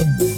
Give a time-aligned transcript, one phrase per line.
[0.00, 0.29] Thank you.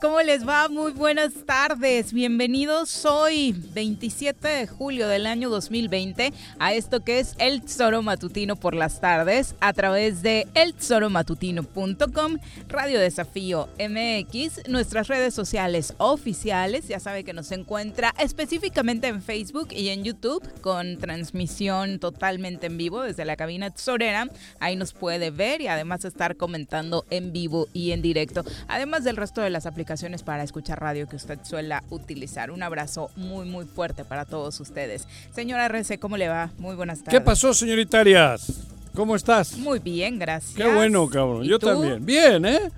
[0.00, 0.68] ¿Cómo les va?
[0.68, 2.12] Muy buenas tardes.
[2.12, 8.56] Bienvenidos hoy, 27 de julio del año 2020, a esto que es El Tesoro Matutino
[8.56, 12.36] por las tardes, a través de eltesoromatutino.com,
[12.68, 16.88] Radio Desafío MX, nuestras redes sociales oficiales.
[16.88, 22.76] Ya sabe que nos encuentra específicamente en Facebook y en YouTube, con transmisión totalmente en
[22.76, 24.28] vivo desde la cabina tesorera.
[24.60, 29.16] Ahí nos puede ver y además estar comentando en vivo y en directo además del
[29.16, 32.50] resto de las aplicaciones para escuchar radio que usted suele utilizar.
[32.50, 35.06] Un abrazo muy, muy fuerte para todos ustedes.
[35.34, 36.50] Señora RC, ¿cómo le va?
[36.58, 37.18] Muy buenas tardes.
[37.18, 38.66] ¿Qué pasó, señorita Arias?
[38.94, 39.56] ¿Cómo estás?
[39.58, 40.54] Muy bien, gracias.
[40.54, 41.44] Qué bueno, cabrón.
[41.44, 42.04] Yo también.
[42.04, 42.70] Bien, ¿eh?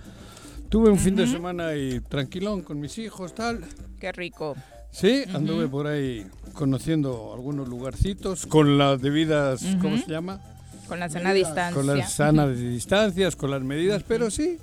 [0.69, 3.65] Tuve un fin de semana y tranquilón con mis hijos, tal.
[3.99, 4.55] Qué rico.
[4.91, 10.41] Sí, anduve por ahí conociendo algunos lugarcitos con las debidas, ¿cómo se llama?
[10.89, 11.75] Con la sana distancia.
[11.75, 14.59] Con las sanas distancias, con las medidas, pero sí,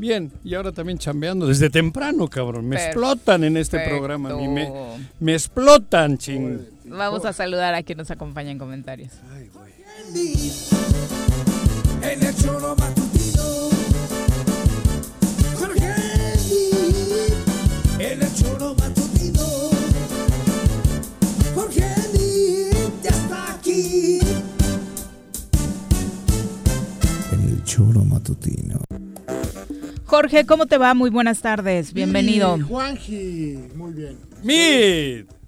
[0.00, 2.66] Bien, y ahora también chambeando desde temprano, cabrón.
[2.66, 4.34] Me explotan en este programa.
[4.34, 6.58] Me, me, explotan, ching.
[6.86, 9.12] Vamos a saludar a quien nos acompaña en comentarios.
[9.30, 9.72] Ay, güey.
[12.02, 13.68] En el choro matutino.
[15.58, 15.94] Jorge
[17.98, 19.46] En el choro matutino.
[21.54, 22.70] Jorge
[23.02, 24.18] ya está aquí.
[27.32, 28.80] En el choro matutino.
[30.10, 30.92] Jorge, ¿cómo te va?
[30.92, 31.92] Muy buenas tardes.
[31.92, 32.58] Bienvenido.
[32.66, 34.18] Juanji, muy bien.
[34.42, 35.39] ¡Mit!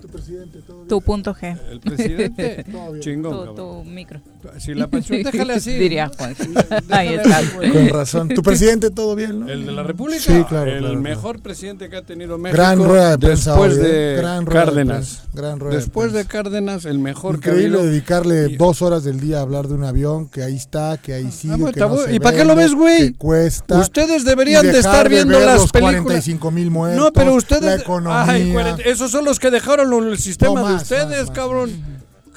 [0.00, 0.58] Tu presidente?
[0.88, 1.58] Tu punto G.
[1.70, 2.64] El presidente.
[3.00, 3.48] Chingón.
[3.48, 4.20] Tu, tu, micro.
[4.58, 5.72] Si la déjale así.
[5.78, 6.34] Diría Juan.
[6.90, 7.42] Ahí está.
[7.72, 8.28] Con razón.
[8.28, 9.48] Tu presidente, todo bien, ¿no?
[9.48, 10.20] El de la República.
[10.20, 10.70] Sí, claro.
[10.70, 12.60] El mejor presidente que ha tenido México.
[12.60, 15.22] Gran rueda de Después de Gran Cárdenas.
[15.32, 19.42] De Gran rueda Después de, Cárdenas, el mejor Increíble dedicarle dos horas del día a
[19.42, 21.54] hablar de un avión que ahí está, que ahí sigue.
[21.66, 23.12] Ah, que no ¿Y para qué lo ves, güey?
[23.12, 23.78] Que cuesta.
[23.78, 26.02] Ustedes deberían de estar viendo las películas.
[26.02, 27.02] 45 mil muertos.
[27.02, 27.62] No, pero ustedes.
[27.62, 28.24] La economía.
[28.26, 31.70] Ay, esos son los que dejaron el sistema de ustedes, cabrón.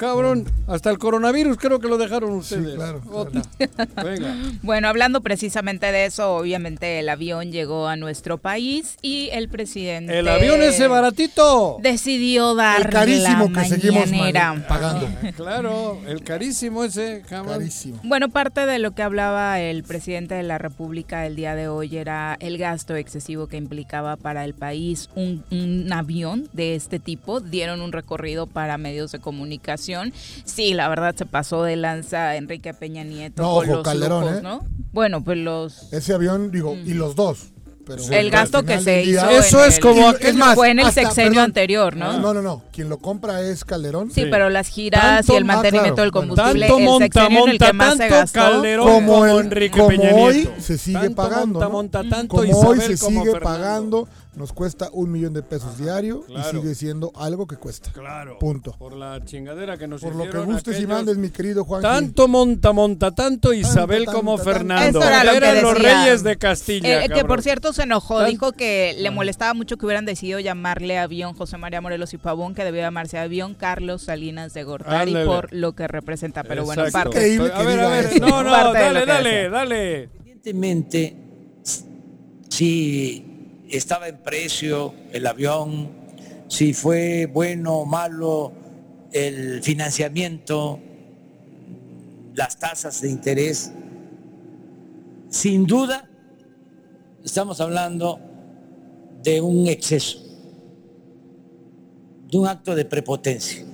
[0.00, 2.74] Cabrón, hasta el coronavirus creo que lo dejaron ustedes.
[2.74, 3.02] claro,
[4.02, 4.34] Venga.
[4.62, 10.18] Bueno, hablando precisamente de eso, obviamente el avión llegó a nuestro país y el presidente.
[10.18, 11.76] El avión ese baratito.
[11.82, 14.08] Decidió dar el carísimo que seguimos
[14.66, 15.06] pagando.
[15.36, 18.00] claro, el carísimo ese, Carísimo.
[18.02, 21.94] Bueno, parte de lo que hablaba el presidente de la República el día de hoy
[21.94, 27.40] era el gasto excesivo que implicaba para el país un, un avión de este tipo.
[27.40, 29.89] Dieron un recorrido para medios de comunicación
[30.44, 34.40] Sí, la verdad se pasó de lanza Enrique Peña Nieto no, con los Calderón, ¿eh?
[34.42, 34.64] ¿no?
[34.92, 35.92] Bueno, pues los...
[35.92, 37.52] Ese avión, digo, y los dos.
[37.86, 39.28] Pero el gasto que se hizo.
[39.30, 40.10] Eso es como.
[40.12, 42.18] es más, fue en el sexenio anterior, ¿no?
[42.18, 42.62] No, no, no.
[42.72, 44.10] Quien lo compra es Calderón.
[44.10, 46.68] Sí, pero las giras y el mantenimiento del combustible.
[46.68, 51.58] Tanto monta, monta, tanto Calderón como, Enrique como Peña hoy se sigue pagando.
[51.58, 53.58] Monta, monta, tanto como Isabel hoy se como sigue Fernando.
[53.58, 57.90] pagando nos cuesta un millón de pesos diario y sigue siendo algo que cuesta.
[57.92, 58.38] Claro.
[58.38, 58.72] Punto.
[58.78, 60.88] Por la chingadera que nos Por lo que gustes y aquellos.
[60.90, 61.82] mandes, mi querido Juan.
[61.82, 64.50] Tanto monta, monta, tanto Isabel tanto, como tanto.
[64.52, 64.98] Fernando.
[65.00, 67.04] Eso era lo que Eran los reyes de Castilla.
[67.04, 70.38] Eh, que por cierto se enojó, Tan- dijo que le molestaba mucho que hubieran decidido
[70.38, 75.10] llamarle avión José María Morelos y Pavón, que debía llamarse avión Carlos Salinas de Gortari
[75.10, 75.26] Ándale.
[75.26, 76.44] por lo que representa.
[76.44, 77.10] Pero bueno, Exacto.
[77.10, 77.34] parte.
[77.34, 78.04] Increíble A que ver, a ver.
[78.06, 78.18] eso.
[78.26, 80.02] No, no, dale, que dale, dale.
[80.20, 81.16] Evidentemente,
[82.48, 83.26] si
[83.70, 85.88] estaba en precio el avión,
[86.48, 88.52] si fue bueno o malo
[89.12, 90.80] el financiamiento,
[92.34, 93.72] las tasas de interés.
[95.28, 96.08] Sin duda,
[97.24, 98.18] estamos hablando
[99.22, 100.18] de un exceso,
[102.30, 103.64] de un acto de prepotencia,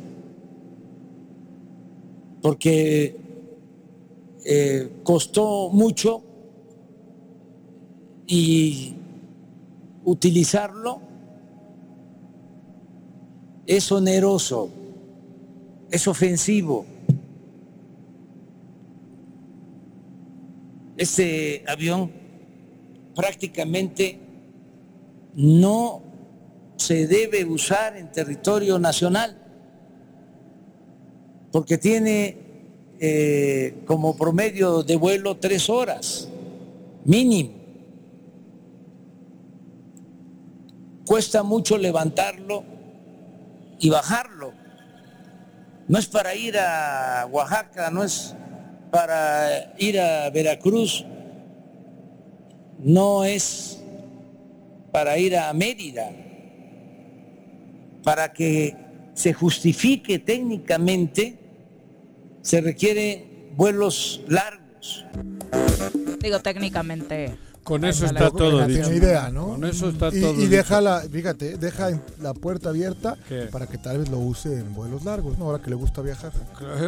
[2.43, 3.17] porque
[4.45, 6.23] eh, costó mucho
[8.27, 8.95] y
[10.07, 11.01] utilizarlo
[13.67, 14.71] es oneroso,
[15.91, 16.87] es ofensivo.
[20.97, 22.11] Este avión
[23.15, 24.19] prácticamente
[25.35, 26.03] no
[26.77, 29.37] se debe usar en territorio nacional
[31.51, 32.39] porque tiene
[33.01, 36.29] eh, como promedio de vuelo tres horas
[37.05, 37.56] mínimo.
[41.07, 42.65] Cuesta mucho levantarlo
[43.79, 44.53] y bajarlo.
[45.89, 48.35] No es para ir a Oaxaca, no es
[48.91, 51.05] para ir a Veracruz,
[52.79, 53.81] no es
[54.91, 56.11] para ir a Mérida,
[58.03, 58.77] para que
[59.15, 61.39] se justifique técnicamente
[62.43, 65.05] se requieren vuelos largos.
[66.21, 67.37] Digo, técnicamente
[67.67, 68.93] con eso está todo dicho.
[68.93, 69.49] idea, ¿no?
[69.49, 73.17] Con eso está y, todo y deja la, fíjate, deja la puerta abierta
[73.51, 75.47] para que tal vez lo use en vuelos largos, ¿no?
[75.47, 76.33] Ahora que le gusta viajar.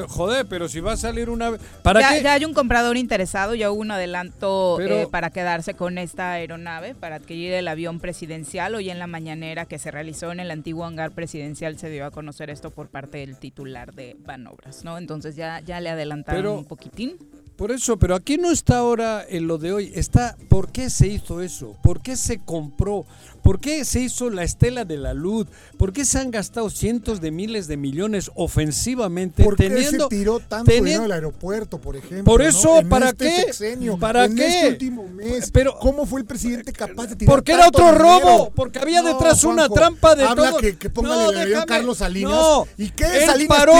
[0.09, 3.73] Joder, pero si va a salir una ¿Para ya, ya hay un comprador interesado, ya
[3.73, 8.77] hubo un adelanto eh, para quedarse con esta aeronave, para adquirir el avión presidencial.
[8.77, 12.13] Hoy en la mañanera que se realizó en el antiguo hangar presidencial se dio a
[12.13, 14.97] conocer esto por parte del titular de Banobras, ¿no?
[14.97, 17.17] Entonces ya, ya le adelantaron un poquitín.
[17.59, 21.09] Por eso, pero aquí no está ahora en lo de hoy, está por qué se
[21.09, 23.05] hizo eso, por qué se compró,
[23.49, 25.47] ¿Por qué se hizo la estela de la luz?
[25.79, 29.43] ¿Por qué se han gastado cientos de miles de millones ofensivamente?
[29.43, 32.25] ¿Por qué se tiró tanto dinero al aeropuerto, por ejemplo?
[32.25, 33.97] Por eso, ¿para este qué?
[33.99, 34.47] ¿Para en qué?
[34.47, 38.53] Este último mes, Pero, ¿Cómo fue el presidente capaz de tirar Porque era otro robo,
[38.55, 40.59] porque había detrás una trampa de habla todo.
[40.61, 42.31] que, que póngale no, a Carlos Salinas.
[42.31, 43.73] No, ¿Y qué él Salinas paró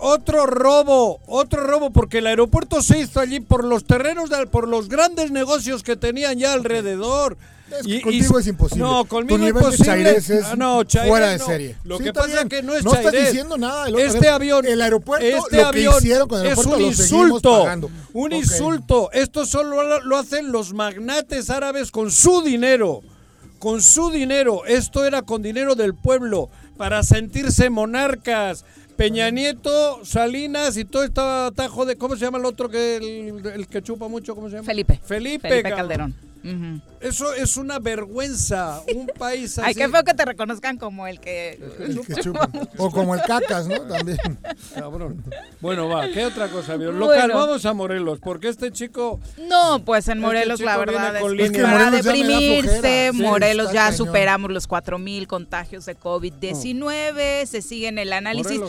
[0.00, 4.88] otro robo, otro robo, porque el aeropuerto se hizo allí por los terrenos, por los
[4.88, 7.36] grandes negocios que tenían ya alrededor
[7.84, 8.84] y, contigo es imposible.
[8.84, 11.76] No, conmigo tu nivel de es ah, no, fuera de serie.
[11.84, 13.88] Lo que pasa es que no es No estás diciendo nada.
[13.98, 17.64] este avión, el aeropuerto, este lo avión que hicieron con el aeropuerto es un insulto.
[18.12, 19.10] Un insulto.
[19.12, 23.02] Esto solo lo hacen los magnates árabes con su dinero.
[23.58, 24.64] Con su dinero.
[24.66, 28.64] Esto era con dinero del pueblo para sentirse monarcas.
[28.96, 31.96] Peña Nieto, Salinas y todo este atajo de.
[31.96, 34.34] ¿Cómo se llama el otro que el, que chupa mucho?
[34.34, 34.66] ¿Cómo se llama?
[34.66, 35.00] Felipe.
[35.02, 36.14] Felipe, Felipe Calderón.
[37.00, 38.82] Eso es una vergüenza.
[38.94, 39.68] Un país así.
[39.68, 41.58] Ay, qué feo que te reconozcan como el que.
[42.78, 43.80] o como el cacas, ¿no?
[43.82, 44.18] También.
[44.74, 45.24] Cabrón.
[45.60, 49.20] Bueno, va, ¿qué otra cosa, Local, vamos a Morelos, porque este chico.
[49.48, 53.10] No, pues en este Morelos, la verdad, es, que para deprimirse.
[53.14, 57.46] Morelos ya superamos los 4.000 contagios de COVID-19.
[57.46, 58.60] Se sigue en el análisis.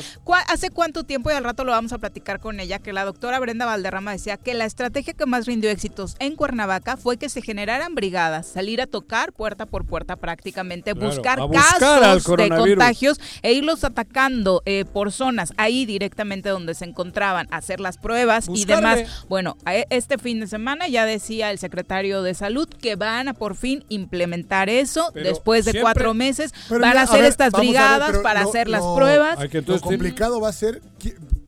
[0.48, 1.30] ¿Hace cuánto tiempo?
[1.31, 4.38] Y al rato lo vamos a platicar con ella, que la doctora Brenda Valderrama decía
[4.38, 8.45] que la estrategia que más rindió éxitos en Cuernavaca fue que se generó generaran brigadas,
[8.45, 14.86] salir a tocar puerta por puerta prácticamente, buscar, casos de contagios e irlos atacando eh,
[14.86, 19.25] por zonas ahí directamente donde se encontraban, hacer las pruebas y demás.
[19.29, 23.34] Bueno, e, este fin de semana ya decía el secretario de salud que van a
[23.34, 26.53] por fin implementar eso después de cuatro meses.
[26.69, 29.39] van a hacer estas brigadas para hacer las pruebas.
[29.65, 30.84] lo complicado va a ser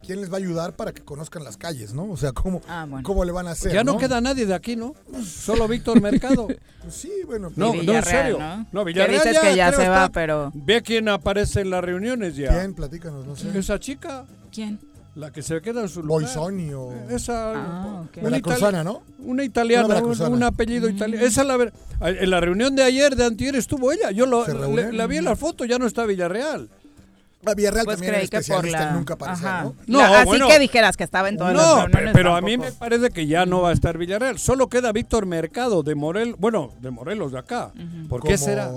[0.07, 2.09] quién les va a ayudar para que conozcan las calles, ¿no?
[2.09, 3.73] O sea, cómo, ah, cómo le van a hacer.
[3.73, 4.95] ya no, queda nadie de aquí, ¿no?
[5.21, 6.47] Solo Víctor Mercado.
[6.87, 7.51] Pues sí, bueno.
[7.57, 8.39] No, no, en serio.
[8.71, 8.85] ¿no?
[8.85, 10.53] Villarreal dices que ya se va, pero...
[10.55, 12.57] Ve quién aparece en las reuniones ya.
[12.57, 12.73] ¿Quién?
[12.73, 13.59] Platícanos, no sé.
[13.59, 14.25] Esa chica.
[14.53, 14.79] ¿Quién?
[15.13, 16.21] La que se queda en su lugar.
[16.21, 16.93] Boisoni o...
[17.09, 17.51] Esa...
[17.55, 18.23] Ah, okay.
[18.23, 19.03] Una ¿no?
[19.19, 21.25] Una italiana, un, apellido italiano.
[21.25, 21.73] Esa la ver...
[21.99, 24.11] En la reunión de ayer, de antier, estuvo ella.
[24.11, 26.69] Yo lo, la vi en la foto, ya no está Villarreal.
[27.55, 28.91] Villarreal pues también era que por la...
[28.91, 29.17] nunca
[29.63, 29.75] ¿no?
[29.87, 33.09] no así que dijeras que estaba en todas no, No, pero, a mí me parece
[33.09, 34.39] que ya no va a estar Villarreal.
[34.39, 37.71] Solo queda Víctor Mercado de Morelos, bueno, de Morelos de acá.
[38.09, 38.71] ¿Por qué será?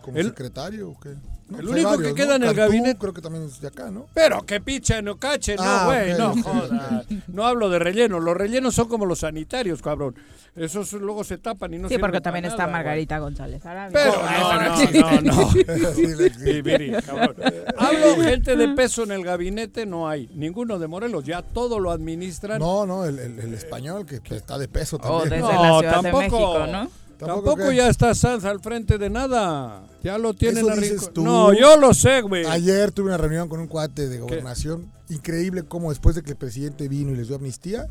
[0.00, 1.14] ¿Como secretario o qué?
[1.58, 2.98] El único que queda en el gabinete.
[2.98, 4.06] Creo que también es de acá, ¿no?
[4.14, 7.06] Pero que picha, no cache, no, ah, güey, no jodas.
[7.28, 8.20] No hablo de relleno.
[8.20, 10.14] Los rellenos son como los sanitarios, cabrón.
[10.56, 13.60] Esos luego se tapan y no Sí, porque también está Margarita González
[13.92, 15.50] Pero no, no, no, no.
[15.94, 17.34] sí, miri, cabrón.
[17.76, 20.30] Hablo gente de peso en el gabinete, no hay.
[20.32, 22.60] Ninguno de Morelos, ya todo lo administran.
[22.60, 25.20] No, no, el, el, español que, está de peso también.
[25.20, 26.20] Oh, desde la Ciudad tampoco.
[26.20, 27.03] de México, ¿no?
[27.18, 29.82] Tampoco ya está Sanz al frente de nada.
[30.02, 31.24] Ya lo tienen Eso a dices Rico- tú.
[31.24, 32.44] No, yo lo sé, güey.
[32.46, 34.90] Ayer tuve una reunión con un cuate de gobernación.
[35.08, 37.86] Increíble cómo después de que el presidente vino y les dio amnistía,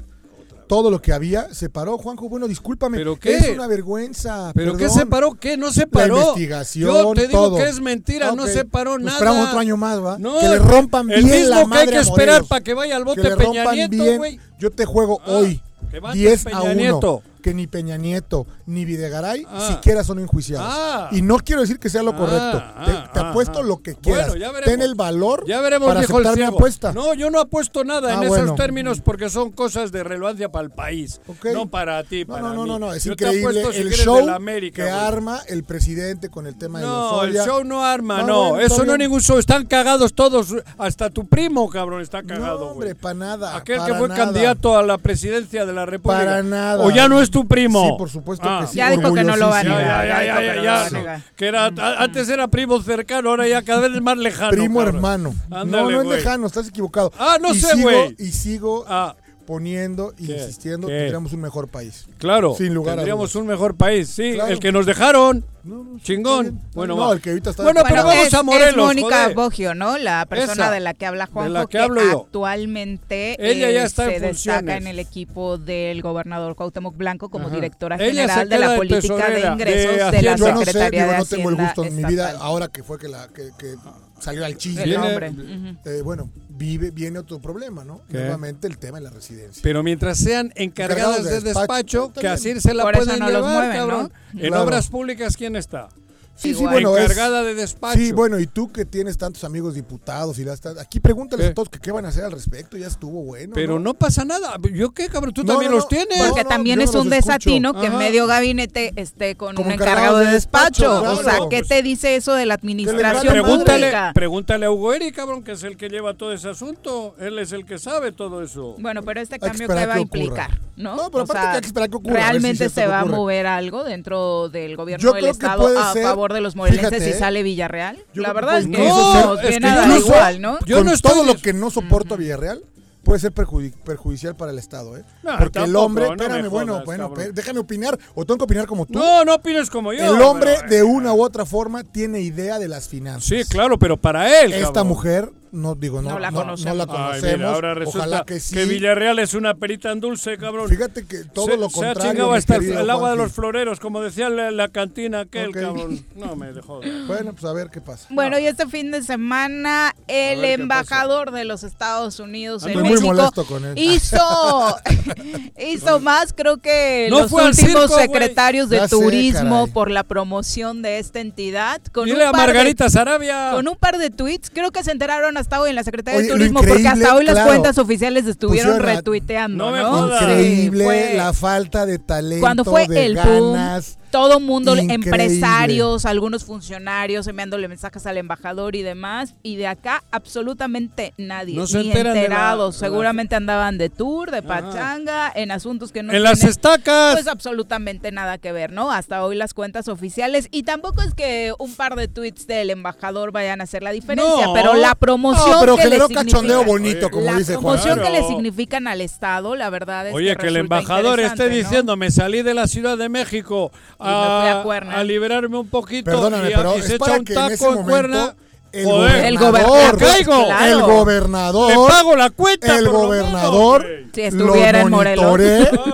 [0.67, 1.97] todo lo que había se paró.
[1.97, 2.97] Juanjo, bueno, discúlpame.
[2.97, 3.35] ¿Pero qué?
[3.37, 4.51] Es una vergüenza.
[4.55, 5.33] ¿Pero qué se paró?
[5.33, 5.57] ¿Qué?
[5.57, 6.17] No se La paró.
[6.17, 7.57] investigación, Yo te digo todo.
[7.57, 9.17] que es mentira, no Ok, se paró nos nada.
[9.17, 10.17] esperamos otro año más, ¿va?
[10.19, 12.73] No, que le rompan el bien mismo la que madre hay que esperar para que
[12.73, 14.39] vaya al bote que le Peña Nieto, güey.
[14.59, 15.61] Yo te juego Ah, hoy
[15.91, 17.21] que mate 10 Peña a 1 Nieto.
[17.43, 19.67] Que ni Peña Nieto ni Videgaray Ah.
[19.73, 20.65] siquiera son enjuiciados.
[20.67, 21.09] Ah.
[21.11, 22.63] Y no quiero decir que sea lo Ah, correcto.
[22.63, 24.33] ah, te te apuesto lo que Bueno, quieras.
[24.39, 24.63] ya veremos.
[24.65, 26.93] Ten el valor Ya veremos, para aceptar mi apuesta.
[26.93, 28.45] No, yo no apuesto nada en bueno.
[28.45, 31.21] esos términos porque son cosas de relevancia para el país.
[31.53, 32.69] No para ti, No, para no, no, mí.
[32.69, 36.47] no, no, es Yo te increíble apuesto el show América, que arma el presidente con
[36.47, 38.49] el tema de No, el show no arma, No, no.
[38.51, 39.37] bueno, Eso no es ningún show.
[39.37, 40.55] Están cagados todos.
[40.77, 43.01] Hasta tu primo, cabrón, está No, cagado, hombre, güey.
[43.01, 43.55] para nada.
[43.57, 44.23] Aquel que fue nada.
[44.25, 46.23] candidato a la presidencia de la República.
[46.23, 46.83] Para nada.
[46.85, 47.85] O ya no es tu primo.
[47.89, 48.59] Sí, por supuesto Ah.
[48.61, 48.77] que sí.
[48.77, 50.07] Ya dijo que no lo va a Ya, negar.
[50.07, 51.21] ya, ya, ya, que.
[51.35, 54.51] Que era, a- antes era primo cercano, ahora ya cada vez es más lejano.
[54.51, 54.95] Primo cabrón.
[54.95, 55.33] hermano.
[55.51, 57.11] Ándale, no, no es lejano, estás equivocado.
[57.19, 58.15] Ah, no y sé, güey.
[58.19, 60.33] Y sigo Ah, poniendo y ¿Qué?
[60.33, 62.05] insistiendo tendríamos un mejor país.
[62.17, 62.55] claro.
[62.55, 64.33] Sin lugar Tendríamos un mejor país, sí.
[64.33, 64.51] Claro.
[64.53, 65.45] El que nos dejaron.
[65.63, 66.45] No, no, Chingón.
[66.45, 66.71] está bien.
[66.73, 69.29] Bueno, no, el que ahorita está Bueno, pero Bueno, vamos es, a Morelos, es Mónica.
[69.29, 69.97] Boggio, ¿no?
[69.97, 72.21] La persona Esa, de la que habla Juanjo, la que hablo yo.
[72.23, 74.77] actualmente Ella eh, ya está se en destaca funciones.
[74.81, 77.55] en el equipo del gobernador Cuauhtémoc Blanco como Ajá.
[77.55, 80.35] directora general de la de política de ingresos de de, la Hacienda.
[80.35, 82.45] yo no sé, Secretaría digo, de no tengo el Hacienda gusto en mi vida, estatal.
[82.47, 83.75] ahora que fue que, la, que, que
[84.23, 84.83] salió al chisme.
[84.83, 85.77] El.
[85.85, 88.01] Eh, bueno, vive, viene otro problema, ¿no?
[88.09, 88.17] ¿Qué?
[88.17, 89.61] Nuevamente el tema de la residencia.
[89.63, 93.19] Pero mientras sean encargadas Encargados de de despacho, despacho, que así se la Por pueden
[93.19, 94.11] no llevar, mueven, cabrón.
[94.33, 94.39] ¿no?
[94.41, 94.63] En Claro.
[94.63, 95.89] obras públicas, ¿quién está?
[96.35, 97.97] Sí, sí, bueno, es- Encargada de despacho.
[97.99, 101.51] Sí, bueno, y tú que tienes tantos amigos diputados y las aquí pregúntales ¿Qué?
[101.51, 103.53] a todos que qué van a hacer al respecto, ya estuvo bueno.
[103.53, 104.55] Pero no pasa nada.
[104.73, 105.33] ¿Yo qué, cabrón?
[105.33, 106.17] Tú No, también no, los tienes.
[106.27, 107.27] Porque no, también es no un escucho.
[107.27, 107.97] desatino que en Ajá.
[107.99, 111.03] medio gabinete esté con Como un encargado encargado de de despacho.
[111.03, 111.37] o sea.
[111.49, 114.11] ¿qué te dice eso de la administración Pregúntale, pública?
[114.15, 117.15] pregúntale a Hugo Eri, cabrón, que es el que lleva todo ese asunto.
[117.19, 118.75] Él es el que sabe todo eso.
[118.79, 120.95] Bueno, pero este cambio que va a implicar, ¿no?
[120.95, 123.83] No, pero aparte que hay que esperar que ocurra, ¿Realmente se va a mover algo
[123.83, 127.43] dentro del gobierno Yo del Estado a ser- favor de los morelenses fíjate, si sale
[127.43, 127.97] Villarreal?
[128.13, 130.59] Yo la verdad es puede- que No, es que a dar incluso- igual, ¿no?
[130.65, 132.63] Yo Con no estoy todo lo que no soporto a Villarreal,
[133.03, 135.03] puede ser perjudi- perjudicial para el Estado, ¿eh?
[135.23, 137.31] No, Porque el hombre, no espérame, bueno, jodas, bueno, cabrón.
[137.35, 138.93] déjame opinar, o tengo que opinar como tú.
[138.93, 140.15] No, no opines como yo.
[140.15, 143.25] el hombre pero, de una u otra forma tiene idea de las finanzas.
[143.25, 144.53] Sí, claro, pero para él.
[144.53, 144.87] Esta cabrón.
[144.87, 146.87] mujer, no digo, no, No la no- no conocemos.
[146.89, 148.55] Ay, mira, ahora resulta Ojalá que sí.
[148.65, 150.67] Villarreal es una perita en dulce, cabrón.
[150.67, 152.11] Fíjate que todo se, lo se ha contrario.
[152.11, 155.49] chingado hasta el, querido el agua de los floreros, como decía la, la cantina aquel,
[155.49, 155.53] Ok.
[155.55, 156.05] cabrón.
[156.15, 156.81] No me dejó.
[157.07, 158.07] Bueno, pues a ver qué pasa.
[158.09, 162.89] Bueno, y este fin de semana el ando de los Estados Unidos en Ando muy
[162.91, 163.77] México molesto con él.
[163.77, 164.17] hizo
[165.57, 170.81] hizo más, creo que No los últimos circo, secretarios de Ya turismo por la promoción
[170.81, 173.51] de esta entidad con Dile un a par de- Margarita Sarabia.
[173.53, 176.27] con un par de tweets, creo que se enteraron hasta hoy en la Secretaría Oye,
[176.27, 179.89] de Turismo, porque hasta hoy las claro, cuentas oficiales estuvieron retuiteando, No me ¿no?
[179.91, 180.19] jodas.
[180.19, 183.97] Sí, Increíble fue- la falta de talento, cuando fue de el boom, ganas.
[184.13, 184.93] Todo mundo, Increíble.
[184.93, 191.65] empresarios, algunos funcionarios enviándole mensajes al embajador y demás, y de acá absolutamente nadie, No
[191.65, 196.13] se ni la- enterados, la- seguramente andaban de tour, de pachanga, en asuntos que no
[196.13, 197.13] en las estacas.
[197.15, 198.91] pues absolutamente nada que ver, ¿no?
[198.91, 203.31] Hasta hoy las cuentas oficiales y tampoco es que un par de tweets del embajador
[203.31, 204.53] vayan a hacer la diferencia, No.
[204.53, 207.79] pero la promoción No, pero que le generó significa- cachondeo bonito, como la dice Juan.
[207.79, 211.49] promoción que le significan al Estado, la verdad es Oye, que, que el embajador esté
[211.49, 213.71] diciendo, me salí de la Ciudad de México
[214.03, 214.95] Me fui a Cuerna".
[214.97, 217.39] a liberarme un poquito Perdóname, y, pero y es se echa para un que en
[217.51, 218.17] ese taco en Cuerna.
[218.17, 218.37] momento
[218.73, 220.45] el Joder, El gobernador, gobernador, caigo.
[220.45, 220.65] claro.
[220.65, 222.75] el Le gobernador, pago la cuenta.
[222.79, 223.85] el gobernador.
[224.13, 225.37] Si estuviera lo en Morelos.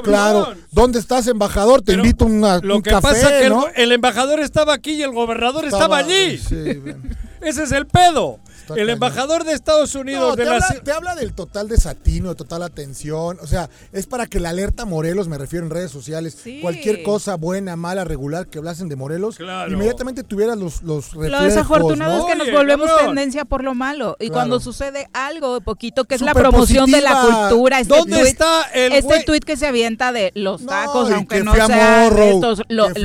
[0.04, 0.54] claro.
[0.72, 1.82] ¿Dónde estás, embajador?
[1.82, 3.66] Te Pero invito a una- Lo un que café, pasa es que el, ¿no?
[3.76, 6.38] el embajador estaba aquí y el gobernador estaba, allí.
[6.38, 7.00] Sí, bueno.
[7.42, 8.40] Ese es el pedo.
[8.74, 8.90] El cañón.
[8.92, 12.30] embajador de Estados Unidos No, de te, la habla, ci- te habla del total desatino,
[12.30, 13.38] de total atención.
[13.42, 16.60] O sea, es para que la alerta Morelos, me refiero en redes sociales, Sí.
[16.62, 19.72] cualquier cosa buena, mala, regular que hablasen de Morelos, Claro.
[19.72, 21.32] inmediatamente tuvieras los, los reflejos.
[21.32, 22.28] Lo desafortunado ¿no?
[22.28, 23.08] es que nos volvemos cabrón.
[23.08, 24.16] tendencia por lo malo.
[24.20, 24.34] Y Claro.
[24.34, 28.28] cuando sucede algo de poquito, que es la promoción de la cultura, este ¿Dónde tuit,
[28.28, 31.68] está el este tuit que se avienta de los tacos, aunque que no fui a
[31.68, 33.00] sean Morrow, estos, lo, de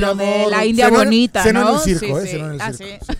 [0.49, 1.75] la India en- bonita, en ¿no?
[1.75, 2.35] el circo, Sí, eh, sí.
[2.37, 3.05] en el Ah, circo.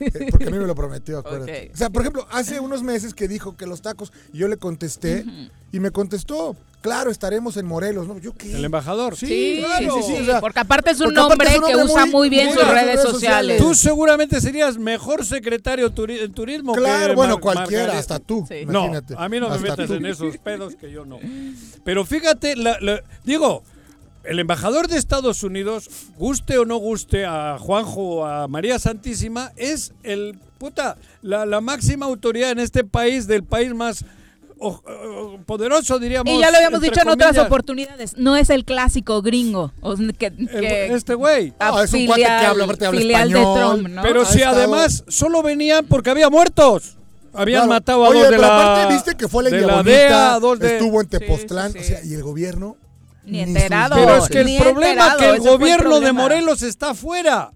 [0.00, 1.66] Eh, Porque a mí me lo prometió, acuérdate.
[1.68, 1.74] Ok.
[1.74, 4.56] O sea, por ejemplo, hace unos meses que dijo que los tacos, y yo le
[4.56, 5.24] contesté,
[5.72, 8.06] y me contestó, claro, estaremos en Morelos.
[8.08, 8.18] ¿no?
[8.18, 8.54] ¿Yo qué?
[8.56, 9.16] El embajador.
[9.16, 9.94] Sí, Sí, claro.
[9.96, 12.66] sí, sí, o sea, porque aparte es un hombre que usa muy- bien muy sus
[12.66, 13.58] redes redes sociales.
[13.58, 13.62] sociales.
[13.62, 17.98] Tú seguramente serías mejor secretario turi- en turismo Claro, que bueno, Mar- cualquiera, Margarita.
[18.00, 18.44] hasta tú.
[18.48, 18.64] Sí.
[18.66, 19.14] No, Imagínate.
[19.18, 19.94] a mí no me metas tú.
[19.94, 21.18] en esos pedos que yo no.
[21.84, 23.62] Pero fíjate, la- la- digo,
[24.28, 29.52] el embajador de Estados Unidos, guste o no guste a Juanjo o a María Santísima,
[29.56, 34.04] es el puta, la, la máxima autoridad en este país, del país más
[34.60, 36.32] o- o- poderoso, diríamos.
[36.34, 39.72] Y ya lo habíamos dicho en otras oportunidades, no es el clásico gringo.
[39.80, 41.52] o que, El- que- este güey.
[41.60, 43.54] No, es un cuate que habla, aparte habla español.
[43.54, 44.02] de Trump, ¿no?
[44.02, 46.96] Pero Ha si estado- además solo venían porque había muertos.
[47.32, 47.68] Habían Claro.
[47.68, 48.72] matado a Oye, dos de pero la.
[48.72, 50.72] aparte viste que fue la de la Bonita, DEA, dos de.
[50.76, 52.76] estuvo en Sí, Tepoztlán, sí, o sea, y el gobierno
[53.28, 53.94] Ni enterado.
[53.96, 56.12] Pero es que el Ni problema enterado, que el fue el gobierno de.
[56.12, 57.52] Morelos está afuera.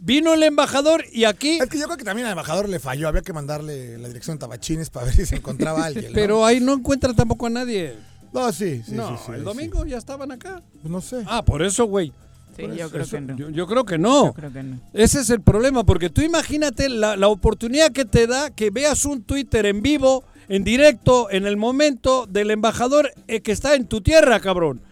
[0.00, 1.58] Vino el embajador y aquí.
[1.60, 4.36] Es que yo creo que también al embajador le falló, había que mandarle la dirección
[4.36, 6.06] de Tabachines para ver si se encontraba alguien.
[6.06, 6.14] ¿no?
[6.14, 7.96] Pero ahí no encuentra tampoco a nadie.
[8.32, 9.44] No, sí, sí, no, sí, sí, el sí.
[9.44, 10.60] domingo ya estaban acá.
[10.82, 11.22] Pues no sé.
[11.26, 12.12] Ah, por eso, güey.
[12.56, 13.36] Sí, yo eso- creo eso- no.
[13.36, 14.26] Yo, yo creo que no.
[14.26, 14.80] Yo creo que no.
[14.92, 19.04] Ese es el problema, porque tú imagínate la, la oportunidad que te da que veas
[19.06, 23.86] un Twitter en vivo, en directo, en el momento del embajador eh, que está en
[23.86, 24.82] tu tierra, cabrón.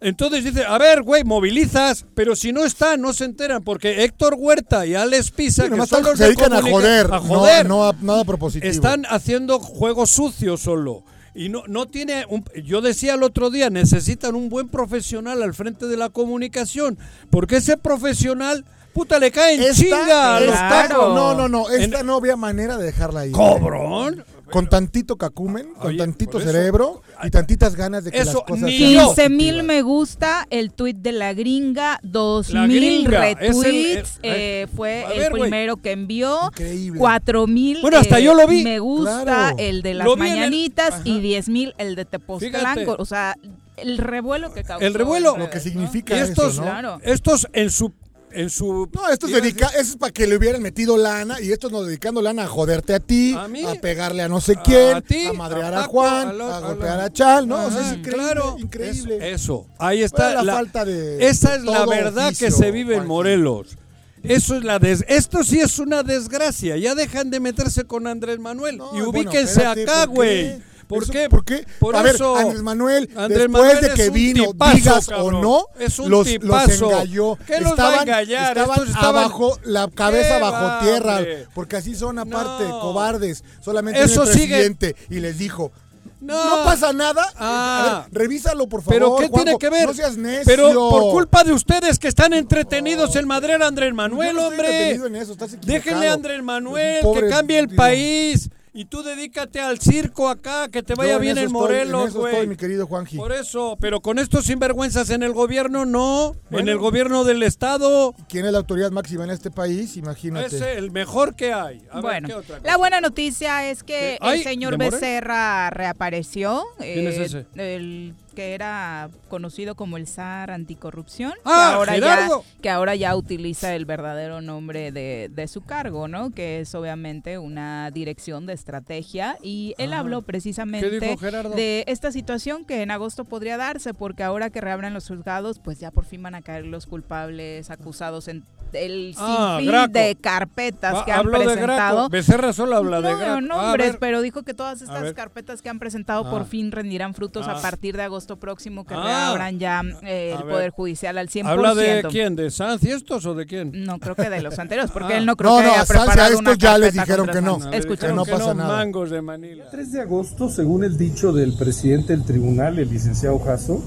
[0.00, 4.34] Entonces dice, a ver, güey, movilizas, pero si no están, no se enteran, porque Héctor
[4.38, 7.76] Huerta y Alex Pisa, Sí, que los se de dedican a joder, a joder, No,
[7.78, 8.70] no a nada propositivo.
[8.70, 11.02] están haciendo juego sucio solo.
[11.34, 15.54] Y no, no tiene un, yo decía el otro día, necesitan un buen profesional al
[15.54, 16.98] frente de la comunicación,
[17.30, 21.14] porque ese profesional, puta, le cae en Esta- chinga a los tacos.
[21.14, 23.32] no, no, no, esta En- no había manera de dejarla ahí.
[23.32, 24.24] Cobrón.
[24.50, 28.62] Con tantito cacumen, con Oye, tantito cerebro y tantitas ganas de que Eso las cosas
[28.62, 29.06] ni sean yo.
[29.14, 34.18] 15 mil me gusta el tweet de la gringa, 2 La mil gringa, el- retweets,
[34.22, 36.98] el- eh, fue el primero que envió, Increíble.
[36.98, 38.62] 4 mil Bueno, hasta yo lo vi.
[38.62, 39.56] me gusta Claro.
[39.58, 43.34] el de las el- mañanitas y 10 mil el de Tepoztlán, o sea,
[43.76, 44.84] el revuelo que causó.
[44.86, 45.36] El revuelo.
[45.36, 46.68] Lo que significa Y estos, eso, ¿no?
[46.70, 46.98] Claro.
[47.02, 47.92] estos en su
[48.32, 51.52] en su No, esto es, a dedica, es para que le hubieran metido lana y
[51.52, 53.64] estos nos dedicando lana a joderte a ti, A mí.
[53.80, 56.56] pegar a no sé quién, A ti, a madrear a a, Juan, a lo- a
[56.58, 57.56] a golpear lo- a Chal, ¿no?
[57.56, 59.16] Ajá, es increíble, claro, increíble.
[59.16, 59.66] Eso, eso.
[59.78, 63.06] ahí está la la, falta de- Esa es la verdad que se vive en.
[63.06, 63.76] Morelos.
[64.22, 66.76] Eso es la des esto sí es una desgracia.
[66.76, 70.58] Ya dejan de meterse con Andrés Manuel No, y bueno, ubíquense espérate, acá, ¿por güey.
[70.86, 71.28] ¿Por Eso- qué?
[71.28, 71.66] ¿Por qué?
[71.80, 72.36] Por a ver, eso.
[72.36, 75.34] Andrés Manuel, Andrés después Manuel de que vino, tipazo, digas cabrón.
[75.36, 77.36] o no, Es un los, los engalló.
[77.46, 78.56] ¿Qué los va a estaban, engallar?
[78.58, 81.46] estaban estaban- abajo, la cabeza ¿Qué bajo tierra, hombre?
[81.54, 82.80] porque así son aparte, No.
[82.80, 83.42] cobardes.
[83.60, 85.72] Solamente Eso el sigue- presidente y les dijo,
[86.20, 86.58] No.
[86.58, 87.32] no, pasa nada.
[87.36, 88.04] Ah.
[88.06, 88.94] A ver, revísalo, por favor.
[88.94, 89.86] ¿Pero qué Juanjo, tiene que ver?
[89.88, 90.44] No seas necio.
[90.46, 94.92] Pero por culpa de ustedes que están entretenidos en madrera a Andrés Manuel, no hombre.
[94.92, 95.60] en eso, estás.
[95.60, 98.48] Déjenle a Andrés Manuel Pobre, que cambie el digo, país.
[98.76, 102.20] Y tú dedícate al circo acá, que te vaya en bien en Morelos, En eso
[102.20, 102.34] güey.
[102.34, 103.16] estoy, mi querido Juanji.
[103.16, 106.36] Por eso, pero con estos sinvergüenzas en el gobierno, no.
[106.50, 109.96] en el gobierno del Estado, ¿Quién es la autoridad máxima en este país?
[109.96, 110.54] Imagínate.
[110.54, 111.86] es el mejor que hay.
[111.90, 114.76] A ver, Bueno, ¿qué otra la buena noticia es que el señor.
[114.76, 116.62] Becerra reapareció.
[116.76, 117.46] ¿Quién es eh, ese?
[117.54, 121.32] El que era conocido como el zar anticorrupción.
[121.44, 122.44] Ah, que, ahora Gerardo.
[122.44, 126.30] ya, que ahora ya utiliza el verdadero nombre de, de su cargo, ¿no?
[126.30, 129.36] Que es obviamente una dirección de estrategia.
[129.42, 129.98] Y él Ah.
[130.00, 134.92] habló ¿Qué precisamente de esta situación que en agosto podría darse, porque ahora que reabren
[134.94, 139.56] los juzgados, pues ya por fin van a caer los culpables acusados en el Ah,
[139.58, 139.92] sinfín Graco.
[139.92, 141.96] de carpetas Ah, que han habló de presentado.
[141.96, 142.08] Graco.
[142.10, 143.40] Becerra solo habla de no, Graco.
[143.40, 143.98] no, Ah, nombres, ver.
[144.00, 146.30] pero dijo que todas estas carpetas que han presentado Ah.
[146.30, 147.52] por fin rendirán frutos Ah.
[147.52, 149.02] a partir de agosto próximo que Ah.
[149.04, 150.52] reabran ya eh, el ver.
[150.52, 151.48] Poder Judicial al 100%.
[151.68, 152.36] ¿Habla de quién?
[152.36, 153.72] ¿De Sanz y estos o de quién?
[153.84, 155.18] No, creo que de los anteriores, porque Ah.
[155.18, 157.58] él no creo No, que no, haya a preparado estos ya les dijeron que no.
[157.58, 158.76] Dijeron no pasa nada.
[158.76, 159.64] mangos de Manila.
[159.70, 163.82] 3 de agosto, según el dicho del presidente del tribunal, el licenciado Jasso,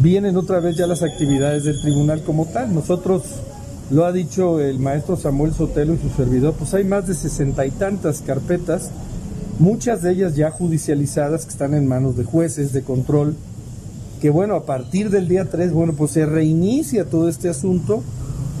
[0.00, 2.74] vienen otra vez ya las actividades del tribunal como tal.
[2.74, 3.22] Nosotros,
[3.90, 7.66] lo ha dicho el maestro Samuel Sotelo y su servidor, pues hay más de sesenta
[7.66, 8.90] y tantas carpetas,
[9.58, 13.34] muchas de ellas ya judicializadas que están en manos de jueces de control,
[14.20, 18.02] que bueno, a partir del día 3, bueno, pues se reinicia todo este asunto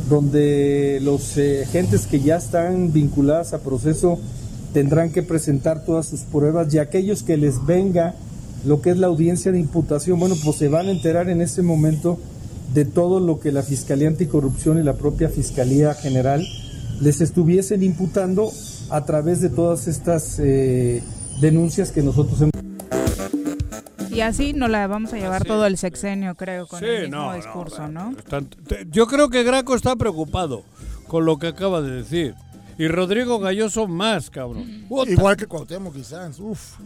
[0.08, 4.18] donde los eh, gentes que ya están vinculadas a proceso
[4.72, 8.14] tendrán que presentar todas sus pruebas y aquellos que les venga
[8.64, 11.62] lo que es la audiencia de imputación, bueno, pues se van a enterar en ese
[11.62, 12.18] momento
[12.74, 16.46] de todo lo que la Fiscalía Anticorrupción y la propia Fiscalía General
[17.00, 18.50] les estuviesen imputando
[18.90, 21.02] a través de todas estas eh,
[21.40, 22.52] denuncias que nosotros hemos
[24.12, 25.48] Y así nos la vamos a llevar Así.
[25.48, 28.14] todo el sexenio, creo, con Sí, el mismo no, no, discurso, ¿no?
[28.18, 30.62] están- te- yo creo que Graco está preocupado
[31.08, 32.34] con lo que acaba de decir.
[32.78, 34.86] Y Rodrigo Galloso más, cabrón.
[35.08, 36.38] Igual que Cuauhtémoc quizás.
[36.40, 36.76] Uf.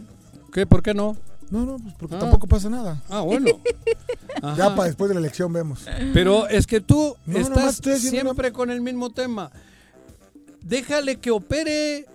[0.51, 0.65] ¿Qué?
[0.65, 1.15] ¿Por qué no?
[1.51, 2.19] No, no, pues porque Ah.
[2.19, 3.01] tampoco pasa nada.
[3.09, 3.47] Ah, bueno.
[4.41, 4.57] Ajá.
[4.57, 5.85] Ya para después de la elección vemos.
[6.13, 9.51] Pero es que tú No, estás siempre con el mismo tema.
[10.61, 12.05] Déjale que opere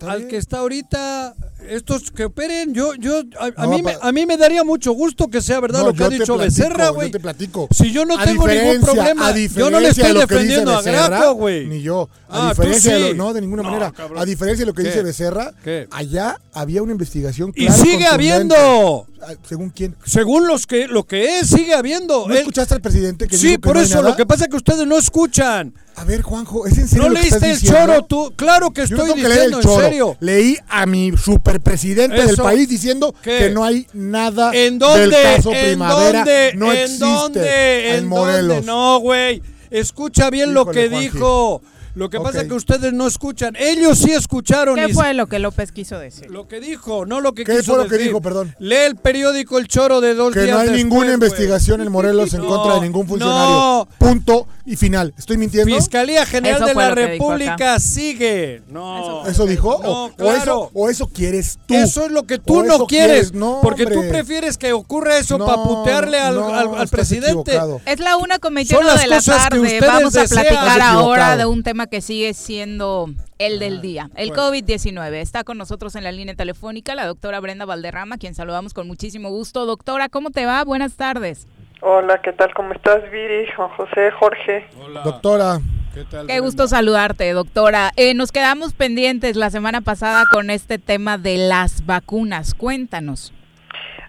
[0.00, 1.34] al que está ahorita
[1.68, 4.92] estos que operen, yo, yo, a, a No, mí, me, a mí me daría mucho
[4.92, 7.10] gusto que sea verdad No, lo que ha dicho platico, Becerra, güey.
[7.10, 7.68] te platico.
[7.70, 11.34] Si yo no A tengo ningún problema, yo no le estoy de defendiendo a Graco,
[11.34, 11.66] güey.
[11.66, 12.08] Ni yo.
[12.28, 13.08] A Ah, diferencia de sí.
[13.10, 13.92] lo, no, de ninguna No, manera.
[13.92, 14.18] cabrón.
[14.20, 14.88] A diferencia de lo que ¿Qué?
[14.88, 15.86] dice Becerra, ¿Qué?
[15.92, 18.14] allá había una investigación Y clara sigue contundente.
[18.56, 19.06] habiendo.
[19.22, 19.94] Ah, ¿Según quién?
[20.04, 22.26] Según los que lo que es, sigue habiendo.
[22.26, 24.50] ¿No Él- escuchaste al presidente que sí, dijo que por eso, lo que pasa es
[24.50, 25.74] que ustedes no escuchan.
[25.96, 28.32] A ver, Juanjo, ¿es en serio No leíste el choro tú.
[28.34, 30.16] Claro que estoy diciendo, en serio.
[30.18, 31.12] Leí a mi
[31.54, 33.38] superpresidente del país diciendo ¿Qué?
[33.38, 35.00] que no hay nada ¿En dónde?
[35.08, 36.18] del caso ¿En Primavera.
[36.20, 36.52] dónde?
[36.56, 37.88] No ¿En existe dónde?
[37.90, 38.48] en ¿En Morelos.
[38.56, 38.66] dónde?
[38.66, 39.42] No, güey.
[39.70, 41.08] Escucha bien lo que Juanji.
[41.10, 41.62] dijo.
[41.94, 43.54] Lo que pasa es que ustedes no escuchan.
[43.58, 44.74] Ellos sí escucharon.
[44.76, 46.30] ¿Qué y- fue lo que López quiso decir?
[46.30, 48.08] Lo que dijo, no lo que ¿Qué quiso fue lo que decir.
[48.08, 48.54] dijo, perdón?
[48.58, 51.92] Lee el periódico El Choro de dos Que días no hay después, ninguna investigación en
[51.92, 53.54] Morelos en contra de ningún funcionario.
[53.54, 53.88] no.
[53.98, 55.14] Punto y final.
[55.18, 55.74] ¿Estoy mintiendo?
[55.76, 58.62] Fiscalía General Eso de la República sigue.
[58.68, 59.26] No.
[59.26, 59.80] ¿Eso dijo?
[59.82, 61.74] No, o, eso, ¿O eso quieres tú?
[61.74, 63.32] Eso es lo que tú ¿O no quieres.
[63.32, 66.90] No, porque tú prefieres que ocurra eso No, para putearle al, no, al- al estás
[66.90, 67.52] presidente.
[67.52, 67.80] equivocado.
[67.86, 69.60] Es la una con Son 21 las de la cosas que tarde.
[69.60, 74.30] ustedes Vamos a platicar ahora de un tema que sigue siendo el del día, el
[74.32, 75.12] COVID-19.
[75.14, 79.30] Está con nosotros en la línea telefónica la doctora Brenda Valderrama, quien saludamos con muchísimo
[79.30, 79.66] gusto.
[79.66, 80.64] Doctora, ¿cómo te va?
[80.64, 81.46] Buenas tardes.
[81.80, 82.54] Hola, ¿qué tal?
[82.54, 84.66] ¿Cómo estás, Viri, Juan José, Jorge?
[85.04, 85.58] Doctora,
[85.92, 86.26] ¿Qué tal?
[86.26, 87.90] Qué gusto saludarte, doctora.
[87.96, 92.54] Eh, nos quedamos pendientes la semana pasada con este tema de las vacunas.
[92.54, 93.32] Cuéntanos.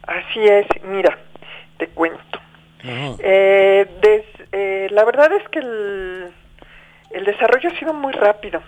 [0.07, 1.17] Así es, mira,
[1.77, 2.39] te cuento.
[2.83, 6.31] Eh, des- eh, la verdad es que el,
[7.15, 8.61] el desarrollo ha sido muy rápido.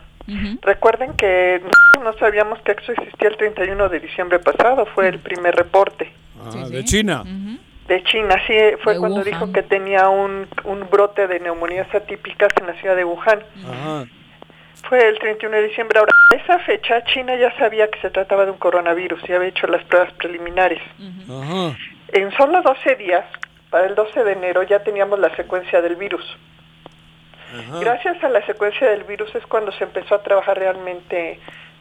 [0.61, 1.61] Recuerden que
[2.03, 6.11] no sabíamos que eso existía el 31 de diciembre pasado, fue el primer reporte
[6.49, 6.71] Sí, sí.
[6.71, 7.23] De China.
[7.87, 8.35] De China.
[8.45, 9.25] Sí, fue De cuando Wuhan.
[9.31, 13.39] dijo que tenía un, un brote de neumonías atípicas en la ciudad de Wuhan.
[13.65, 14.05] Ajá.
[14.89, 15.99] Fue el 31 de diciembre.
[15.99, 19.47] Ahora, a esa fecha China ya sabía que se trataba de un coronavirus y había
[19.49, 20.81] hecho las pruebas preliminares.
[22.13, 23.25] En solo 12 días,
[23.69, 26.23] para el 12 de enero, ya teníamos la secuencia del virus.
[27.53, 27.79] Ajá.
[27.79, 31.39] Gracias a la secuencia del virus es cuando se empezó a trabajar realmente eh,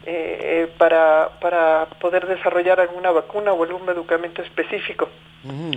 [0.09, 5.09] eh, para, para poder desarrollar alguna vacuna o algún medicamento específico,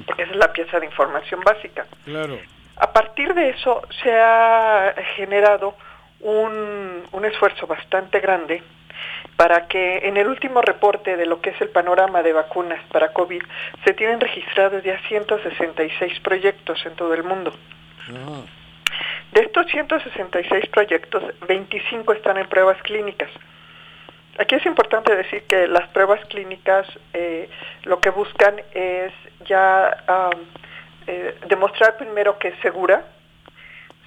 [0.05, 1.87] porque esa es la pieza de información básica.
[2.05, 2.37] Claro.
[2.75, 5.73] A partir de eso se ha generado
[6.19, 8.61] un, un esfuerzo bastante grande
[9.35, 13.13] para que en el último reporte de lo que es el panorama de vacunas para
[13.13, 13.41] COVID
[13.83, 17.51] se tienen registrados ya 166 proyectos en todo el mundo.
[19.31, 23.29] De estos 166 proyectos, 25 están en pruebas clínicas.
[24.39, 27.49] Aquí es importante decir que las pruebas clínicas eh,
[27.83, 29.13] lo que buscan es
[29.45, 30.03] ya
[31.05, 33.05] eh, demostrar primero que es segura,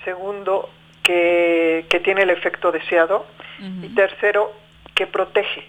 [0.05, 0.71] segundo
[1.03, 3.27] que, que tiene el efecto deseado
[3.61, 4.53] y tercero
[4.95, 5.69] que protege.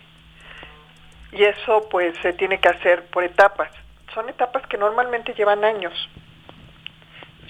[1.32, 3.70] Y eso pues se tiene que hacer por etapas.
[4.16, 5.94] Son etapas que normalmente llevan años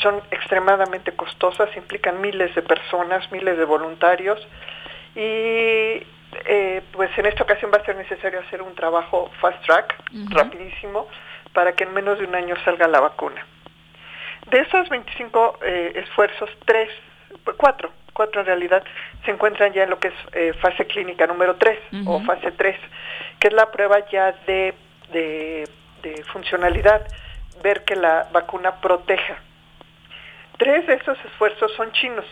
[0.02, 4.40] son extremadamente costosas, implican miles de personas, miles de voluntarios
[5.16, 6.04] y
[6.46, 9.96] eh, pues en esta ocasión va a ser necesario hacer un trabajo fast track,
[10.30, 11.08] rapidísimo,
[11.54, 13.46] para que en menos de un año salga la vacuna.
[14.50, 16.90] De esos 25 eh, esfuerzos, tres,
[17.58, 18.84] cuatro, cuatro en realidad,
[19.26, 22.78] se encuentran ya en lo que es eh, fase clínica número 3 o fase 3,
[23.40, 24.74] que es la prueba ya de,
[25.12, 25.68] de,
[26.02, 27.08] de funcionalidad,
[27.64, 29.38] ver que la vacuna proteja.
[30.58, 32.26] Tres de esos esfuerzos son chinos,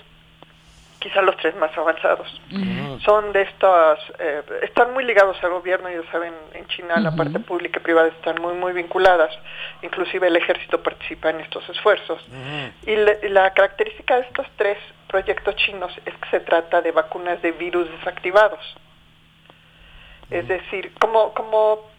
[0.99, 2.41] quizá los tres más avanzados.
[3.03, 7.39] Son de estas, eh, están muy ligados al gobierno, ya saben, en China la parte
[7.39, 9.31] pública y privada están muy, muy vinculadas,
[9.81, 12.23] inclusive el ejército participa en estos esfuerzos.
[12.85, 16.91] Y la, y la característica de estos tres proyectos chinos es que se trata de
[16.91, 18.59] vacunas de virus desactivados.
[20.29, 21.89] Es decir, como, como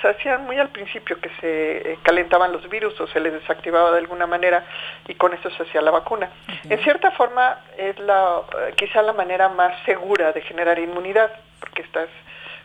[0.00, 3.90] se hacían muy al principio que se eh, calentaban los virus o se les desactivaba
[3.92, 4.64] de alguna manera
[5.06, 6.30] y con eso se hacía la vacuna.
[6.64, 11.82] En cierta forma es la eh, quizá la manera más segura de generar inmunidad porque
[11.82, 12.08] estás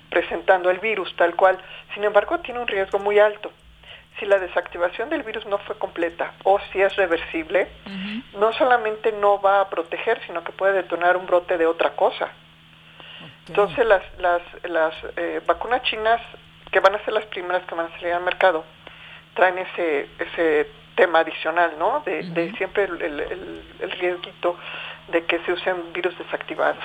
[0.09, 1.57] presentando el virus tal cual.
[1.93, 3.51] Sin embargo, tiene un riesgo muy alto.
[4.19, 7.67] Si la desactivación del virus no fue completa o si es reversible,
[8.39, 12.29] no solamente no va a proteger, sino que puede detonar un brote de otra cosa.
[13.47, 16.21] Entonces las, las, las eh, vacunas chinas,
[16.75, 18.65] que van a ser las primeras que van a salir al mercado,
[19.33, 22.01] traen ese, ese tema adicional, ¿no?
[22.05, 24.57] De, de siempre el, el, el, el riesguito
[25.07, 26.83] de que se usen virus desactivados.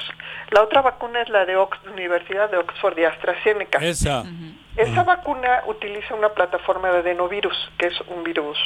[0.50, 3.78] La otra vacuna es la de Ox Universidad de Oxford y AstraZeneca.
[3.84, 4.22] Esa.
[4.76, 8.56] Esa vacuna utiliza una plataforma de adenovirus, que es un virus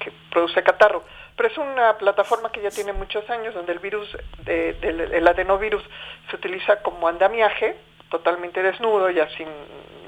[0.00, 1.02] que produce catarro,
[1.34, 4.06] pero es una plataforma que ya tiene muchos años, donde el virus,
[4.44, 5.82] de- del el adenovirus,
[6.28, 7.74] se utiliza como andamiaje,
[8.18, 9.48] totalmente desnudo, ya sin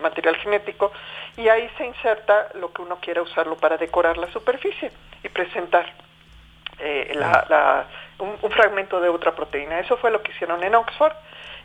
[0.00, 0.92] material genético,
[1.36, 4.92] y ahí se inserta lo que uno quiera usarlo para decorar la superficie
[5.24, 5.86] y presentar
[6.78, 7.86] eh, la- la-
[8.18, 9.80] un, un fragmento de otra proteína.
[9.80, 11.14] Eso fue lo que hicieron en Oxford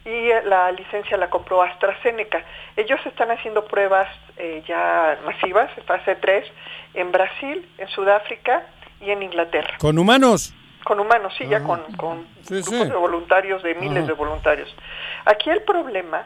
[0.06, 2.43] y eh, la licencia la compró AstraZeneca.
[2.77, 6.49] Ellos están haciendo pruebas eh, ya masivas, fase 3,
[6.95, 8.65] en Brasil, en Sudáfrica
[9.01, 9.75] y en Inglaterra.
[9.80, 10.54] ¿Con humanos?
[10.86, 12.89] Con humanos, sí, ya con, con Sí, grupos sí.
[12.89, 14.73] de voluntarios, de miles de voluntarios.
[15.26, 16.26] Aquí el problema,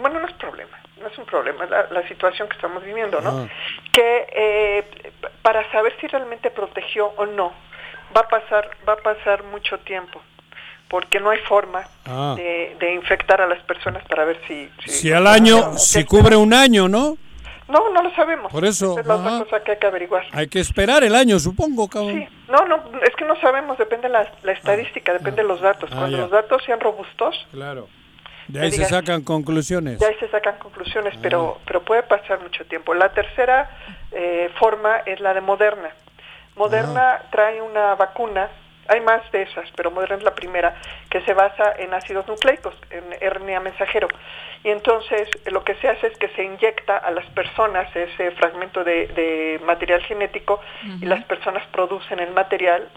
[0.00, 3.20] bueno, no es problema, no es un problema, es la, la situación que estamos viviendo,
[3.20, 3.48] ¿no?
[3.92, 7.52] Que eh, para saber si realmente protegió o no,
[8.16, 10.20] va a pasar, va a pasar mucho tiempo,
[10.88, 12.34] porque no hay forma Ah.
[12.36, 14.70] de, de infectar a las personas para ver si...
[14.86, 17.16] Si al año, si cubre un año, ¿no?
[17.66, 18.52] No, no lo sabemos.
[18.52, 19.22] Por eso, Esa es la ajá.
[19.36, 20.26] otra cosa que hay que averiguar.
[20.32, 22.12] Hay que esperar el año, supongo, cabrón.
[22.28, 25.88] Sí, no, no, es que no sabemos, depende la, la estadística, depende de los datos.
[25.92, 26.22] Ah, Cuando ya.
[26.24, 27.88] los datos sean robustos, Claro.
[28.48, 29.98] De ahí se digas- sacan conclusiones.
[29.98, 31.20] ya ahí se sacan conclusiones, Ah.
[31.22, 32.94] pero, pero puede pasar mucho tiempo.
[32.94, 33.70] La tercera
[34.12, 35.90] eh, forma es la de Moderna.
[36.56, 37.22] Moderna Ah.
[37.32, 38.48] trae una vacuna,
[38.86, 40.76] hay más de esas, pero Moderna es la primera,
[41.10, 44.08] que se basa en ácidos nucleicos, en RNA mensajero.
[44.62, 48.84] Y entonces lo que se hace es que se inyecta a las personas ese fragmento
[48.84, 50.60] de, de material genético
[51.00, 52.88] y las personas producen el material,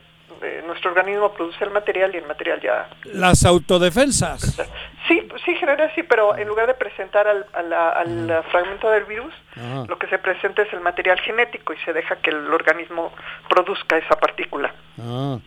[0.44, 4.60] eh, nuestro organismo produce el material y el material ya Las autodefensas.
[5.08, 9.06] Sí, sí, genera sí, pero en lugar de presentar al, a la- al fragmento del
[9.06, 9.34] virus,
[9.88, 13.12] lo que se presenta es el material genético y se deja que el organismo
[13.50, 14.74] produzca esa partícula.
[15.00, 15.38] Ah.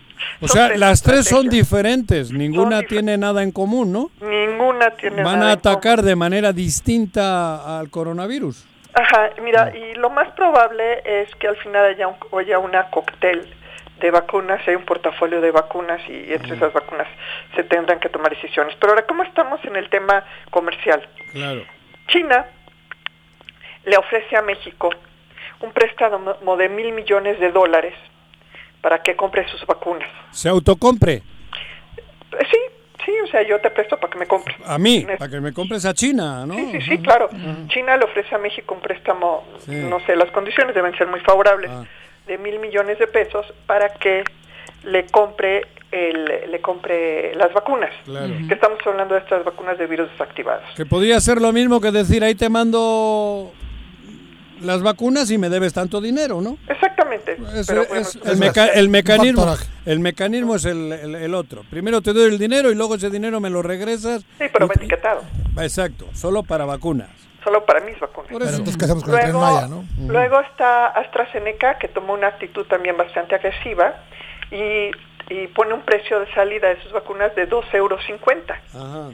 [0.41, 4.11] O Son sea, tres las tres son diferentes, ninguna tiene nada en común, ¿no?
[4.21, 5.77] Ninguna tiene Van nada a en común.
[5.77, 8.67] atacar de manera distinta al coronavirus.
[8.95, 13.49] Ajá, mira, y lo más probable es que al final haya, un, haya una cóctel
[14.01, 17.07] de vacunas, hay un portafolio de vacunas y entre esas vacunas
[17.55, 18.75] se tendrán que tomar decisiones.
[18.81, 21.07] Pero ahora, ¿cómo estamos en el tema comercial?
[21.33, 21.63] Claro.
[22.09, 22.47] China
[23.85, 24.91] le ofrece a México
[25.61, 27.95] un préstamo de mil millones de dólares
[28.81, 30.09] para que compre sus vacunas.
[30.33, 31.15] Se autocompre.
[31.15, 31.23] Eh,
[32.51, 32.59] Sí,
[33.05, 34.57] sí, o sea, yo te presto para que me compres.
[34.65, 36.55] A mí, para que me compres a China, ¿no?
[36.55, 37.29] Sí, sí, sí, claro.
[37.69, 39.73] China le ofrece a México un préstamo, Sí.
[39.75, 41.85] no sé, las condiciones deben ser muy favorables, Ah.
[42.27, 44.25] De mil millones de pesos para que
[44.85, 47.91] le compre el, le compre las vacunas.
[48.05, 48.33] Claro.
[48.47, 50.65] Que estamos hablando de estas vacunas de virus desactivados.
[50.77, 53.53] Que podría ser lo mismo que decir, ahí te mando
[54.63, 56.59] las vacunas y me debes tanto dinero, ¿no?
[56.69, 57.37] Exactamente.
[57.57, 59.57] Es- pero es- el, meca- el mecanismo,
[59.87, 61.65] el mecanismo es el, el- el otro.
[61.71, 64.23] Primero te doy el dinero y luego ese dinero me lo regresas.
[64.39, 65.23] sí, pero Y- etiquetado,
[65.61, 67.09] Exacto, solo para vacunas.
[67.43, 68.31] Solo para mis vacunas.
[70.07, 73.95] Luego está AstraZeneca, que tomó una actitud también bastante agresiva
[74.51, 74.91] y,
[75.29, 78.01] y pone un precio de salida de sus vacunas de 2,50 euros,
[78.75, 79.11] Ajá.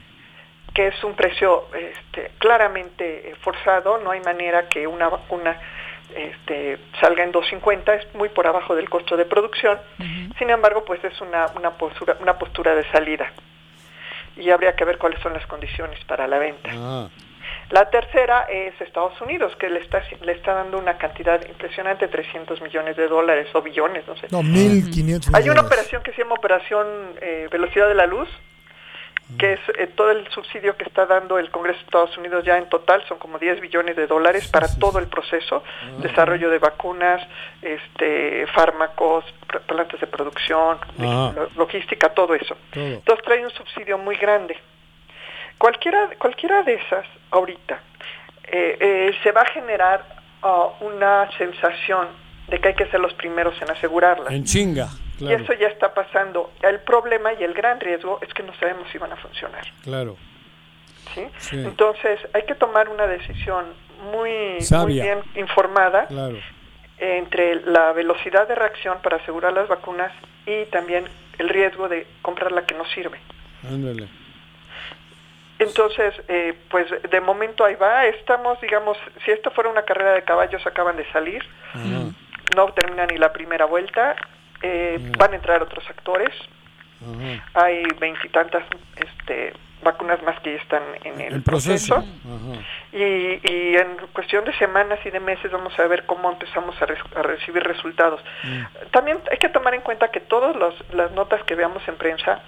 [0.74, 3.98] que es un precio este, claramente eh, forzado.
[3.98, 5.58] No hay manera que una vacuna
[6.14, 9.78] este, salga en 2.50, es muy por abajo del costo de producción.
[10.38, 13.32] Sin embargo, pues es una, una, postura, una postura de salida.
[14.36, 16.70] Y habría que ver cuáles son las condiciones para la venta.
[16.74, 17.08] Ah.
[17.70, 22.60] La tercera es Estados Unidos, que le está, le está dando una cantidad impresionante, 300
[22.62, 24.28] millones de dólares o billones, no sé.
[24.30, 26.86] No, 1.500 Hay una operación que se llama Operación
[27.20, 28.28] eh, Velocidad de la Luz,
[29.40, 32.56] que es eh, todo el subsidio que está dando el Congreso de Estados Unidos ya
[32.58, 35.64] en total, son como 10 billones de dólares para todo el proceso,
[35.98, 37.20] desarrollo de vacunas,
[37.60, 39.24] este, fármacos,
[39.66, 40.78] plantas de producción,
[41.34, 42.56] lo- logística, todo eso.
[42.72, 44.56] Entonces trae un subsidio muy grande.
[45.58, 47.80] Cualquiera, cualquiera de esas ahorita
[48.44, 50.04] eh, eh, se va a generar
[50.42, 52.08] ah, una sensación
[52.48, 54.32] de que hay que ser los primeros en asegurarlas.
[54.32, 55.42] En chinga, Y claro.
[55.42, 56.52] eso ya está pasando.
[56.62, 59.64] El problema y el gran riesgo es que no sabemos si van a funcionar.
[59.82, 60.16] Claro.
[61.14, 61.26] ¿sí?
[61.38, 61.56] Sí.
[61.56, 63.64] Entonces hay que tomar una decisión
[64.12, 66.36] muy, muy bien informada Claro.
[66.98, 70.12] entre la velocidad de reacción para asegurar las vacunas
[70.46, 71.04] y también
[71.38, 73.18] el riesgo de comprar la que no sirve.
[73.68, 74.08] Ándale.
[75.58, 78.04] Entonces, eh, pues de momento ahí va.
[78.06, 81.42] Estamos, digamos, si esto fuera una carrera de caballos, acaban de salir.
[82.54, 84.16] No termina ni la primera vuelta.
[84.62, 85.12] Eh, Mm.
[85.18, 86.30] Van a entrar otros actores.
[87.54, 88.64] Hay veintitantas
[88.96, 92.02] este, vacunas más que ya están en el, El proceso.
[92.92, 96.86] Y, y en cuestión de semanas y de meses vamos a ver cómo empezamos a,
[96.86, 98.20] re- a recibir resultados.
[98.44, 98.62] Mm.
[98.92, 100.56] También hay que tomar en cuenta que todas
[100.92, 102.40] las notas que veamos en prensa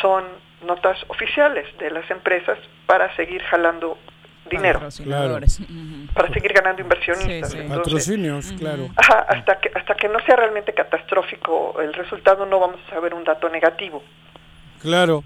[0.00, 0.24] son
[0.64, 3.98] notas oficiales de las empresas para seguir jalando
[4.50, 4.78] dinero,
[6.14, 7.50] para seguir ganando inversionistas.
[7.50, 7.62] Sí, sí.
[7.64, 8.88] Entonces, Patrocinios, claro.
[8.96, 13.12] ajá, hasta que hasta que no sea realmente catastrófico el resultado no vamos a saber
[13.14, 14.02] un dato negativo.
[14.80, 15.24] Claro.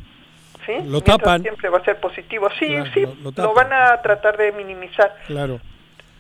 [0.67, 0.73] ¿sí?
[0.73, 1.43] Lo Mientras tapan.
[1.43, 2.49] Siempre va a ser positivo.
[2.59, 3.55] Sí, Claro, sí, lo- lo lo, tapan.
[3.55, 5.61] van a tratar de minimizar Claro.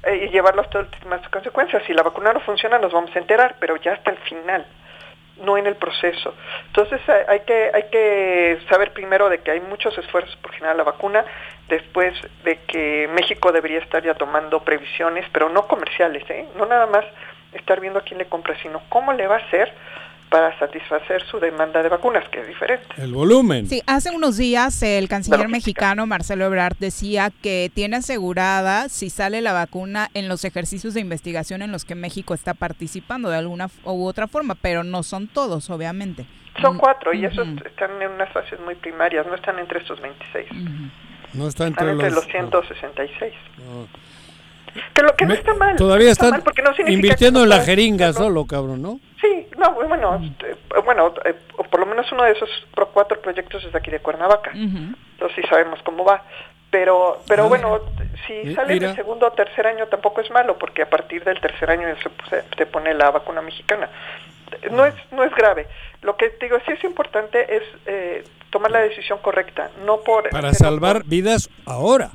[0.04, 1.82] eh, y llevarlo hasta últimas consecuencias.
[1.86, 4.66] Si la vacuna no funciona, nos vamos a enterar, pero ya hasta el final,
[5.40, 6.34] no en el proceso.
[6.66, 10.84] Entonces hay, que hay que saber primero de que hay muchos esfuerzos por generar la
[10.84, 11.24] vacuna,
[11.68, 16.46] después de que México debería estar ya tomando previsiones, pero no comerciales, ¿eh?
[16.56, 17.04] no nada más
[17.52, 19.72] estar viendo a quién le compra, sino cómo le va a hacer
[20.30, 22.86] para satisfacer su demanda de vacunas, que es diferente.
[22.96, 23.66] El volumen.
[23.66, 29.40] Sí, hace unos días el canciller mexicano Marcelo Ebrard decía que tiene asegurada si sale
[29.40, 33.68] la vacuna en los ejercicios de investigación en los que México está participando de alguna
[33.84, 36.26] u otra forma, pero no son todos, obviamente.
[36.60, 39.80] Son Mm, cuatro y esos ujú, están en unas fases muy primarias, no están entre
[39.80, 40.48] estos 26.
[40.52, 40.90] ujú.
[41.34, 42.24] No está Están entre entre los...
[42.24, 43.32] los 166.
[43.58, 43.88] no.
[44.94, 45.76] Que lo que no está mal.
[45.76, 48.28] Todavía está están mal porque no significa invirtiendo que en la jeringa hacerlo.
[48.28, 49.00] solo, cabrón, ¿no?
[49.20, 50.54] Sí, no, bueno, eh,
[50.84, 51.34] bueno, eh,
[51.70, 54.50] por lo menos uno de esos pro- cuatro proyectos es de aquí de Cuernavaca.
[54.54, 56.22] Entonces sí sabemos cómo va.
[56.70, 57.48] Pero, pero Ah.
[57.48, 57.80] bueno,
[58.26, 58.86] si sale mira.
[58.88, 62.30] del segundo o tercer año tampoco es malo, porque a partir del tercer año se,
[62.30, 63.88] se- se pone la vacuna mexicana.
[64.70, 65.66] No es, no es grave.
[66.02, 70.28] Lo que te digo, sí es importante es eh, tomar la decisión correcta, no por...
[70.30, 72.10] Para hacerlo salvar por- vidas ahora.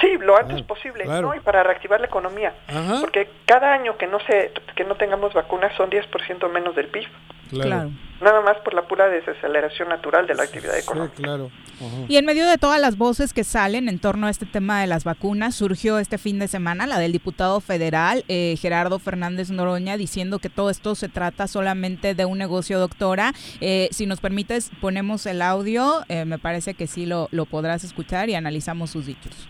[0.00, 1.28] Sí, lo antes Claro, posible, claro.
[1.28, 1.34] ¿no?
[1.34, 2.54] Y para reactivar la economía.
[2.68, 2.98] Ajá.
[3.00, 7.06] Porque cada año que no se que no tengamos vacunas son 10% menos del PIB.
[7.50, 7.90] Claro.
[8.20, 11.14] Nada más por la pura desaceleración natural de la actividad Sí, económica.
[11.16, 11.50] claro.
[11.78, 12.04] Ajá.
[12.08, 14.86] Y en medio de todas las voces que salen en torno a este tema de
[14.86, 19.96] las vacunas, surgió este fin de semana la del diputado federal eh, Gerardo Fernández Noroña
[19.96, 23.32] diciendo que todo esto se trata solamente de un negocio, doctora.
[23.60, 27.82] Eh, si nos permites, ponemos el audio, eh, me parece que sí lo, lo podrás
[27.84, 29.48] escuchar y analizamos sus dichos.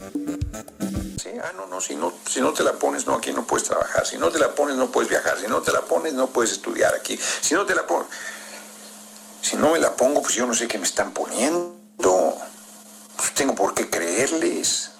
[0.00, 4.06] Ah, no, no, si no, si no te la pones, no, aquí no puedes trabajar.
[4.06, 5.38] Si no te la pones, no puedes viajar.
[5.38, 7.18] Si no te la pones, no puedes estudiar aquí.
[7.40, 8.08] Si no te la pones...
[9.40, 11.76] Si no me la pongo, pues yo no sé qué me están poniendo.
[13.16, 14.90] Pues tengo por qué creerles.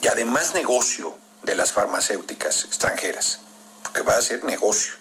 [0.00, 3.40] Y además negocio de las farmacéuticas extranjeras.
[3.82, 4.94] Porque va a ser negocio.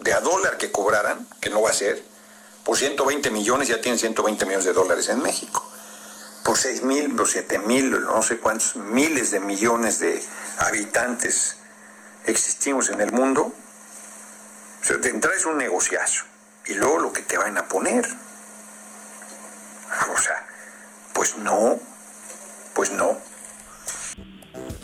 [0.00, 2.02] De a dólar que cobraran, que no va a ser,
[2.64, 5.69] por 120 millones ya tienen 120 millones de dólares en México
[6.50, 10.20] por 6 mil, por 7 mil, no sé cuántos miles de millones de
[10.58, 11.58] habitantes
[12.26, 13.54] existimos en el mundo,
[14.82, 16.24] o sea, te entra es un negociazo.
[16.66, 18.04] Y luego lo que te van a poner.
[20.12, 20.44] O sea,
[21.12, 21.78] pues no,
[22.74, 23.16] pues no.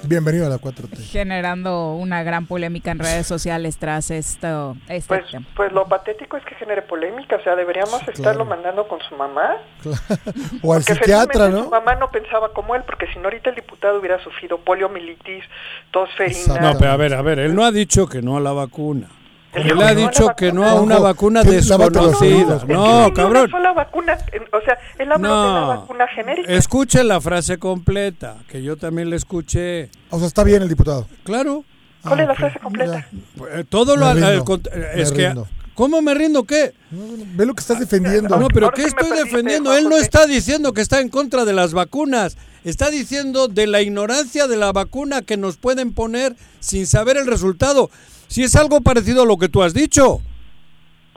[0.09, 0.97] Bienvenido a la 4T.
[1.11, 4.77] Generando una gran polémica en redes sociales tras esto.
[4.88, 5.47] Este Pues, tema.
[5.57, 8.45] pues lo patético es que genere polémica, o sea, deberíamos Sí, estarlo claro.
[8.45, 9.57] mandando con su mamá.
[10.62, 11.64] o al Porque psiquiatra, ¿no?
[11.64, 15.45] Su mamá no pensaba como él, porque si no ahorita el diputado hubiera sufrido poliomielitis,
[15.90, 16.61] tosferina.
[16.61, 19.09] No, pero a ver, a ver, él no ha dicho que no a la vacuna.
[19.64, 22.61] Dijo ha no dicho que no a una vacuna desconocida.
[22.69, 23.51] No, cabrón.
[23.51, 24.19] sola vacuna,
[24.53, 25.69] o sea, él habló de la No.
[25.69, 26.53] vacuna genérica.
[26.53, 29.90] Escuche la frase completa, que yo también la escuché.
[30.11, 31.07] O sea, está bien el diputado.
[31.25, 31.64] Claro.
[32.03, 33.07] ¿Cuál Ah, es la frase completa?
[33.53, 35.49] Eh, Todo lo es que rindo.
[35.75, 36.73] ¿Cómo me rindo qué?
[36.90, 38.37] No, no, no, Ve lo que estás defendiendo.
[38.38, 39.75] No, pero ¿qué estoy defendiendo?
[39.77, 42.38] Él no está diciendo que está en contra de las vacunas.
[42.64, 47.27] Está diciendo de la ignorancia de la vacuna que nos pueden poner sin saber el
[47.27, 47.90] resultado.
[48.29, 50.21] Si es algo parecido a lo que tú has dicho.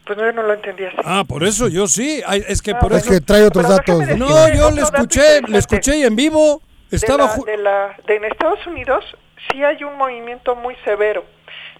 [0.05, 0.97] Pues no, yo no lo entendí así.
[1.03, 2.21] Ah, por eso yo sí.
[2.25, 3.11] Ay, Es que Ah, por es eso.
[3.11, 4.17] que trae otros Pero datos.
[4.17, 6.61] No, yo le escuché, le escuché y en vivo.
[6.91, 7.35] Estaba.
[7.35, 9.05] de, la, de, la- de en Estados Unidos
[9.51, 11.23] sí hay un movimiento muy severo.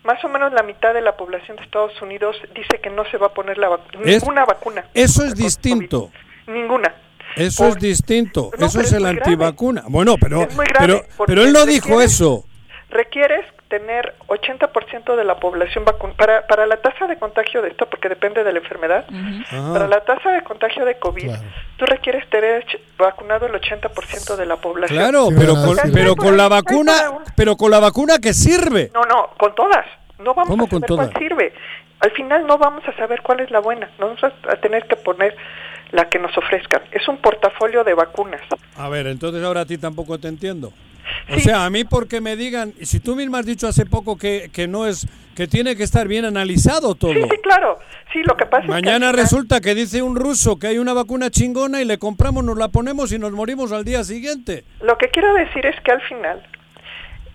[0.04, 3.18] Más o menos la mitad de la población de Estados Unidos dice que no se
[3.18, 4.86] va a poner la vacu- Es- ninguna vacuna.
[4.94, 6.12] Eso es distinto.
[6.46, 6.54] COVID.
[6.56, 6.94] Ninguna.
[7.36, 8.52] Eso Por- es distinto.
[8.58, 9.84] No, eso es es el antivacuna.
[9.88, 12.46] Bueno, pero, Es muy grave, pero, él no dijo requieres- eso.
[12.92, 16.18] Requieres tener 80% de la población vacunada.
[16.18, 19.06] Para, para la tasa de contagio de esto, porque depende de la enfermedad,
[19.72, 21.44] para la tasa de contagio de COVID, Claro.
[21.78, 22.66] tú requieres tener
[22.98, 25.00] vacunado el 80% de la población.
[25.00, 26.94] Claro, Sí, pero con, pero con la vacuna,
[27.36, 28.92] pero con la vacuna que sirve.
[28.94, 29.86] No, no, con todas.
[30.18, 31.20] No vamos ¿Cómo a saber con cuál todas?
[31.24, 31.54] sirve.
[32.02, 33.90] Al final no vamos a saber cuál es la buena.
[34.00, 35.36] No vamos a, a tener que poner
[35.92, 36.82] la que nos ofrezcan.
[36.92, 38.42] Es un portafolio de vacunas.
[38.78, 40.72] A ver, entonces ahora a ti tampoco te entiendo.
[41.32, 41.42] O Sí.
[41.42, 44.68] sea, a mí porque me digan, si tú misma has dicho hace poco que, que
[44.68, 47.14] no es, que tiene que estar bien analizado todo.
[47.14, 47.80] Sí, sí, claro.
[48.12, 50.68] Sí, lo que pasa es que Mañana al final- resulta que dice un ruso que
[50.68, 54.04] hay una vacuna chingona y le compramos, nos la ponemos y nos morimos al día
[54.04, 54.64] siguiente.
[54.82, 56.42] Lo que quiero decir es que al final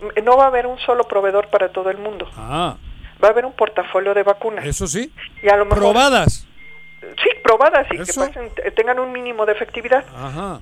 [0.01, 2.29] mm, no va a haber un solo proveedor para todo el mundo.
[2.35, 2.75] Ah,
[3.23, 4.65] Va a haber un portafolio de vacunas.
[4.65, 5.09] eso sí.
[5.41, 6.45] Y a lo mejor Probadas.
[7.01, 8.25] Sí, probadas y Eso.
[8.25, 10.03] que pasen- tengan un mínimo de efectividad.
[10.13, 10.59] Ajá.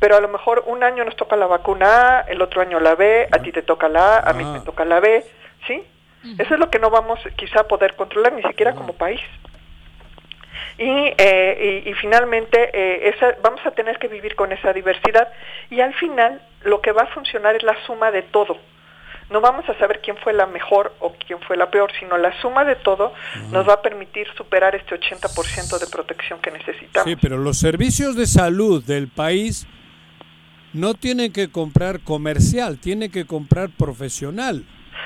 [0.00, 2.94] Pero a lo mejor un año nos toca la vacuna A, el otro año la
[2.96, 4.52] B, a ti te toca la A, a mí Ah.
[4.54, 5.24] me toca la B,
[5.66, 5.82] ¿sí?
[6.38, 9.20] Eso es lo que no vamos quizá a poder controlar ni siquiera como país.
[10.78, 10.88] Y,
[11.18, 15.28] eh, y, y, finalmente eh, esa, vamos a tener que vivir con esa diversidad
[15.70, 18.56] y al final lo que va a funcionar es la suma de todo.
[19.28, 22.32] No vamos a saber quién fue la mejor o quién fue la peor, sino la
[22.40, 23.12] suma de todo
[23.50, 27.08] nos va a permitir superar este 80% de protección que necesitamos.
[27.08, 29.66] Sí, pero los servicios de salud del país
[30.72, 34.64] no tienen que comprar comercial, tienen que comprar profesional.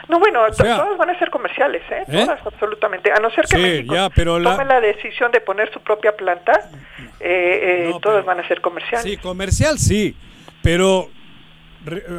[0.09, 2.05] No, bueno, todas van a ser comerciales, ¿eh?
[2.09, 2.25] ¿eh?
[2.25, 3.11] Todas, absolutamente.
[3.13, 4.53] A no ser que sí, México ya, pero la...
[4.53, 6.69] tome la decisión de poner su propia planta,
[7.21, 8.27] eh, eh, no, todas pero...
[8.27, 9.03] van a ser comerciales.
[9.03, 10.15] Sí, comercial sí,
[10.63, 11.09] pero,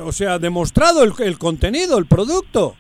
[0.04, 2.76] o sea, demostrado el, el contenido, el producto.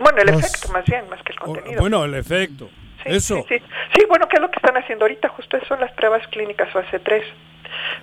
[0.00, 1.80] Bueno, el pues, efecto más bien, más que el contenido.
[1.80, 2.70] Bueno, el efecto.
[3.04, 3.44] Sí, eso.
[3.48, 3.64] Sí, sí.
[3.94, 5.28] sí, bueno, ¿qué es lo que están haciendo ahorita?
[5.28, 7.24] Justo eso son las pruebas clínicas fase 3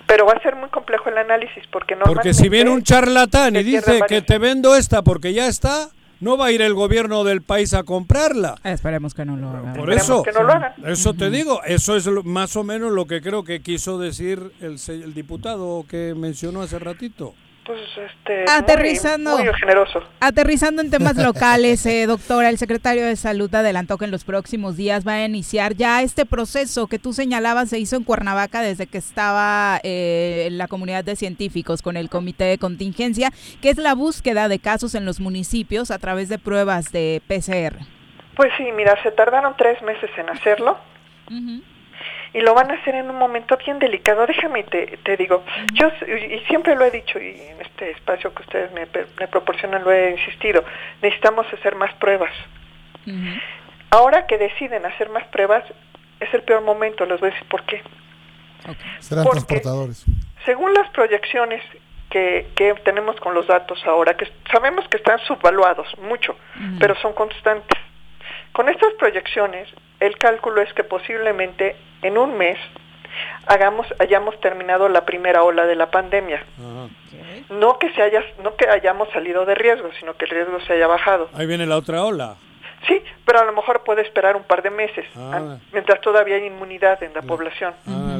[0.06, 3.56] pero va a ser muy complejo el análisis porque no porque si viene un charlatán
[3.56, 5.88] y dice que te vendo esta porque ya está
[6.20, 8.56] no va a ir el gobierno del país a comprarla.
[8.64, 9.74] Esperemos que no lo hagan.
[9.74, 10.72] Por eso, que no lo hagan.
[10.86, 14.78] eso te digo, eso es más o menos lo que creo que quiso decir el,
[14.88, 17.34] el diputado que mencionó hace ratito.
[17.66, 20.00] Pues este, aterrizando, muy, muy generoso.
[20.20, 24.76] Aterrizando en temas locales, eh, doctora, el secretario de Salud adelantó que en los próximos
[24.76, 28.86] días va a iniciar ya este proceso que tú señalabas se hizo en Cuernavaca desde
[28.86, 33.94] que estaba eh, la comunidad de científicos con el comité de contingencia, que es la
[33.94, 37.84] búsqueda de casos en los municipios a través de pruebas de PCR.
[38.36, 40.78] Pues sí, mira, se tardaron tres meses en hacerlo.
[41.28, 41.75] Uh -huh
[42.32, 44.26] y lo van a hacer en un momento bien delicado.
[44.26, 48.42] Déjame te, te digo, yo y siempre lo he dicho y en este espacio que
[48.42, 48.86] ustedes me,
[49.18, 50.64] me proporcionan lo he insistido,
[51.02, 52.32] necesitamos hacer más pruebas.
[53.06, 53.42] Uh -huh.
[53.90, 55.64] Ahora que deciden hacer más pruebas
[56.20, 57.82] es el peor momento, les voy a decir por qué.
[58.62, 58.90] Okay.
[59.00, 60.04] Serán Porque, transportadores.
[60.44, 61.62] Según las proyecciones
[62.10, 66.78] que, que, tenemos con los datos ahora, que sabemos que están subvaluados mucho, uh -huh.
[66.80, 67.78] pero son constantes.
[68.52, 69.68] Con estas proyecciones,
[70.00, 72.58] el cálculo es que posiblemente en un mes
[73.46, 76.44] hagamos hayamos terminado la primera ola de la pandemia.
[76.58, 77.46] Okay.
[77.50, 80.74] No que se haya no que hayamos salido de riesgo, sino que el riesgo se
[80.74, 81.28] haya bajado.
[81.34, 82.36] Ahí viene la otra ola.
[82.86, 85.56] Sí, pero a lo mejor puede esperar un par de meses, ah.
[85.72, 87.26] mientras todavía hay inmunidad en la ah.
[87.26, 87.74] población.
[87.86, 88.18] Ah,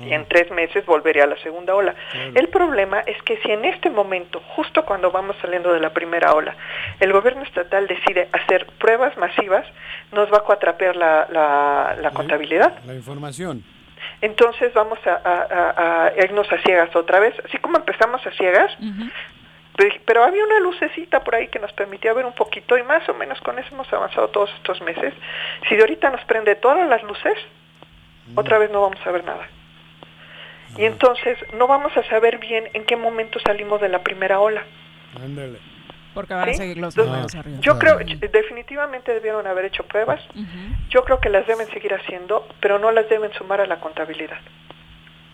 [0.00, 1.94] y en tres meses volvería a la segunda ola.
[2.12, 2.32] Claro.
[2.34, 6.32] El problema es que si en este momento, justo cuando vamos saliendo de la primera
[6.34, 6.54] ola,
[7.00, 9.66] el gobierno estatal decide hacer pruebas masivas,
[10.12, 12.72] nos va a cuatrapear la, la, la contabilidad.
[12.86, 13.62] La información.
[14.20, 18.70] Entonces vamos a, a, a, irnos a ciegas otra vez, así como empezamos a ciegas,
[18.80, 20.00] uh -huh.
[20.04, 23.14] pero había una lucecita por ahí que nos permitía ver un poquito y más o
[23.14, 25.14] menos con eso hemos avanzado todos estos meses.
[25.68, 28.38] Si de ahorita nos prende todas las luces, -huh.
[28.40, 29.48] otra vez no vamos a ver nada.
[30.76, 34.64] Y entonces no vamos a saber bien en qué momento salimos de la primera ola.
[35.22, 35.58] Ándale.
[36.14, 36.50] Porque van ¿Sí?
[36.50, 37.58] a seguir los números arriba.
[37.60, 40.20] Yo creo, definitivamente debieron haber hecho pruebas.
[40.34, 40.88] Uh -huh.
[40.88, 44.38] Yo creo que las deben seguir haciendo, pero no las deben sumar a la contabilidad.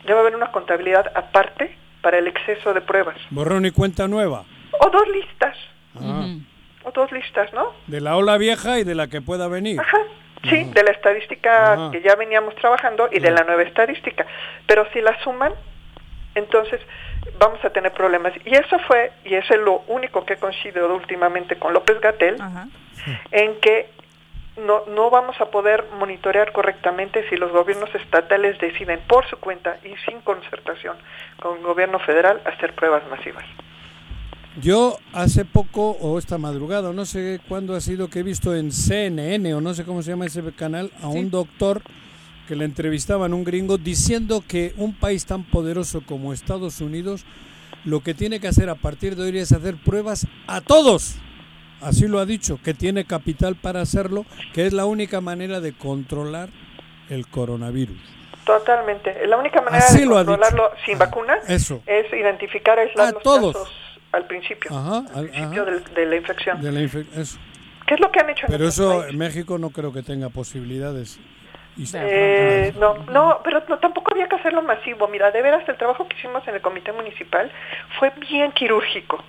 [0.07, 3.17] Debe haber una contabilidad aparte para el exceso de pruebas.
[3.31, 4.45] Borrón y cuenta nueva.
[4.81, 5.57] O dos listas.
[5.95, 6.01] Ah.
[6.01, 6.45] Uh -huh.
[6.85, 7.73] O dos listas, ¿no?
[7.87, 9.81] De la ola vieja y de la que pueda venir.
[9.81, 9.99] Ajá.
[10.45, 11.91] Sí, de la estadística Ajá.
[11.91, 14.27] que ya veníamos trabajando y de la nueva estadística.
[14.67, 15.53] Pero si la suman,
[16.35, 16.81] entonces
[17.39, 18.33] vamos a tener problemas.
[18.45, 22.37] Y eso fue, y eso es lo único que he coincidido últimamente con López Gatel,
[23.33, 23.89] en que
[24.57, 29.79] no, no vamos a poder monitorear correctamente si los gobiernos estatales deciden por su cuenta
[29.85, 30.97] y sin concertación
[31.41, 33.45] con el gobierno federal hacer pruebas masivas.
[34.63, 38.73] Yo hace poco, o esta madrugada, no sé cuándo ha sido que he visto en
[38.73, 41.19] CNN, o no sé cómo se llama ese canal, a sí.
[41.19, 41.83] un doctor
[42.49, 47.27] que le entrevistaban un gringo diciendo que un país tan poderoso como Estados Unidos
[47.85, 51.17] lo que tiene que hacer a partir de hoy es hacer pruebas a todos.
[51.83, 55.73] Así lo ha dicho, que tiene capital para hacerlo, que es la única manera de
[55.73, 56.49] controlar
[57.11, 57.99] el coronavirus.
[58.45, 59.27] Totalmente.
[59.27, 61.83] La única manera Así de controlarlo sin ah, vacuna eso.
[61.85, 63.53] es identificar, aislar a los todos.
[63.55, 66.61] casos al principio, ajá, al principio de, de, la infección.
[66.61, 67.39] De la infe eso.
[67.87, 68.47] ¿Qué es lo que han hecho?
[68.49, 69.13] Pero eso país?
[69.13, 71.19] en México no creo que tenga posibilidades.
[71.95, 75.09] Eh, no, no, pero no, tampoco había que hacerlo masivo.
[75.09, 77.51] Mira, de veras, el trabajo que hicimos en el comité municipal
[77.99, 79.23] fue bien quirúrgico.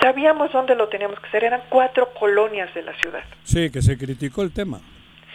[0.00, 3.22] Sabíamos dónde lo teníamos que hacer, eran cuatro colonias de la ciudad.
[3.44, 4.80] Sí, que se criticó el tema.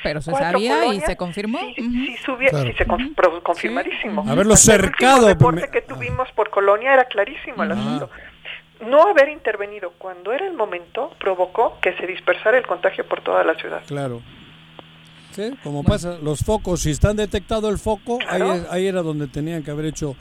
[0.04, 1.60] Pero se sabía colonias, y se confirmó.
[1.60, 2.06] Sí, uh -huh.
[2.06, 2.70] sí, subía, claro.
[2.70, 3.44] sí se con, uh -huh.
[3.44, 4.24] confirmadísimo.
[4.24, 4.30] Sí.
[4.30, 5.28] Haberlo cercado.
[5.28, 8.10] El reporte que tuvimos por colonia era clarísimo el asunto.
[8.82, 13.44] No haber intervenido cuando era el momento provocó que se dispersara el contagio por toda
[13.44, 13.82] la ciudad.
[13.88, 14.22] Claro.
[15.32, 15.90] Sí, como bueno.
[15.90, 18.52] pasa, los focos, si están detectado el foco, claro.
[18.52, 20.16] ahí, ahí, era donde tenían que haber hecho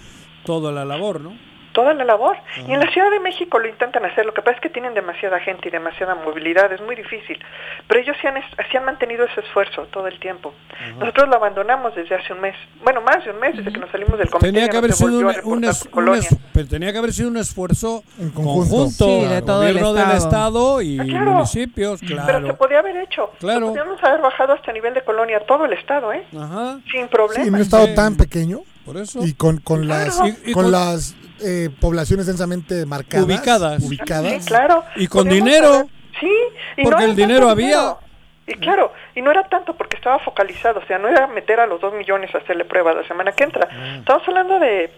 [0.45, 1.50] toda la labor, ¿no?
[1.73, 2.37] Toda la labor.
[2.67, 4.95] Y en la Ciudad de México lo intentan hacer, lo que pasa es que tienen
[4.95, 7.39] demasiada gente y demasiada movilidad, es muy difícil.
[7.87, 8.35] Pero ellos sí han,
[8.71, 10.53] sí han mantenido ese esfuerzo todo el tiempo.
[10.99, 13.91] Nosotros lo abandonamos desde hace un mes, bueno, más de un mes, desde que nos
[13.91, 14.53] salimos del comité.
[14.53, 17.29] Tenía que haber sido un, un, un, es, un es, pero tenía que haber sido
[17.29, 18.71] un esfuerzo En conjunto.
[18.71, 20.19] conjunto, Sí, de todo el gobierno del estado.
[20.27, 21.31] estado y Ah, claro.
[21.33, 22.57] municipios, Pero se claro.
[22.57, 23.31] podía haber hecho.
[23.39, 23.61] Claro.
[23.61, 26.25] Lo podíamos haber bajado hasta nivel de colonia, todo el estado, ¿eh?
[26.37, 27.45] Ajá, Sin Sí, problema.
[27.45, 27.95] en un estado Sí.
[27.95, 29.21] tan pequeño por eso.
[29.25, 30.05] y con, con Claro.
[30.07, 33.25] las, Y- y con con- las eh, poblaciones densamente marcadas.
[33.27, 33.83] Ubicadas.
[33.83, 34.43] ubicadas.
[34.43, 34.85] Sí, claro.
[34.97, 35.89] Y con dinero.
[36.21, 36.31] sí,
[36.77, 37.67] y Porque no el dinero había.
[37.67, 38.01] dinero.
[38.47, 41.67] Y claro, y no era tanto porque estaba focalizado, o sea, no era meter a
[41.67, 43.69] los dos millones a hacerle pruebas la semana que entra.
[43.99, 44.91] Estamos hablando de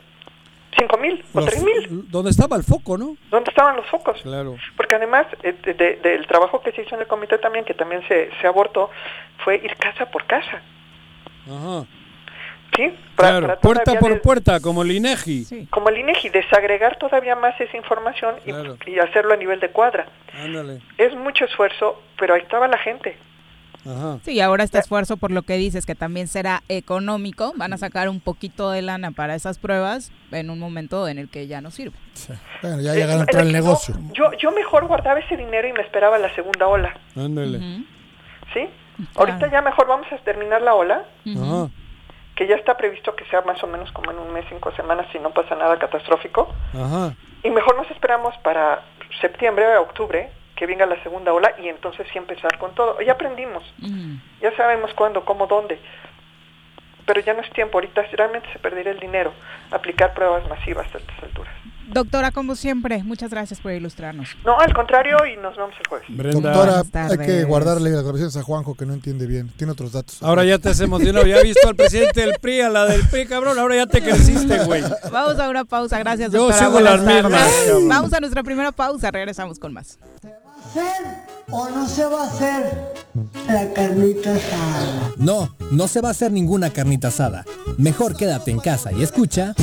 [0.78, 3.14] cinco mil o tres mil, donde estaba el foco, ¿no?
[3.30, 4.22] ¿dónde estaban los focos?
[4.22, 4.56] Claro.
[4.74, 7.74] Porque además eh, de- de- del trabajo que se hizo en el comité también, que
[7.74, 8.88] también se, se abortó,
[9.44, 10.62] fue ir casa por casa,
[11.46, 11.84] Ajá.
[12.76, 12.94] ¿Sí?
[13.16, 15.44] Claro, puerta todavía por des- puerta, como el INEGI.
[15.44, 15.66] Sí.
[15.70, 18.76] Como el INEGI, desagregar todavía más esa información y- Claro.
[18.86, 20.06] y hacerlo a nivel de cuadra.
[20.34, 20.80] Ándale.
[20.98, 23.16] Es mucho esfuerzo, pero ahí estaba la gente.
[23.84, 24.18] Ajá.
[24.22, 28.08] Sí, ahora este esfuerzo, por lo que dices, que también será económico, van a sacar
[28.08, 31.72] un poquito de lana para esas pruebas en un momento en el que ya no
[31.72, 31.96] sirve.
[32.62, 33.94] Bueno, ya Eh, llegaron entrar al equipo- negocio.
[34.12, 37.58] Yo, yo mejor guardaba ese dinero y me esperaba la segunda ola, Ándale.
[37.58, 37.84] Ujú.
[38.54, 38.68] ¿sí?
[39.16, 41.68] Ahorita ya mejor vamos a terminar la ola, Ajá.
[42.34, 45.06] Que ya está previsto que sea más o menos como en un mes, cinco semanas,
[45.12, 46.52] si no pasa nada catastrófico.
[46.74, 47.14] Ajá.
[47.42, 48.82] Y mejor nos esperamos para
[49.20, 53.00] septiembre o octubre, que venga la segunda ola y entonces sí empezar con todo.
[53.02, 53.62] Ya aprendimos,
[54.40, 55.78] ya sabemos cuándo, cómo, dónde.
[57.04, 59.32] Pero ya no es tiempo, ahorita realmente se perderá el dinero
[59.70, 61.52] aplicar pruebas masivas a estas alturas.
[61.94, 64.28] Doctora, como siempre, muchas gracias por ilustrarnos.
[64.44, 66.06] No, al contrario, y nos vemos el jueves.
[66.08, 66.52] Brenda.
[66.52, 69.48] Doctora, hay que guardarle las grabaciones a Juanjo que no entiende bien.
[69.56, 70.22] Tiene otros datos.
[70.22, 71.26] Ahora ya te has emocionado.
[71.26, 73.58] Ya he visto al presidente del PRI, a la del PRI, cabrón.
[73.58, 74.82] Ahora ya te creciste, güey.
[75.10, 76.58] Vamos a una pausa, gracias Yo doctora.
[76.58, 77.50] sigo Buenas las mismas.
[77.88, 79.98] Vamos a nuestra primera pausa, regresamos con más.
[80.66, 80.92] hacer
[81.50, 82.94] o no se va a hacer
[83.46, 85.12] la carnita asada?
[85.16, 87.44] No, no se va a hacer ninguna carnita asada.
[87.76, 89.54] Mejor quédate en casa y escucha.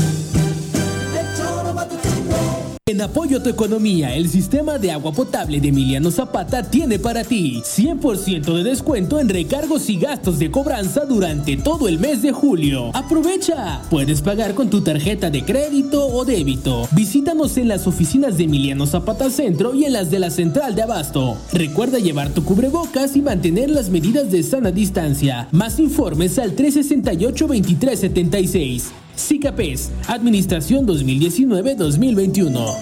[2.89, 7.23] En apoyo a tu economía, el sistema de agua potable de Emiliano Zapata tiene para
[7.23, 12.31] ti 100% de descuento en recargos y gastos de cobranza durante todo el mes de
[12.31, 12.89] julio.
[12.95, 13.83] ¡Aprovecha!
[13.91, 16.87] Puedes pagar con tu tarjeta de crédito o débito.
[16.89, 20.81] Visítanos en las oficinas de Emiliano Zapata Centro y en las de la Central de
[20.81, 21.37] Abasto.
[21.53, 25.47] Recuerda llevar tu cubrebocas y mantener las medidas de sana distancia.
[25.51, 28.85] Más informes al 368-2376.
[29.19, 32.75] SICAPES, Administración 2019-2021.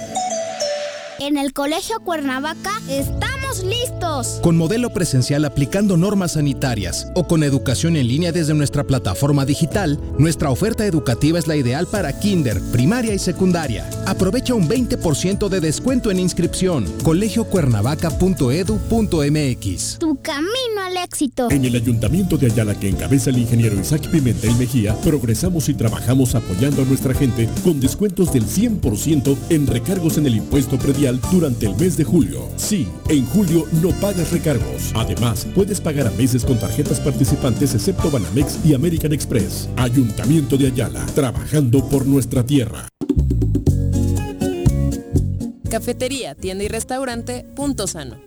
[1.19, 2.71] En el Colegio Cuernavaca
[3.57, 4.39] estamos listos.
[4.41, 9.99] Con modelo presencial aplicando normas sanitarias o con educación en línea desde nuestra plataforma digital,
[10.17, 13.89] nuestra oferta educativa es la ideal para kinder, primaria y secundaria.
[14.05, 16.85] Aprovecha un 20% de descuento en inscripción.
[17.03, 19.99] colegiocuernavaca.edu.mx.
[19.99, 21.49] Tu camino al éxito.
[21.51, 26.35] En el Ayuntamiento de Ayala que encabeza el ingeniero Isaac Pimentel Mejía, progresamos y trabajamos
[26.35, 31.67] apoyando a nuestra gente con descuentos del 100% en recargos en el impuesto predial durante
[31.67, 32.49] el mes de julio.
[32.55, 33.46] Sí, en julio
[33.81, 34.91] no pagas recargos.
[34.95, 39.69] Además, puedes pagar a meses con tarjetas participantes excepto Banamex y American Express.
[39.75, 42.87] Ayuntamiento de Ayala, trabajando por nuestra tierra.
[45.69, 48.26] Cafetería, tienda y restaurante Punto Sano.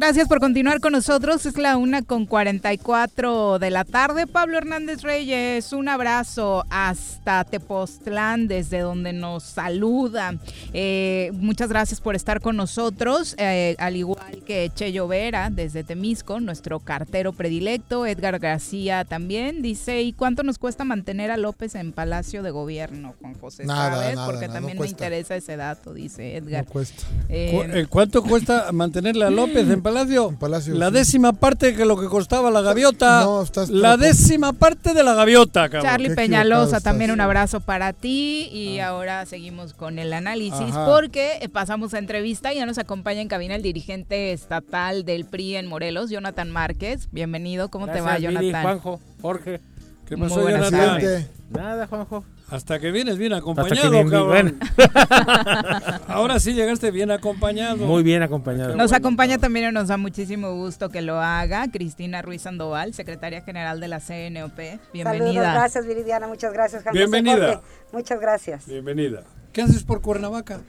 [0.00, 1.44] Gracias por continuar con nosotros.
[1.44, 4.26] Es la una con 44 de la tarde.
[4.26, 10.36] Pablo Hernández Reyes, un abrazo hasta Tepoztlán, desde donde nos saluda.
[10.72, 16.40] Eh, muchas gracias por estar con nosotros, eh, al igual que Cheyo Vera, desde Temisco,
[16.40, 18.06] nuestro cartero predilecto.
[18.06, 23.16] Edgar García también dice: ¿Y cuánto nos cuesta mantener a López en Palacio de Gobierno,
[23.20, 23.66] Juan José?
[23.66, 24.14] Nada, ¿Sabes?
[24.16, 26.64] nada, Porque nada, también no me interesa ese dato, dice Edgar.
[26.64, 27.02] No cuesta.
[27.28, 29.89] Eh, Cu- eh, ¿Cuánto cuesta mantenerle a López en Palacio?
[30.38, 30.92] Palacio, la sí.
[30.94, 33.24] décima parte que lo que costaba la gaviota.
[33.24, 35.90] No, estás la décima parte de la gaviota, cabrón.
[35.90, 37.14] Charlie Qué Peñalosa, también estás.
[37.14, 40.86] un abrazo para ti y ahora seguimos con el análisis Ajá.
[40.86, 45.24] porque eh, pasamos a entrevista y ya nos acompaña en cabina el dirigente estatal del
[45.24, 47.08] PRI en Morelos, Jonathan Márquez.
[47.12, 48.62] Bienvenido, ¿cómo te va, Jonathan?
[48.62, 49.60] Juanjo, Jorge.
[50.06, 51.28] ¿Qué Muy pasó, buenas Jonathan?
[51.50, 52.24] Nada, Juanjo.
[52.50, 54.58] Hasta que vienes bien acompañado, bien, cabrón.
[54.58, 54.58] bien.
[56.08, 57.76] Ahora sí llegaste bien acompañado.
[57.76, 58.74] Muy bien acompañado.
[58.76, 63.42] Nos acompaña también y nos da muchísimo gusto que lo haga Cristina Ruiz Sandoval, secretaria
[63.42, 64.56] general de la CNOP.
[64.56, 65.52] Saludos, Bienvenida.
[65.52, 66.82] gracias Viridiana, muchas gracias.
[66.82, 67.46] Juan Bienvenida.
[67.54, 67.60] Jorge,
[67.92, 68.66] Muchas gracias.
[68.66, 69.22] Bienvenida.
[69.52, 70.60] ¿Qué haces por Cuernavaca?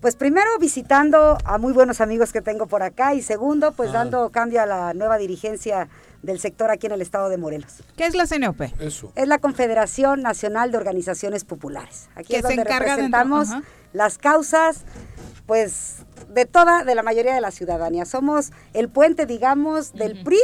[0.00, 3.94] Pues primero visitando a muy buenos amigos que tengo por acá y segundo pues Ah.
[3.94, 5.88] dando cambio a la nueva dirigencia
[6.24, 7.82] del sector aquí en el estado de Morelos.
[7.96, 8.60] ¿Qué es la CNOP?
[8.80, 9.12] Eso.
[9.14, 12.08] Es la Confederación Nacional de Organizaciones Populares.
[12.14, 13.48] Aquí Que es se donde dentro- representamos
[13.92, 14.84] las causas
[15.46, 15.96] pues
[16.30, 18.06] de toda, de la mayoría de la ciudadanía.
[18.06, 20.38] Somos el puente, digamos, del PRI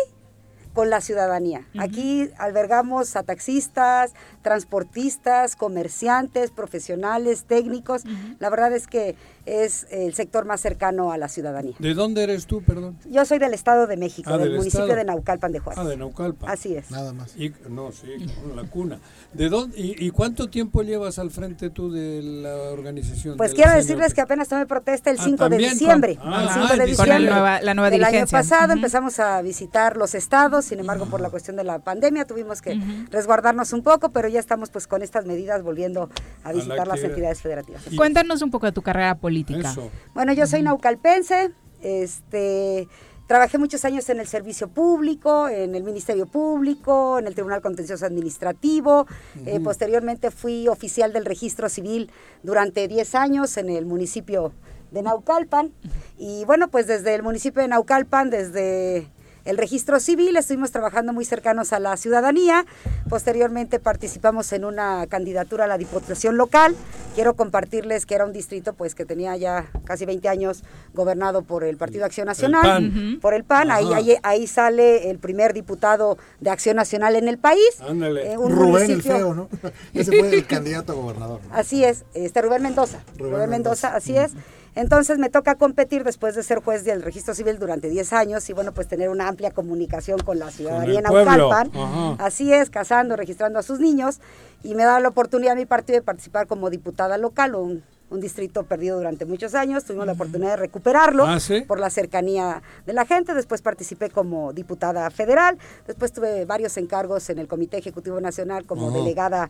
[0.73, 1.66] con la ciudadanía.
[1.79, 4.12] Aquí albergamos a taxistas,
[4.43, 8.03] transportistas, comerciantes, profesionales, técnicos.
[8.39, 9.16] La verdad es que
[9.47, 11.75] es el sector más cercano a la ciudadanía.
[11.79, 12.97] ¿De dónde eres tú, perdón?
[13.11, 15.81] Yo soy del Estado de México, Ah, del, del municipio de Naucalpan de Juárez.
[15.85, 16.51] Ah, de Naucalpan.
[16.51, 16.91] Así es.
[16.91, 17.35] Nada más.
[17.37, 18.07] Y, no, sí,
[18.55, 19.01] la cuna.
[19.33, 23.37] ¿De dónde, y, y cuánto tiempo llevas al frente tú de la organización?
[23.37, 26.16] Pues quiero decirles que apenas tomé protesta el Ah, 5 de también, diciembre.
[26.16, 27.31] con- ah, el 5 ah, de Con la diciembre.
[27.31, 31.31] nueva, la nueva del año pasado empezamos a visitar los estados, sin embargo por la
[31.31, 32.76] cuestión de la pandemia tuvimos que
[33.11, 36.11] resguardarnos un poco, pero ya estamos pues con estas medidas volviendo
[36.43, 37.83] a visitar las entidades federativas.
[37.97, 39.74] Cuéntanos un poco de tu carrera política.
[40.12, 41.53] Bueno, yo soy naucalpense,
[41.83, 42.89] este,
[43.31, 48.05] trabajé muchos años en el servicio público, en el Ministerio Público, en el Tribunal Contencioso
[48.05, 49.07] Administrativo,
[49.47, 52.11] eh, posteriormente fui oficial del registro civil
[52.43, 54.53] durante 10 años en el municipio
[54.91, 55.70] de Naucalpan.
[56.18, 59.07] Y bueno, pues desde el municipio de Naucalpan, desde
[59.45, 62.66] el registro civil, estuvimos trabajando muy cercanos a la ciudadanía.
[63.09, 66.76] Posteriormente participamos en una candidatura a la diputación local.
[67.14, 70.62] Quiero compartirles que era un distrito pues que tenía ya casi 20 años
[70.95, 73.18] gobernado por el Partido Acción Nacional, PAN.
[73.20, 73.70] por el PAN.
[73.70, 77.80] Ahí, ahí, ahí sale el primer diputado de Acción Nacional en el país.
[77.80, 78.32] Ándale.
[78.32, 79.49] Eh, un Rubén el feo, ¿no?
[79.95, 81.41] Ese fue el candidato a gobernador.
[81.51, 83.03] Así es, este Rubén Mendoza.
[83.16, 84.32] Rubén, Rubén Mendoza, así es.
[84.75, 88.53] Entonces me toca competir después de ser juez del registro civil durante 10 años y
[88.53, 91.71] bueno, pues tener una amplia comunicación con la ciudadanía en.
[91.75, 92.16] Ajá.
[92.25, 94.21] Así es, casando, registrando a sus niños
[94.62, 98.21] y me da la oportunidad a mi partido de participar como diputada local, un, un
[98.21, 99.85] distrito perdido durante muchos años.
[99.85, 101.62] Tuvimos la oportunidad de recuperarlo Ah, ¿sí?
[101.62, 103.35] por la cercanía de la gente.
[103.35, 105.59] Después participé como diputada federal.
[105.87, 109.49] Después tuve varios encargos en el Comité Ejecutivo Nacional como delegada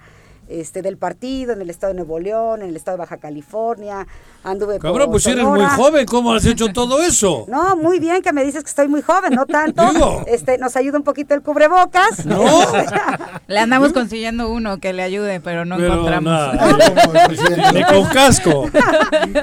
[0.51, 4.07] este, del partido en el estado de Nuevo León, en el estado de Baja California.
[4.43, 7.45] Anduve por Cabrón, pues si eres muy joven, ¿cómo has hecho todo eso?
[7.49, 9.91] No, muy bien que me dices que estoy muy joven, no tanto.
[9.93, 10.25] Digo.
[10.27, 12.25] Este, nos ayuda un poquito el cubrebocas.
[12.27, 12.45] No.
[13.47, 16.33] Le andamos consiguiendo uno que le ayude, pero no Pero encontramos.
[16.33, 17.73] nada.
[17.75, 18.71] Ni con casco.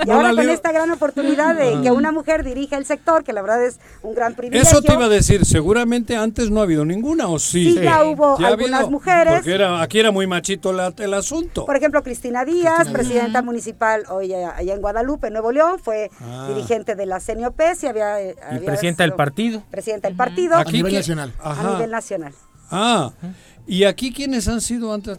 [0.05, 3.41] Y ahora con esta gran oportunidad de que una mujer dirija el sector, que la
[3.41, 4.69] verdad es un gran privilegio.
[4.69, 7.73] Eso te iba a decir, seguramente antes no ha habido ninguna, ¿o sí?
[7.73, 9.35] Sí, ya hubo ha algunas mujeres.
[9.35, 11.65] Porque era, aquí era muy machito la- el asunto.
[11.65, 12.93] Por ejemplo, Cristina Díaz, Cristina Díaz.
[12.93, 16.47] presidenta municipal hoy allá allá en Guadalupe, Nuevo León, fue Ah.
[16.49, 19.63] dirigente de la CNOP, y había, eh, Y había presidenta del partido.
[19.71, 20.55] Presidenta del partido.
[20.55, 21.33] Aquí A nivel que- nacional.
[21.39, 21.73] A Ajá.
[21.73, 22.33] nivel nacional.
[22.69, 23.11] Ah,
[23.65, 25.17] ¿y aquí quiénes han sido antes?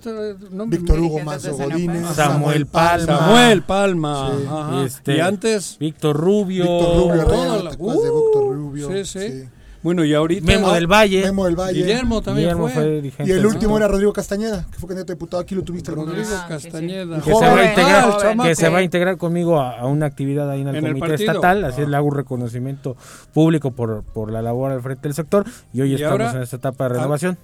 [0.66, 2.06] Víctor Hugo Mazo Godínez.
[2.14, 3.06] Samuel Palma.
[3.18, 4.32] Samuel Palma.
[4.36, 4.46] Sí.
[4.46, 4.84] ajá.
[4.84, 5.76] Este, y antes.
[5.80, 6.64] Víctor Rubio.
[6.64, 8.88] Víctor Rubio Herrera, la- ¿te acuerdas de Víctor Uh, Rubio?
[8.92, 9.48] Sí, sí.
[9.82, 10.44] Bueno, y ahorita.
[10.44, 11.22] Memo del Valle.
[11.22, 11.74] Memo del Valle.
[11.80, 12.72] Guillermo también Guillermo fue.
[12.74, 15.40] fue dirigente Y el último era Rodrigo Castañeda, que fue candidato a diputado.
[15.42, 16.28] Aquí lo tuviste Rodrigo vez.
[16.48, 17.20] Castañeda.
[17.20, 19.86] que se, va a integrar, Ah, el que se va a integrar conmigo a, a
[19.86, 21.32] una actividad ahí en el En el comité partido.
[21.32, 21.84] estatal, así Ah.
[21.84, 22.96] es, le hago un reconocimiento
[23.32, 26.42] público por, por la labor al frente del sector y hoy Y estamos ahora- en
[26.42, 27.38] esta etapa de ah, renovación.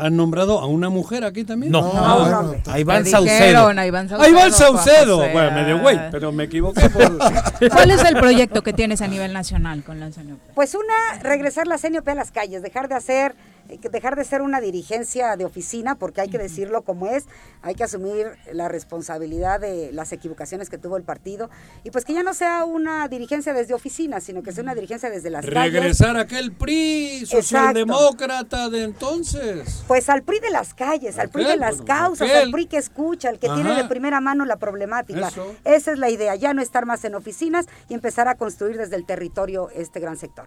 [0.00, 1.72] ¿Han nombrado a una mujer aquí también?
[1.72, 2.62] No, Ah, no, bueno.
[2.66, 4.24] a Iván dijeron a Iván Saucedo.
[4.26, 5.18] ¡Ah, Iván Juan Saucedo!
[5.18, 5.32] José.
[5.32, 6.88] Bueno, medio güey, pero me equivoqué.
[6.90, 7.18] Por...
[7.70, 10.38] ¿Cuál es el proyecto que tienes a nivel nacional con la CNOP?
[10.54, 13.34] Pues una, regresar la CNOP a las calles, dejar de hacer,
[13.76, 17.26] dejar de ser una dirigencia de oficina, porque hay que decirlo como es,
[17.62, 21.50] hay que asumir la responsabilidad de las equivocaciones que tuvo el partido,
[21.84, 25.10] y pues que ya no sea una dirigencia desde oficina, sino que sea una dirigencia
[25.10, 25.72] desde las calles.
[25.72, 29.84] Regresar a aquel PRI socialdemócrata de entonces.
[29.86, 32.44] Pues al PRI de las calles, al PRI de las causas, aquel.
[32.44, 33.56] al PRI que escucha, al que Ajá.
[33.56, 35.28] tiene de primera mano la problemática.
[35.28, 35.54] Eso.
[35.64, 38.96] Esa es la idea, ya no estar más en oficinas y empezar a construir desde
[38.96, 40.46] el territorio este gran sector.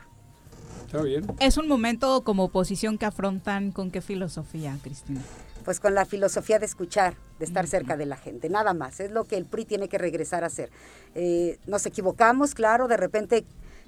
[0.92, 1.26] Está bien.
[1.40, 5.22] Es un momento como oposición que afrontan con qué filosofía, Cristina.
[5.64, 9.00] Pues con la filosofía de escuchar, de estar cerca de la gente, nada más.
[9.00, 10.70] Es lo que el PRI tiene que regresar a hacer.
[11.16, 13.46] Eh, nos equivocamos, claro, de repente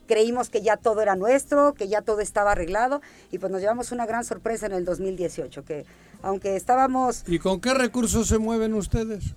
[0.08, 3.02] creímos que ya todo era nuestro, que ya todo estaba arreglado
[3.32, 5.86] y pues nos llevamos una gran sorpresa en el 2018, que
[6.22, 9.34] aunque estábamos ¿Y con qué recursos se mueven ustedes?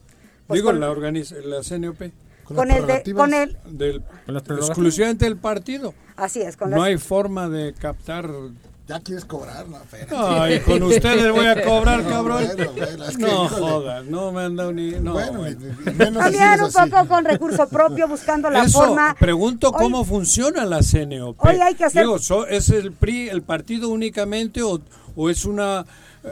[0.46, 2.12] Pues Digo, con- la, organiz- la CNOP.
[2.54, 4.68] Con el de- con el- Del, Con las prerrogativas.
[4.70, 5.94] exclusivamente del partido.
[6.16, 8.30] así es, con No las- hay forma de captar.
[8.88, 10.14] Ya quieres cobrar, no, espérate.
[10.16, 12.44] Ay, con ustedes voy a cobrar, cabrón.
[12.56, 14.90] Bueno, bueno, es que, no jodas, no me han dado ni.
[14.92, 15.42] No, Bueno,
[15.84, 16.90] También un así.
[16.90, 19.16] poco con recurso propio, buscando la Eso, forma.
[19.18, 21.36] pregunto Hoy- cómo funciona la CNOP.
[21.44, 24.80] Hoy hay que hacer- Digo, so- ¿es el PRI el partido únicamente o,
[25.16, 25.84] o es una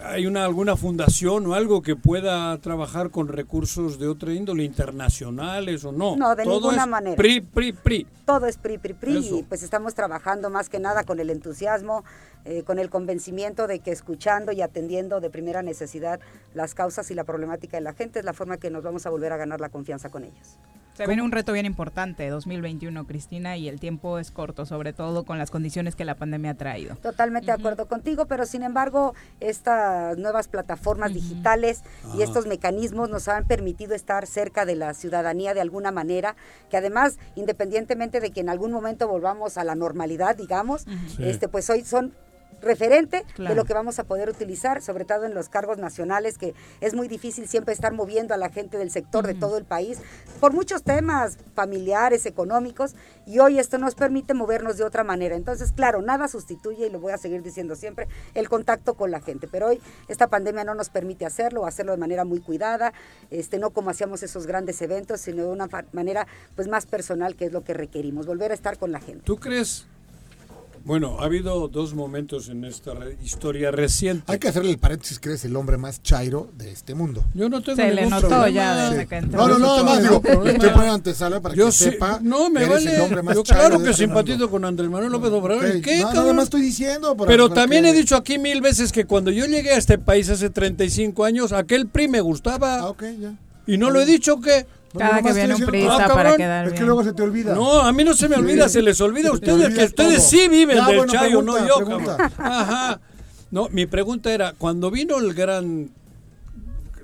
[0.03, 5.85] hay una alguna fundación o algo que pueda trabajar con recursos de otra índole internacionales
[5.85, 6.17] o no?
[6.17, 7.17] No, de Todo ninguna es manera.
[7.17, 8.07] PRI, PRI, PRI.
[8.25, 9.39] Todo es PRI, PRI, PRI Eso.
[9.39, 12.05] y pues estamos trabajando más que nada con el entusiasmo,
[12.45, 16.21] eh, con el convencimiento de que escuchando y atendiendo de primera necesidad
[16.53, 19.11] las causas y la problemática de la gente es la forma que nos vamos a
[19.11, 20.59] volver a ganar la confianza con ellos.
[20.95, 25.25] Se viene un reto bien importante, 2021, Cristina, y el tiempo es corto, sobre todo
[25.25, 26.95] con las condiciones que la pandemia ha traído.
[26.95, 31.83] Totalmente de acuerdo contigo, pero sin embargo, estas nuevas plataformas digitales
[32.13, 32.25] y Ajá.
[32.25, 36.37] estos mecanismos nos han permitido estar cerca de la ciudadanía de alguna manera,
[36.71, 40.87] que además, independientemente de que en algún momento volvamos a la normalidad, digamos,
[41.19, 42.15] este pues hoy son
[42.61, 46.55] referente de lo que vamos a poder utilizar, sobre todo en los cargos nacionales, que
[46.81, 49.99] es muy difícil siempre estar moviendo a la gente del sector de todo el país
[50.41, 52.95] por muchos temas familiares, económicos,
[53.27, 55.37] y hoy esto nos permite movernos de otra manera.
[55.37, 59.21] Entonces, claro, nada sustituye, y lo voy a seguir diciendo siempre, el contacto con la
[59.21, 62.93] gente, pero hoy esta pandemia no nos permite hacerlo, hacerlo de manera muy cuidada,
[63.31, 66.27] este no como hacíamos esos grandes eventos, sino de una manera
[66.57, 69.23] pues más personal, que es lo que requerimos, volver a estar con la gente.
[69.25, 69.87] ¿Tú crees?
[70.85, 74.31] Bueno, ha habido dos momentos en esta re- historia reciente.
[74.31, 77.25] Hay que hacerle el paréntesis que eres el hombre más chairo de este mundo.
[77.33, 78.51] Yo no tengo Se le notó problema.
[78.51, 79.09] ya desde Sí.
[79.09, 79.39] que entró.
[79.49, 82.51] No, no, no, tengo más digo, estoy poniendo antesala para Yo que sí- sepa no,
[82.51, 82.97] me que eres vale.
[82.97, 84.21] el hombre más Yo chairo claro que este mundo.
[84.23, 85.81] simpatizo con Andrés Manuel López Obrador.
[85.81, 87.17] ¿Qué, no, nada más estoy diciendo.
[87.17, 90.29] Pero también que- he dicho aquí mil veces que cuando yo llegué a este país
[90.29, 92.81] hace 35 años, aquel PRI me gustaba.
[92.81, 93.33] Ah, ok, ya.
[93.67, 94.67] Y no lo he dicho que...
[94.99, 96.87] Cada que nomás viene un priista Ah, para quedar Es que bien.
[96.87, 97.55] luego se te olvida.
[97.55, 100.17] No, a mí no se me olvida, se les olvida a ustedes, olvida que ustedes
[100.19, 100.29] todo.
[100.29, 102.17] sí viven Ya, del bueno, chayo, no pregunta, yo, pregunta.
[102.17, 102.33] cabrón.
[102.53, 103.01] Ajá.
[103.51, 105.91] No, mi pregunta era, cuando vino el gran,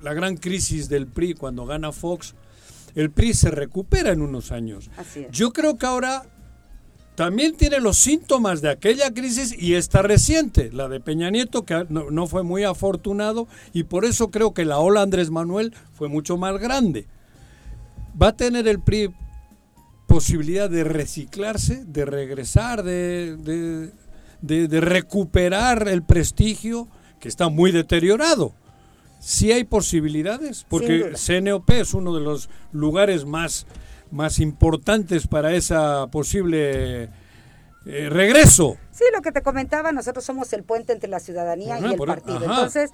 [0.03, 2.34] la gran crisis del PRI, cuando gana Fox,
[2.95, 4.91] el PRI se recupera en unos años.
[4.97, 5.30] Así es.
[5.30, 6.24] Yo creo que ahora
[7.14, 11.86] también tiene los síntomas de aquella crisis y esta reciente, la de Peña Nieto, que
[11.88, 16.09] no, no fue muy afortunado y por eso creo que la ola Andrés Manuel fue
[16.09, 17.07] mucho más grande.
[18.21, 19.14] ¿Va a tener el PRI
[20.07, 23.93] posibilidad de reciclarse, de regresar, de, de-
[24.43, 26.89] de- de recuperar el prestigio
[27.21, 28.53] que está muy deteriorado?
[29.21, 31.12] Sí hay posibilidades, porque.
[31.14, 33.66] CNOP es uno de los lugares más,
[34.11, 37.05] más importantes para esa posible
[37.87, 38.77] eh, regreso.
[38.93, 42.03] Sí, lo que te comentaba, nosotros somos el puente entre la ciudadanía Ajá, y el
[42.03, 42.37] e- partido.
[42.39, 42.47] ajá.
[42.47, 42.91] Entonces,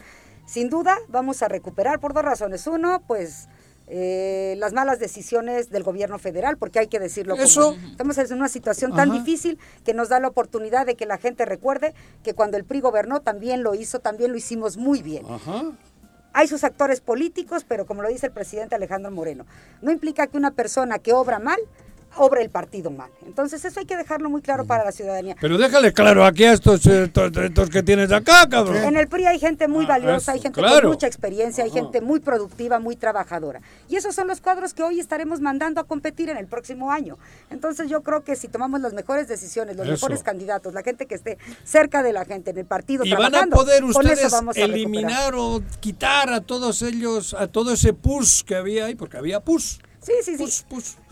[0.47, 2.67] sin duda, vamos a recuperar por dos razones.
[2.67, 3.49] Uno, pues
[3.89, 7.35] eh, las malas decisiones del gobierno federal, porque hay que decirlo.
[7.37, 7.77] Eso.
[7.91, 11.45] Estamos en una situación tan difícil que nos da la oportunidad de que la gente
[11.45, 15.25] recuerde que cuando el PRI gobernó también lo hizo, también lo hicimos muy bien.
[15.29, 15.65] Ajá.
[16.33, 19.47] Hay sus actores políticos, pero como lo dice el presidente Alejandro Moreno,
[19.81, 21.59] no implica que una persona que obra mal,
[22.17, 23.11] obra el partido mal.
[23.27, 25.37] Entonces eso hay que dejarlo muy claro para la ciudadanía.
[25.41, 28.77] Pero déjale claro aquí a estos, estos, estos que tienes acá, cabrón.
[28.77, 30.83] En el PRI hay gente muy Ah, valiosa, eso, hay gente claro.
[30.83, 33.61] con mucha experiencia, hay gente muy productiva, muy trabajadora.
[33.89, 37.19] Y esos son los cuadros que hoy estaremos mandando a competir en el próximo año.
[37.51, 39.93] Entonces yo creo que si tomamos las mejores decisiones, los Eso.
[39.93, 43.23] mejores candidatos, la gente que esté cerca de la gente en el partido Y van
[43.27, 44.71] a trabajando, poder ustedes vamos a recuperar.
[44.71, 49.41] eliminar o quitar a todos ellos, a todo ese pus que había ahí, porque había
[49.41, 49.81] pus.
[50.01, 50.65] Sí, sí, sí.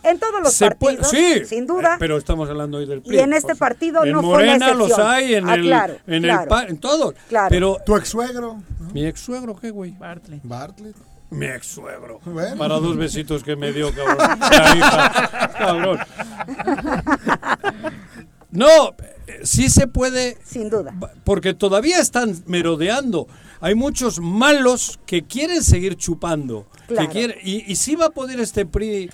[0.04, 1.94] En todos los Se puede- partidos, sí, sin duda.
[1.94, 3.16] eh, pero estamos hablando hoy del PRI.
[3.16, 5.96] Y en este partido en no fue la Morena los hay, en Ah, el, claro,
[6.06, 6.56] en claro.
[6.60, 7.14] el en todos.
[7.28, 7.48] Claro.
[7.50, 8.62] Pero Tu ex suegro.
[8.92, 9.92] mi ex suegro, ¿qué güey?
[9.92, 10.40] Bartlett.
[10.44, 10.96] Bartlett.
[11.30, 12.20] Mi ex suegro.
[12.24, 12.56] Bueno.
[12.56, 14.18] Para dos besitos que me dio, cabrón.
[14.40, 15.98] La hija, cabrón.
[18.50, 18.94] No,
[19.42, 20.38] sí se puede.
[20.44, 20.94] Sin duda.
[21.24, 23.26] Porque todavía están merodeando.
[23.60, 26.66] Hay muchos malos que quieren seguir chupando.
[26.86, 27.08] Claro.
[27.08, 29.10] Que quieren, y, y sí va a poder este PRI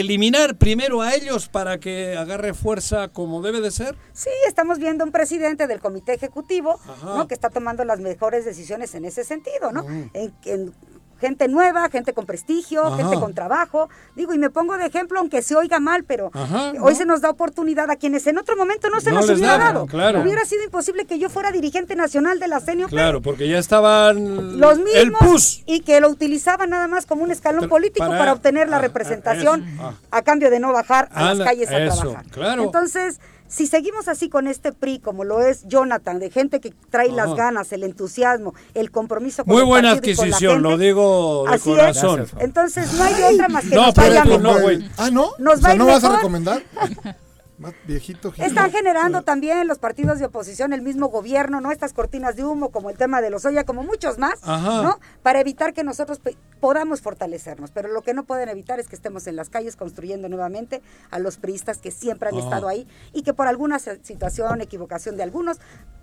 [0.00, 3.96] eliminar primero a ellos para que agarre fuerza como debe de ser.
[4.12, 6.78] Sí, estamos viendo un presidente del comité ejecutivo.
[7.04, 7.26] ¿no?
[7.28, 9.86] Que está tomando las mejores decisiones en ese sentido, ¿no?
[10.14, 10.74] En- en
[11.20, 12.96] gente nueva, gente con prestigio, Ajá.
[12.96, 13.88] gente con trabajo.
[14.14, 17.20] Digo, y me pongo de ejemplo, aunque se oiga mal, pero Ajá, hoy se nos
[17.20, 19.86] da oportunidad a quienes en otro momento no se No nos hubiera dado.
[19.86, 20.20] claro.
[20.22, 22.90] Hubiera sido imposible que yo fuera dirigente nacional de la CNOP.
[22.90, 25.62] Claro, porque ya estaban Los el mismos PUS.
[25.66, 28.78] y que lo utilizaban nada más como un escalón político para- para, obtener la ah,
[28.78, 29.92] ah, representación ah.
[30.10, 32.26] a cambio de no bajar a las calles a eso, trabajar.
[32.30, 32.64] claro.
[32.64, 37.10] Entonces, si seguimos así con este PRI, como lo es Jonathan, de gente que trae
[37.10, 41.70] las ganas, el entusiasmo, el compromiso con Muy el buena adquisición, lo digo de así
[41.70, 41.76] es.
[41.76, 42.26] corazón.
[42.40, 44.42] Entonces, no hay otra más que No, nos vaya tú mejor.
[44.42, 44.90] no, güey.
[44.96, 45.30] Ah, ¿no?
[45.38, 46.62] Nos o sea, ¿no vas a recomendar?
[47.58, 48.32] Más viejito.
[48.32, 48.44] Gil.
[48.44, 51.72] Están generando también los partidos de oposición, el mismo gobierno, ¿no?
[51.72, 54.82] Estas cortinas de humo, como el tema de los Oya, como muchos más, Ajá.
[54.82, 55.00] ¿no?
[55.22, 56.20] Para evitar que nosotros
[56.60, 57.70] podamos fortalecernos.
[57.70, 61.18] Pero lo que no pueden evitar es que estemos en las calles construyendo nuevamente a
[61.18, 62.44] los priistas que siempre han Ajá.
[62.44, 65.58] estado ahí y que por alguna situación, equivocación de algunos,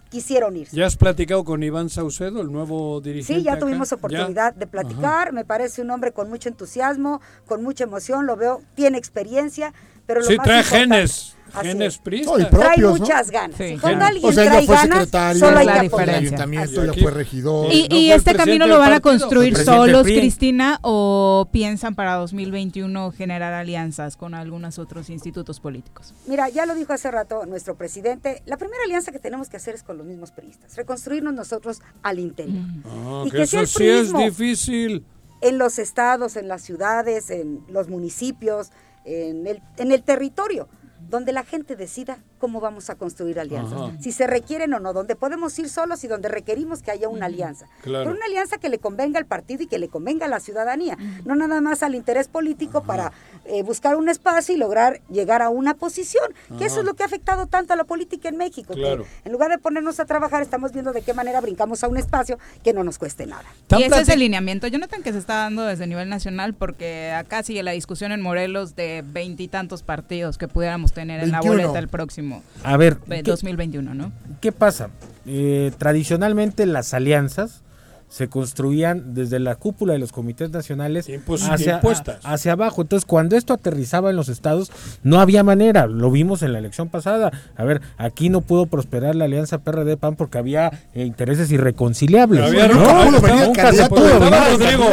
[0.09, 0.77] quisieron irse.
[0.77, 3.39] ¿Ya has platicado con Iván Saucedo, el nuevo dirigente?
[3.39, 3.61] Sí, ya acá?
[3.61, 3.95] tuvimos ¿Ya?
[3.95, 5.33] oportunidad de platicar.
[5.33, 8.27] Me parece un hombre con mucho entusiasmo, con mucha emoción.
[8.27, 9.73] Lo veo, tiene experiencia,
[10.05, 11.29] pero lo Sí, más trae importante- genes,
[11.61, 11.99] genes es.
[11.99, 12.33] priistas.
[12.33, 12.97] No, y Trae propios, ¿no?
[13.05, 13.57] muchas ganas.
[13.57, 13.77] Sí.
[13.79, 16.17] Cuando alguien O sea, trae fue ganas, secretario solo hay la que diferencia.
[16.17, 17.71] ayuntamiento, Y ya fue regidor.
[17.71, 20.03] ¿Y, No este camino lo van a construir solos.
[20.03, 26.13] Cristina, o piensan para 2021 generar alianzas con algunos otros institutos políticos?
[26.27, 29.75] Mira, ya lo dijo hace rato nuestro presidente, la primera alianza que tenemos que hacer
[29.75, 32.63] es con los mismos priistas, reconstruirnos nosotros al interior.
[32.85, 35.05] Ah, Y que que eso sí es difícil.
[35.41, 38.71] En los estados, en las ciudades, en los municipios,
[39.05, 40.69] en el, en el territorio,
[41.09, 43.91] donde la gente decida cómo vamos a construir alianzas, Ajá.
[44.01, 47.27] si se requieren o no, donde podemos ir solos y donde requerimos que haya una
[47.27, 47.67] alianza.
[47.81, 48.03] Claro.
[48.03, 50.97] Pero una alianza que le convenga al partido y que le convenga a la ciudadanía,
[51.23, 53.13] no nada más al interés político para
[53.45, 56.25] eh, buscar un espacio y lograr llegar a una posición,
[56.57, 59.05] que eso es lo que ha afectado tanto a la política en México, que Claro.
[59.23, 62.37] en lugar de ponernos a trabajar estamos viendo de qué manera brincamos a un espacio
[62.61, 63.45] que no nos cueste nada.
[63.77, 67.41] Y ese es el lineamiento, Jonathan, que se está dando desde nivel nacional, porque acá
[67.43, 71.61] sigue la discusión en Morelos de veintitantos partidos que pudiéramos tener en la 21.
[71.63, 72.32] boleta el próximo
[72.63, 74.11] A ver, eh, ¿qué, 2021, ¿no?
[74.41, 74.89] qué pasa?
[75.25, 77.61] Eh, tradicionalmente las alianzas
[78.09, 81.07] se construían desde la cúpula de los comités nacionales
[81.51, 81.79] hacia,
[82.23, 82.84] hacia abajo.
[82.84, 84.71] Entonces, cuando esto aterrizaba en los estados,
[85.01, 85.88] no había manera.
[85.88, 87.31] Lo vimos en la elección pasada.
[87.55, 92.43] A ver, aquí no pudo prosperar la alianza PRD-PAN porque había eh, intereses irreconciliables.
[92.43, 93.09] Había- ¿no?
[93.47, 94.86] nunca se pudo Rodrigo.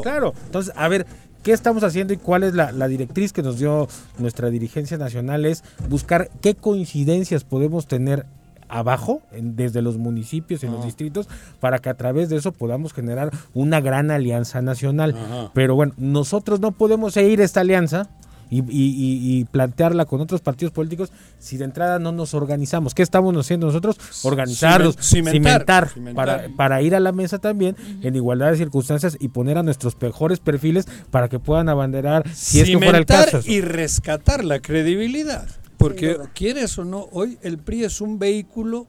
[0.00, 0.32] Claro.
[0.46, 1.04] Entonces, a ver,
[1.44, 3.86] ¿qué estamos haciendo y cuál es la, la directriz que nos dio
[4.18, 5.46] nuestra dirigencia nacional?
[5.46, 8.26] Es buscar qué coincidencias podemos tener
[8.68, 11.28] abajo, en- desde los municipios y los distritos,
[11.60, 15.14] para que a través de eso podamos generar una gran alianza nacional.
[15.16, 15.50] Ajá.
[15.54, 18.08] Pero bueno, nosotros no podemos seguir esta alianza.
[18.54, 22.94] Y, y- y- y plantearla con otros partidos políticos si de entrada no nos organizamos.
[22.94, 23.96] ¿Qué estamos haciendo nosotros?
[24.22, 26.14] Organizarnos, Cimen- cimentar, cimentar, cimentar.
[26.14, 30.00] para, para ir a la mesa también en igualdad de circunstancias y poner a nuestros
[30.00, 33.40] mejores perfiles para que puedan abanderar si es que fuera el caso.
[33.44, 35.46] y rescatar la credibilidad.
[35.76, 38.86] Porque quieres o no, hoy el PRI es un vehículo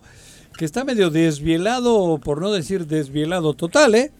[0.57, 4.11] que está medio desvielado, por no decir desvielado total, ¿eh?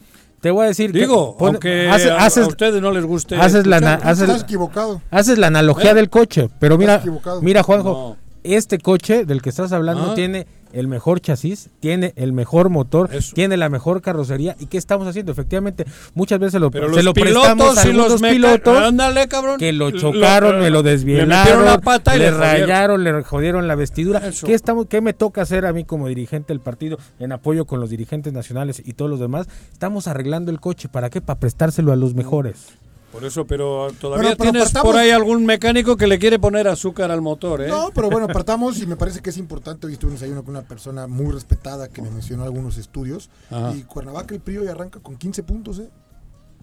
[0.46, 3.04] Te voy a decir que Digo, pon- aunque hace- a, haces- a ustedes no les
[3.04, 3.36] guste.
[3.36, 5.02] haces la haces- Estás equivocado.
[5.10, 5.94] Haces la analogía ¿Eh?
[5.96, 7.02] del coche, pero mira,
[7.42, 8.25] mira Juanjo, No.
[8.54, 10.16] Este coche del que estás hablando Ah.
[10.16, 13.34] tiene el mejor chasis, tiene el mejor motor, Eso.
[13.34, 14.58] tiene la mejor carrocería.
[14.60, 15.32] ¿Y qué estamos haciendo?
[15.32, 19.58] Efectivamente, muchas veces lo, Pero se los lo prestamos a los pilotos ándale, cabrón.
[19.58, 21.30] que lo Lo- chocaron, me lo metieron
[21.66, 24.20] la pata y le rayaron, le jodieron la vestidura.
[24.20, 24.46] Eso.
[24.46, 27.80] ¿Qué, estamos, ¿Qué me toca hacer a mí como dirigente del partido en apoyo con
[27.80, 29.48] los dirigentes nacionales y todos los demás?
[29.72, 30.90] Estamos arreglando el coche.
[30.90, 31.22] ¿Para qué?
[31.22, 32.76] Para prestárselo a los mejores.
[33.16, 36.38] Por eso, pero todavía Bueno, pero tienes partamos- por ahí algún mecánico que le quiere
[36.38, 37.70] poner azúcar al motor, ¿eh?
[37.70, 39.88] No, pero bueno, partamos y me parece que es importante.
[39.88, 43.30] Hoy estuve en un desayuno con una persona muy respetada que me mencionó algunos estudios.
[43.50, 43.74] Ajá.
[43.74, 45.90] Y Cuernavaca, el PRI hoy arranca con 15 puntos, ¿eh?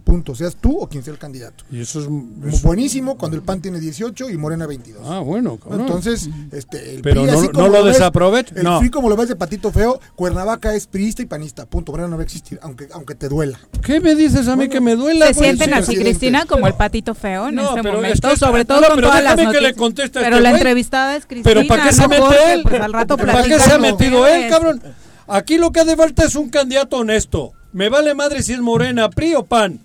[0.05, 1.65] Punto, seas tú o quien sea el candidato.
[1.71, 2.09] Y eso es,
[2.55, 5.03] es buenísimo cuando el PAN tiene 18 y Morena 22.
[5.07, 5.57] Ah, bueno.
[5.59, 5.83] cabrón.
[5.83, 8.79] Entonces, este, el Pero PRI, no- así no como lo ves- desaprovecha, El no.
[8.81, 11.67] PRI, como lo ves de patito feo, Cuernavaca es priista y panista.
[11.67, 11.93] Punto.
[11.93, 13.59] Morena no va a existir, aunque, aunque te duela.
[13.83, 15.29] ¿Qué me dices a mí que me duela?
[15.29, 16.11] Se sienten sí, así, presidente.
[16.11, 18.87] Cristina, como el patito feo en No, este pero momento, es que- sobre todo no,
[18.89, 20.61] con pero todas las déjame que le conteste a pero este la güey.
[20.61, 21.55] entrevistada es Cristina.
[21.55, 22.63] Pero ¿para qué se no mete Jorge, él?
[22.63, 24.83] Pues al rato ¿Para qué se ha metido él, cabrón?
[25.29, 27.53] Aquí lo que hace falta es un candidato honesto.
[27.73, 29.81] Me vale madre si es Morena, PRI o PAN.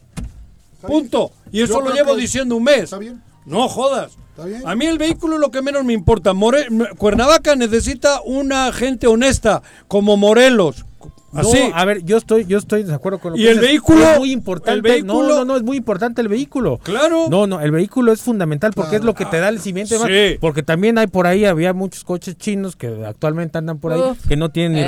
[0.85, 1.31] Punto.
[1.51, 2.83] Y eso lo llevo que- diciendo un mes.
[2.83, 3.21] ¿Está bien?
[3.45, 4.17] No jodas.
[4.31, 4.61] ¿Está bien?
[4.67, 6.33] A mí el vehículo es lo que menos me importa.
[6.33, 6.67] More-
[6.97, 10.85] Cuernavaca necesita una gente honesta, como Morelos.
[11.33, 11.69] Así.
[11.69, 13.69] No, a ver, yo estoy, yo estoy de acuerdo con lo ¿Y que el dices.
[13.69, 14.01] vehículo?
[14.11, 14.71] Es muy importante.
[14.73, 15.13] ¿El vehículo?
[15.27, 16.77] No, no, no, es muy importante el vehículo.
[16.81, 17.27] Claro.
[17.29, 20.07] No, no, el vehículo es fundamental porque es lo que te da el demás.
[20.07, 20.37] Sí.
[20.39, 24.25] Porque también hay por ahí, había muchos coches chinos que actualmente andan por ahí Uf,
[24.27, 24.87] que no tienen ni no-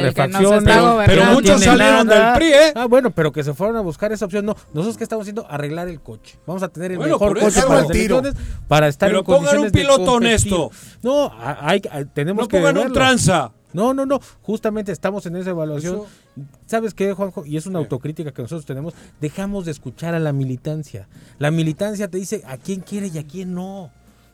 [0.50, 1.04] gobernando.
[1.06, 2.32] Pero no muchos salieron nada.
[2.32, 2.74] del PRI, ¿eh?
[2.76, 4.46] Ah, bueno, pero que se fueron a buscar esa opción.
[4.46, 6.40] No, nosotros que estamos haciendo arreglar el coche.
[6.48, 8.22] Vamos a tener el Bueno, mejor coche para tiro.
[8.68, 10.72] para estar Pero en pongan condiciones un piloto honesto.
[11.04, 13.52] No, hay, hay- tenemos No que pongan un tranza.
[13.74, 14.20] No, no, no.
[14.42, 15.96] Justamente estamos en esa evaluación.
[15.96, 16.08] Eso-
[16.66, 17.46] ¿Sabes qué, Juanjo?
[17.46, 18.94] Y es una autocrítica que nosotros tenemos.
[19.22, 21.08] Dejamos de escuchar a la militancia.
[21.38, 23.92] La militancia te dice a quién quiere y a quién no.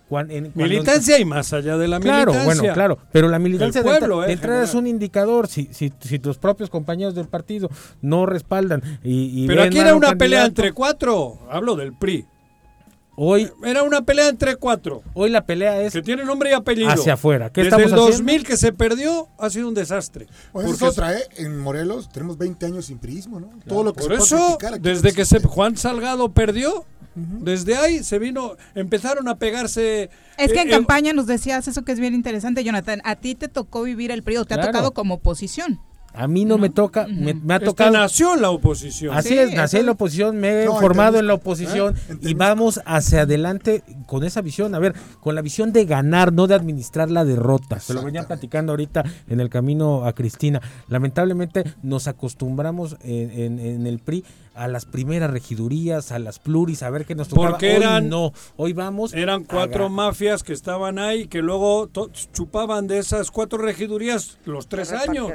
[0.07, 2.61] En- cuando- Militancia y más allá de la Claro, militancia.
[2.61, 2.99] bueno, claro.
[3.11, 5.47] Pero la militancia El de pueblo, entra- de eh, entrada es un indicador.
[5.47, 7.69] Si, si, si tus propios compañeros del partido
[8.03, 11.39] no respaldan y, y Pero ven aquí era una pelea entre cuatro.
[11.49, 12.23] Hablo del PRI.
[13.17, 15.01] Hoy, Era una pelea entre cuatro.
[15.13, 16.89] hoy la pelea es Que tiene nombre y apellido.
[16.89, 17.49] hacia afuera.
[17.49, 18.07] ¿Qué Desde el haciendo?
[18.07, 20.27] 2000 que se perdió ha sido un desastre.
[20.51, 21.23] Pues esa es Porque- otra, ¿eh?
[21.37, 23.49] En Morelos tenemos 20 años sin prismo, ¿no?
[23.67, 25.39] Todo lo que Por se puede eso, desde que se.
[25.39, 26.85] Juan Salgado perdió,
[27.15, 30.09] desde ahí se vino, empezaron a pegarse.
[30.37, 33.01] Es que en eh, campaña nos decías eso que es bien interesante, Jonathan.
[33.05, 35.79] A ti te tocó vivir el PRI o te ha tocado como oposición.
[36.17, 37.91] A mí no, me toca, me, me ha Este tocado.
[37.91, 39.15] nació en la oposición.
[39.15, 41.95] Así Sí, es, nací en la oposición, me he No, formado en en la oposición
[42.09, 42.17] ¿eh?
[42.21, 46.47] Y vamos hacia adelante con esa visión, a ver, con la visión de ganar, no
[46.47, 47.79] de administrar la derrota.
[47.79, 50.61] Se lo venía platicando ahorita en el camino a Cristina.
[50.87, 54.23] Lamentablemente nos acostumbramos en, en- en el PRI
[54.55, 57.49] a las primeras regidurías, a las pluris, a ver qué nos tocaba.
[57.51, 59.13] Porque Hoy eran- no, hoy vamos.
[59.13, 61.89] Eran cuatro a- mafias que estaban ahí que luego
[62.33, 65.29] chupaban de esas cuatro regidurías los tres años.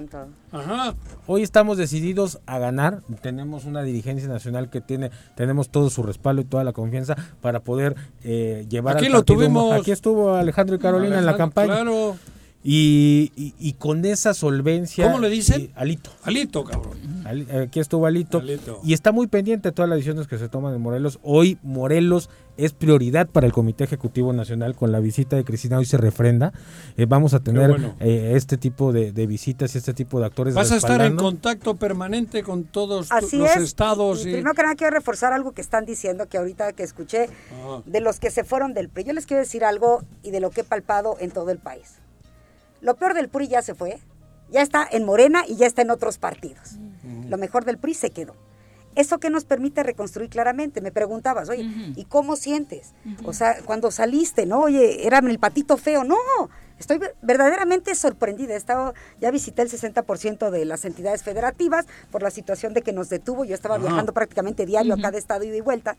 [0.53, 0.95] Ajá.
[1.27, 3.03] Hoy estamos decididos a ganar.
[3.23, 7.61] Tenemos una dirigencia nacional que tiene, tenemos todo su respaldo y toda la confianza para
[7.61, 7.95] poder
[8.25, 9.37] eh, llevar Aquí al lo partido.
[9.39, 9.73] tuvimos.
[9.81, 11.75] Aquí estuvo Alejandro y Carolina en la campaña.
[11.75, 12.17] Claro.
[12.63, 15.07] Y, y- y con esa solvencia.
[15.07, 15.63] ¿Cómo le dicen?
[15.63, 16.11] y- Alito.
[16.25, 16.99] Alito, cabrón.
[17.63, 18.81] Aquí estuvo Alito, Alito.
[18.85, 21.19] Y está muy pendiente de todas las decisiones que se toman en Morelos.
[21.23, 24.75] Hoy Morelos es prioridad para el Comité Ejecutivo Nacional.
[24.75, 26.53] Con la visita de Cristina hoy se refrenda.
[26.99, 27.95] Eh, vamos a tener bueno.
[27.99, 30.55] eh, este tipo de, de visitas y este tipo de actores.
[30.55, 33.63] Vas a estar en contacto permanente con todos tu- Así los es.
[33.63, 34.27] estados.
[34.27, 37.25] y y- primero que nada quiero reforzar algo que están diciendo que ahorita que escuché
[37.25, 37.83] Ajá.
[37.87, 39.05] de los que se fueron del PRI.
[39.05, 41.95] Yo les quiero decir algo y de lo que he palpado en todo el país.
[42.81, 43.99] Lo peor del PRI ya se fue,
[44.51, 46.77] ya está en Morena y ya está en otros partidos.
[47.29, 48.35] Lo mejor del PRI se quedó.
[48.97, 50.81] ¿Eso que nos permite reconstruir claramente?
[50.81, 51.63] Me preguntabas, oye,
[51.95, 52.93] ¿y cómo sientes?
[53.25, 54.63] O sea, cuando saliste, ¿no?
[54.63, 56.03] Oye, era el patito feo.
[56.03, 56.17] No,
[56.77, 58.55] estoy ver- verdaderamente sorprendida.
[58.55, 62.93] He estado, ya visité el 60% de las entidades federativas por la situación de que
[62.93, 63.45] nos detuvo.
[63.45, 63.85] Yo estaba Ajá.
[63.85, 65.97] viajando prácticamente diario a cada estado ida y vuelta.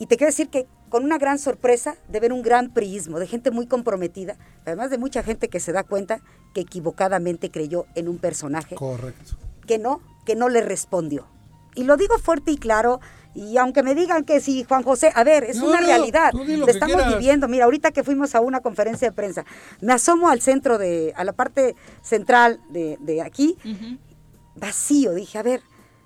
[0.00, 3.26] Y te quiero decir que con una gran sorpresa de ver un gran priismo, de
[3.28, 4.36] gente muy comprometida,
[4.66, 6.20] además de mucha gente que se da cuenta
[6.54, 9.36] que equivocadamente creyó en un personaje Correcto.
[9.66, 11.26] que no, que no le respondió.
[11.74, 12.98] Y lo digo fuerte y claro,
[13.34, 16.32] y aunque me digan que sí, Juan José, a ver, es No, una no, realidad,
[16.32, 17.18] lo lo estamos quieras.
[17.18, 17.46] viviendo.
[17.46, 19.44] Mira, ahorita que fuimos a una conferencia de prensa,
[19.82, 23.56] me asomo al centro de, a la parte central de, de aquí,
[24.56, 25.62] vacío, dije, a ver,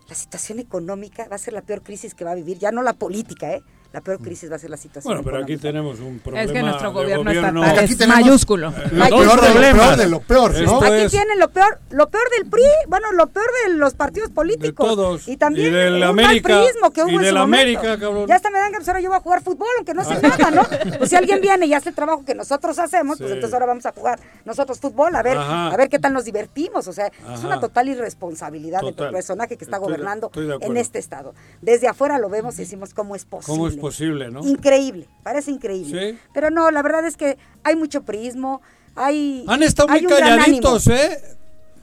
[0.08, 2.82] la situación económica va a ser la peor crisis que va a vivir, ya no
[2.82, 3.62] la política, ¿eh?
[3.94, 6.44] La peor crisis va a ser la situación Bueno, pero aquí tenemos un problema.
[6.44, 7.64] Es que nuestro de gobierno, gobierno.
[7.64, 8.74] estatal es mayúsculo.
[8.90, 10.58] Lo peor de lo peor de lo peor, ¿no?
[10.58, 13.94] Esto Aquí es- tienen lo peor, lo peor del PRI, bueno, lo peor de los
[13.94, 14.84] partidos políticos.
[14.84, 15.28] todos.
[15.28, 16.60] Y también Y del América,
[16.92, 17.40] que hubo y en del su momento.
[17.42, 18.26] América, cabrón.
[18.26, 20.50] Ya hasta me dan que ahora yo voy a jugar fútbol, aunque no sé nada,
[20.50, 20.62] ¿no?
[20.98, 23.86] Pues si alguien viene y hace el trabajo que nosotros hacemos, pues entonces ahora vamos
[23.86, 25.68] a jugar nosotros fútbol, a ver, Ajá.
[25.70, 26.88] a ver qué tal nos divertimos.
[26.88, 30.56] O sea, es una total irresponsabilidad del personaje que está Estoy de- gobernando estoy de
[30.60, 31.32] en este estado.
[31.62, 33.54] Desde afuera lo vemos y decimos cómo es posible.
[33.56, 34.40] ¿Cómo es posible, no?
[34.46, 36.12] Increíble, parece increíble.
[36.12, 36.18] Sí.
[36.32, 38.62] Pero no, la verdad es que hay mucho prismo,
[38.94, 40.86] hay Han estado hay muy calladitos.
[40.86, 41.36] ¿eh?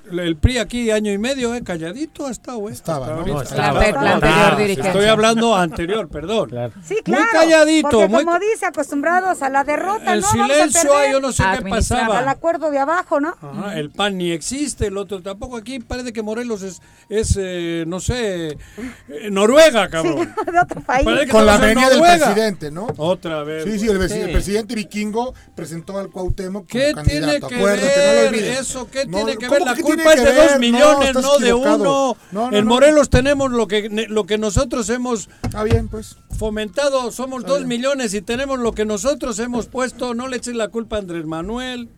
[0.10, 2.74] El PRI aquí año y medio, eh, calladito ha estado, eh.
[2.74, 3.26] Estaba, ¿no?
[3.26, 3.80] No, estaba.
[3.82, 4.92] La- la anterior dirigencia.
[4.92, 6.50] Estoy hablando anterior, perdón.
[6.84, 7.24] Sí, claro.
[7.24, 10.28] Muy calladito, Porque muy como dice, acostumbrados a la derrota, El ¿no?
[10.28, 12.20] Vamos a silencio, yo no sé qué pasaba.
[12.20, 13.36] Al acuerdo de abajo, ¿no?
[13.42, 15.56] Ajá, el PAN ni existe, el otro tampoco.
[15.58, 20.34] Aquí parece que Morelos es, es eh, no sé, eh, Noruega, cabrón.
[20.52, 21.06] de otro país.
[21.06, 22.88] Parece que Con la venia del presidente, ¿no?
[22.98, 23.64] Otra vez.
[23.64, 27.28] Sí, sí, el, veci- el presidente vikingo presentó al Cuauhtémoc como ¿Qué candidato.
[27.28, 28.88] tiene que Acuérdate, no lo ver eso?
[28.92, 29.62] ¿Qué tiene que ¿cómo ver?
[29.66, 31.78] La que culpa es de dos millones, no, de uno.
[31.78, 32.70] No, no, en no.
[32.72, 35.30] Morelos tenemos lo que, lo que nosotros hemos
[35.64, 36.18] bien, pues.
[36.38, 37.12] fomentado.
[37.12, 40.14] Somos dos millones y tenemos lo que nosotros hemos puesto.
[40.14, 41.90] No le eches la culpa a Andrés Manuel.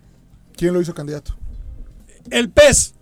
[0.56, 1.36] ¿Quién lo hizo candidato?
[2.30, 2.96] El PES.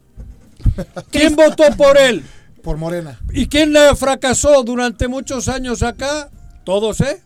[1.12, 2.24] ¿Quién votó por él?
[2.62, 3.20] Por Morena.
[3.34, 6.30] ¿Y quién eh, fracasó durante muchos años acá?
[6.64, 7.20] Todos, ¿eh?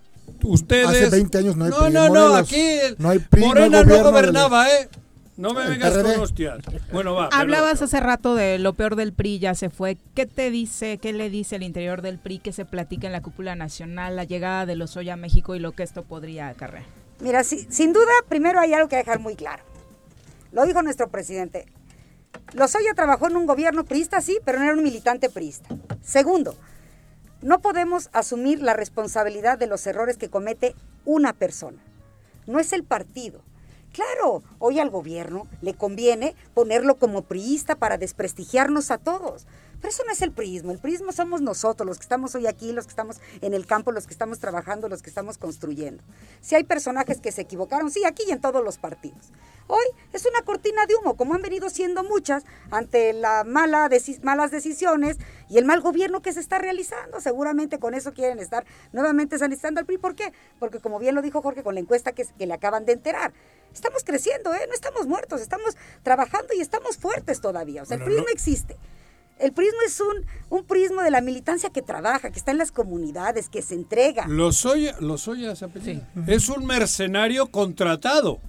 [0.43, 0.87] Ustedes.
[0.87, 3.47] Hace 20 años no hay No, PRI en no, no, aquí No hay PRI, no
[3.47, 4.89] hay Morena no, gobierno gobernaba, ¿eh?
[5.37, 6.13] No me vengas PRD.
[6.13, 6.59] con hostias.
[6.91, 7.29] Bueno, va.
[7.31, 9.97] Hablabas hace rato de lo peor del PRI, ya se fue.
[10.13, 13.21] ¿Qué te dice, qué le dice el interior del PRI que se platica en la
[13.21, 16.85] cúpula nacional, la llegada de los hoy a México y lo que esto podría acarrear?
[17.19, 19.63] Mira, sin duda, primero hay algo que dejar muy claro.
[20.51, 21.65] Lo dijo nuestro presidente.
[22.53, 25.69] Lozoya trabajó en un gobierno priista, sí, pero no era un militante priista.
[26.01, 26.55] Segundo,
[27.41, 31.81] no podemos asumir la responsabilidad de los errores que comete una persona.
[32.47, 33.41] No es el partido.
[33.95, 39.47] Claro, hoy al gobierno le conviene ponerlo como priista para desprestigiarnos a todos.
[39.81, 40.71] Pero eso no es el prismo.
[40.71, 43.91] El prismo somos nosotros, los que estamos hoy aquí, los que estamos en el campo,
[43.91, 46.03] los que estamos trabajando, los que estamos construyendo.
[46.41, 49.31] Si hay personajes que se equivocaron, sí, aquí y en todos los partidos.
[49.67, 54.21] Hoy es una cortina de humo, como han venido siendo muchas, ante las mala deci-
[54.21, 55.17] malas decisiones
[55.49, 57.19] y el mal gobierno que se está realizando.
[57.19, 58.63] Seguramente con eso quieren estar
[58.93, 59.97] nuevamente sanizando al PRI.
[59.97, 60.33] ¿Por qué?
[60.59, 63.33] Porque como bien lo dijo Jorge con la encuesta que, que le acaban de enterar,
[63.73, 64.65] estamos creciendo, ¿eh?
[64.67, 67.81] no estamos muertos, estamos trabajando y estamos fuertes todavía.
[67.81, 68.77] O sea, el PRI no no- existe.
[69.37, 72.71] El prismo es un, un prismo de la militancia que trabaja, que está en las
[72.71, 74.27] comunidades, que se entrega.
[74.27, 76.07] Lozoya, Lozoya se apellida.
[76.25, 78.39] Es un mercenario contratado.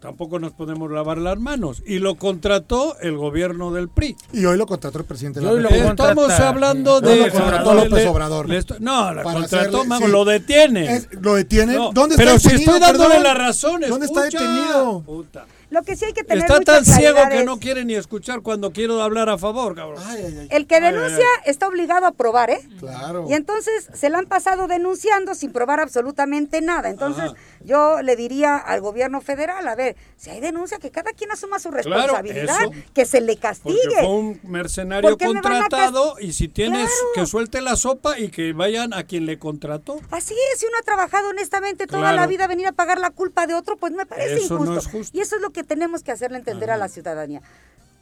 [0.00, 1.82] Tampoco nos podemos lavar las manos.
[1.86, 4.14] Y lo contrató el gobierno del PRI.
[4.32, 5.74] Y hoy lo contrató el presidente de hoy la lo.
[5.74, 7.16] Estamos hablando de.
[7.16, 8.48] lo contrató López le- Obrador.
[8.48, 10.12] le no, lo contrató, hacerle- mago, sí.
[10.12, 10.96] lo detiene.
[10.96, 11.74] Es- ¿Lo detiene?
[11.74, 13.24] No, ¿Dónde pero está si detenido, estoy dándole perdón?
[13.24, 15.02] la razón, ¿Dónde está detenido?
[15.02, 15.46] Puta.
[15.76, 17.94] Lo que sí hay que tener Está mucha tan ciego que es- no quiere ni
[17.94, 20.02] escuchar cuando quiero hablar a favor, cabrón.
[20.48, 21.50] El que Ay, ay, denuncia ay.
[21.50, 22.60] está obligado a probar, ¿eh?
[22.80, 23.26] Claro.
[23.28, 26.88] Y entonces se la han pasado denunciando sin probar absolutamente nada.
[26.88, 31.30] Entonces yo le diría al gobierno federal, a ver, si hay denuncia, que cada quien
[31.30, 33.96] asuma su responsabilidad, que se le Porque castigue.
[34.00, 37.06] fue un mercenario ¿Por qué me van a contratado y si tienes Claro.
[37.16, 40.00] que suelte la sopa y que vayan a quien le contrató.
[40.10, 42.16] Así es, si uno ha trabajado honestamente toda Claro.
[42.16, 44.78] la vida, venir a pagar la culpa de otro, pues me parece Eso no injusto.
[44.78, 45.18] es justo.
[45.18, 47.42] Y eso es lo que tenemos que hacerle entender a la ciudadanía.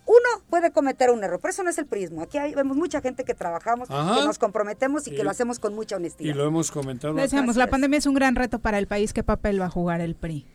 [0.06, 2.20] Uno puede cometer un error, pero eso no es el prismo.
[2.22, 4.20] Aquí hay- vemos mucha gente que trabajamos, Ajá.
[4.20, 6.28] que nos comprometemos y que Y- lo hacemos con mucha honestidad.
[6.28, 7.14] Y lo hemos comentado.
[7.14, 9.14] Decíamos, la pandemia es un gran reto para el país.
[9.14, 10.46] ¿Qué papel va a jugar el PRI?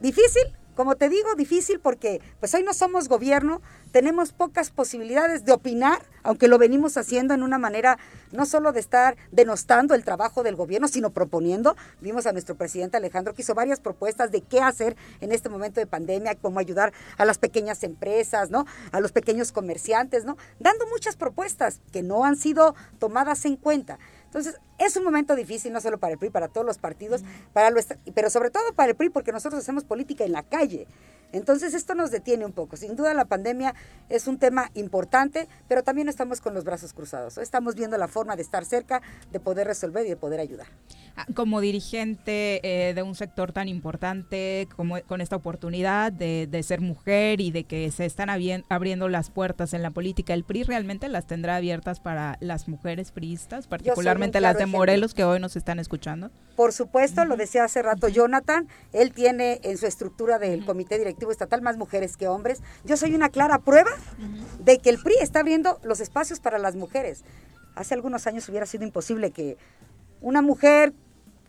[0.00, 0.44] Difícil,
[0.76, 6.02] como te digo, difícil porque pues hoy no somos gobierno, tenemos pocas posibilidades de opinar,
[6.22, 7.98] aunque lo venimos haciendo en una manera
[8.30, 11.76] no solo de estar denostando el trabajo del gobierno, sino proponiendo.
[12.00, 15.80] Vimos a nuestro presidente Alejandro que hizo varias propuestas de qué hacer en este momento
[15.80, 18.66] de pandemia, cómo ayudar a las pequeñas empresas, ¿no?
[18.92, 20.36] A los pequeños comerciantes, ¿no?
[20.60, 23.98] Dando muchas propuestas que no han sido tomadas en cuenta.
[24.24, 27.22] Entonces, es un momento difícil, no solo para el PRI, para todos los partidos,
[27.52, 27.80] para lo
[28.14, 30.86] pero sobre todo para el PRI, porque nosotros hacemos política en la calle.
[31.32, 32.76] Entonces, esto nos detiene un poco.
[32.76, 33.74] Sin duda, la pandemia
[34.08, 37.38] es un tema importante, pero también estamos con los brazos cruzados.
[37.38, 39.02] Estamos viendo la forma de estar cerca,
[39.32, 40.66] de poder resolver y de poder ayudar.
[41.16, 46.62] Ah, Como dirigente eh, de un sector tan importante, como con esta oportunidad de, de
[46.62, 50.62] ser mujer y de que se están abriendo las puertas en la política, ¿el PRI
[50.62, 54.76] realmente las tendrá abiertas para las mujeres priistas, particularmente las claro de.
[54.76, 56.30] Morelos que hoy nos están escuchando?
[56.56, 61.30] Por supuesto, lo decía hace rato Jonathan, él tiene en su estructura del Comité Directivo
[61.30, 62.62] Estatal más mujeres que hombres.
[62.84, 63.90] Yo soy una clara prueba
[64.60, 67.24] de que el PRI está abriendo los espacios para las mujeres.
[67.74, 69.58] Hace algunos años hubiera sido imposible que
[70.20, 70.94] una mujer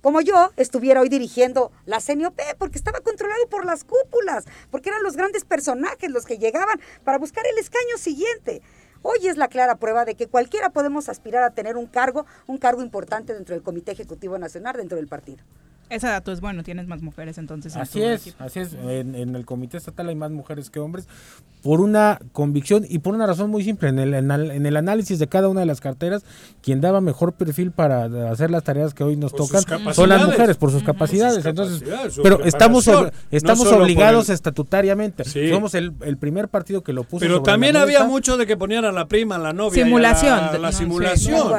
[0.01, 5.03] como yo estuviera hoy dirigiendo la CNOP, porque estaba controlado por las cúpulas, porque eran
[5.03, 8.61] los grandes personajes los que llegaban para buscar el escaño siguiente.
[9.09, 12.57] Hoy es la clara prueba de que cualquiera podemos aspirar a tener un cargo, un
[12.57, 15.45] cargo importante dentro del Comité Ejecutivo Nacional, dentro del partido.
[15.89, 17.75] Ese dato es bueno, tienes más mujeres entonces.
[17.75, 18.73] en Así tu es, así es.
[18.73, 21.07] En, en el comité estatal hay más mujeres que hombres
[21.67, 23.89] por una convicción y por una razón muy simple.
[23.89, 26.23] En el, en el análisis de cada una de las carteras,
[26.61, 29.63] quien daba mejor perfil para hacer las tareas que hoy nos tocan
[29.93, 31.45] son las mujeres, por sus capacidades.
[31.45, 31.83] Entonces,
[32.23, 32.89] pero estamos,
[33.31, 35.25] estamos obligados estatutariamente.
[35.49, 37.19] Somos el, primer partido que lo puso.
[37.19, 39.83] Pero también había mucho de que ponían a la prima, a la novia.
[39.83, 40.61] Simulación.
[40.61, 41.51] La, simulación.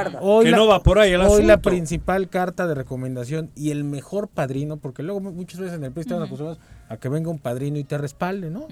[0.43, 4.18] que no va por ahí el Hoy la principal carta de recomendación y el mejor
[4.27, 6.59] padrino, porque luego muchas veces en el país estamos acostumbrados
[6.89, 8.67] a que venga un padrino y te respalde, ¿no?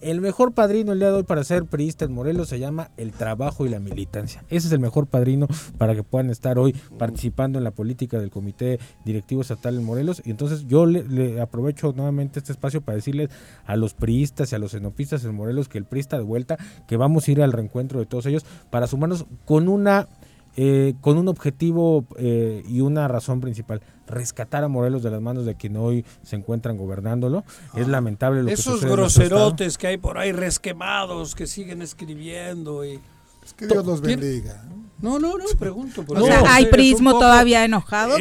[0.00, 3.12] El mejor padrino el día de hoy para ser priista en Morelos se llama el
[3.12, 4.44] trabajo y la militancia.
[4.48, 8.30] Ese es el mejor padrino para que puedan estar hoy participando en la política del
[8.30, 10.22] Comité Directivo Estatal en Morelos.
[10.24, 13.30] Y entonces yo le, aprovecho nuevamente este espacio para decirles
[13.66, 16.96] a los priistas y a los enopistas en Morelos que el priista de vuelta, que
[16.96, 20.06] vamos a ir al reencuentro de todos ellos para sumarnos con una
[20.56, 25.46] eh, con un objetivo eh, y una razón principal, rescatar a Morelos de las manos
[25.46, 27.44] de quien hoy se encuentran gobernándolo.
[27.74, 27.90] es ah.
[27.90, 33.00] lamentable lo Esos que groserotes que hay por ahí resquemados, que siguen escribiendo y...
[33.44, 34.64] Es que Dios los bendiga.
[35.00, 36.04] No, no, no, pregunto.
[36.06, 38.16] o sea, ¿hay prismo todavía enojado?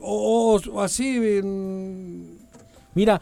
[0.00, 1.20] o, así...
[2.94, 3.20] Mira...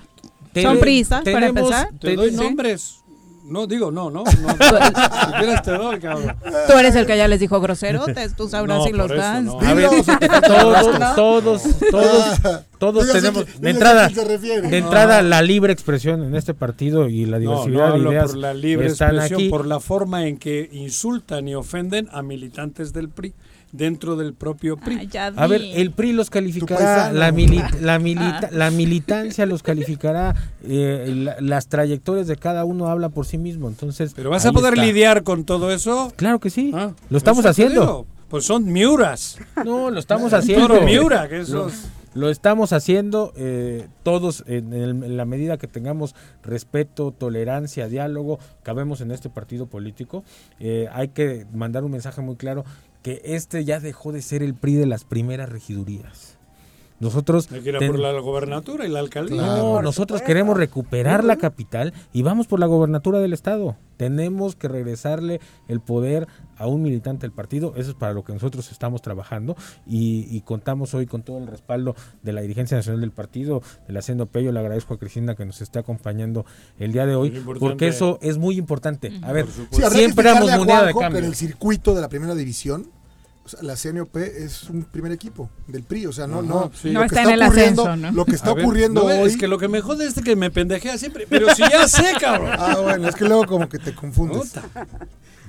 [0.62, 1.90] ¿Son prisas para empezar?
[2.00, 3.02] Te doy nombres.
[3.48, 4.24] No, digo, no, no.
[4.24, 6.36] no, si quieres te doy, cabrón.
[6.66, 9.48] Tú eres el que ya les dijo groserotes, tú sabrás si los dan.
[9.48, 9.88] A ver,
[10.46, 17.08] todos, todos, todos, todos tenemos de entrada, de entrada la libre expresión en este partido
[17.08, 21.46] y la diversidad de ideas por la libre expresión, por la forma en que insultan
[21.48, 23.32] y ofenden a militantes del PRI
[23.76, 25.08] dentro del propio PRI.
[25.14, 27.26] a ver, el PRI los calificará, la,
[27.80, 30.34] la, milita, la militancia los calificará,
[30.64, 34.12] eh, las trayectorias de cada uno habla por sí mismo, entonces...
[34.14, 36.12] ¿Pero vas a poder lidiar con todo eso?
[36.16, 38.06] Claro que sí, ah, lo estamos haciendo.
[38.28, 39.38] Pues son miuras.
[39.64, 40.80] No, lo estamos haciendo.
[40.82, 41.70] miura, que eso...
[42.16, 49.10] Lo estamos haciendo eh, todos en, la medida que tengamos respeto, tolerancia, diálogo, cabemos en
[49.10, 50.24] este partido político.
[50.58, 52.64] Eh, hay que mandar un mensaje muy claro
[53.06, 56.36] que este ya dejó de ser el PRI de las primeras regidurías.
[56.98, 59.40] Nosotros Hay que ir por la gobernatura y la alcaldía.
[59.40, 63.76] No, nosotros queremos recuperar la capital y vamos por la gobernatura del estado.
[63.96, 66.26] Tenemos que regresarle el poder
[66.56, 67.74] a un militante del partido.
[67.76, 69.56] Eso es para lo que nosotros estamos trabajando
[69.86, 74.00] y, contamos hoy con todo el respaldo de la dirigencia nacional del partido, de la
[74.00, 76.44] Hacienda Yo Le agradezco a Cristina que nos esté acompañando
[76.78, 79.12] el día de hoy, porque eso es muy importante.
[79.22, 81.20] A ver, siempre hemos moneda de cambio.
[81.20, 82.95] el circuito de la primera división
[83.62, 87.30] la CNOP es un primer equipo del PRI, o sea, no, no, no está, en
[87.30, 89.28] el ascenso, Lo que está ocurriendo hoy...
[89.28, 92.14] Es que lo que me jode es que me pendejea siempre, pero si ya sé,
[92.20, 92.50] cabrón.
[92.58, 94.54] Ah, bueno, es que luego como que te confundes.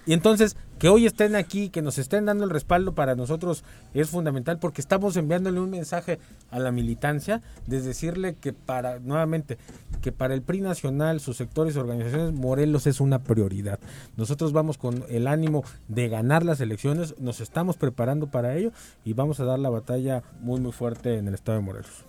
[0.07, 4.09] Y entonces, que hoy estén aquí, que nos estén dando el respaldo para nosotros es
[4.09, 6.17] fundamental porque estamos enviándole un mensaje
[6.49, 9.57] a la militancia de decirle que para, nuevamente,
[10.01, 13.79] que para el PRI nacional, sus sectores y organizaciones, Morelos es una prioridad.
[14.15, 18.71] Nosotros vamos con el ánimo de ganar las elecciones, nos estamos preparando para ello
[19.03, 22.05] y vamos a dar la batalla muy, muy fuerte en el estado de Morelos.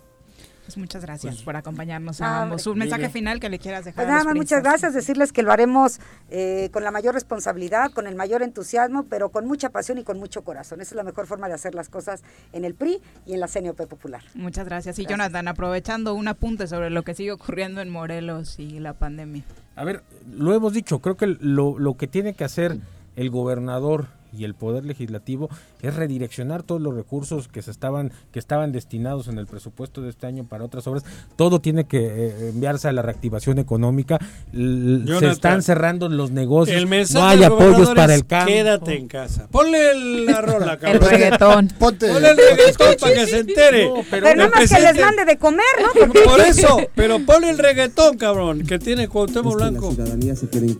[0.68, 2.66] Pues muchas gracias pues por acompañarnos a ambos.
[2.66, 4.04] Un mensaje final que le quieras dejar.
[4.04, 4.92] Pues nada más, muchas gracias.
[4.92, 9.46] Decirles que lo haremos eh, con la mayor responsabilidad, con el mayor entusiasmo, pero con
[9.46, 10.82] mucha pasión y con mucho corazón.
[10.82, 12.22] Esa es la mejor forma de hacer las cosas
[12.52, 14.22] en el PRI y en la CNOP Popular.
[14.34, 14.98] Muchas gracias.
[14.98, 19.44] Y Jonathan, aprovechando un apunte sobre lo que sigue ocurriendo en Morelos y la pandemia.
[19.74, 22.76] A ver, lo hemos dicho, creo que lo, lo que tiene que hacer
[23.16, 25.48] el gobernador y el poder legislativo
[25.82, 30.10] es redireccionar todos los recursos que se estaban que estaban destinados en el presupuesto de
[30.10, 31.04] este año para otras obras.
[31.36, 34.18] Todo tiene que eh, enviarse a la reactivación económica.
[34.52, 36.84] Se están cerrando los negocios.
[37.12, 38.54] no hay apoyos para el cambio.
[38.54, 39.48] quédate en casa.
[39.50, 41.02] Ponle la rola cabrón.
[41.02, 41.68] el reggaetón.
[41.78, 43.90] Ponle el reggaetón para que se entere.
[44.10, 46.12] Pero, no más que les mande de comer ¿no?
[46.24, 49.96] por eso pero ponle el reggaetón cabrón que tiene Cuauhtémoc Blanco.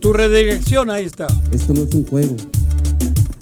[0.01, 1.27] tu redirección ahí está.
[1.53, 2.37] Esto no es un juego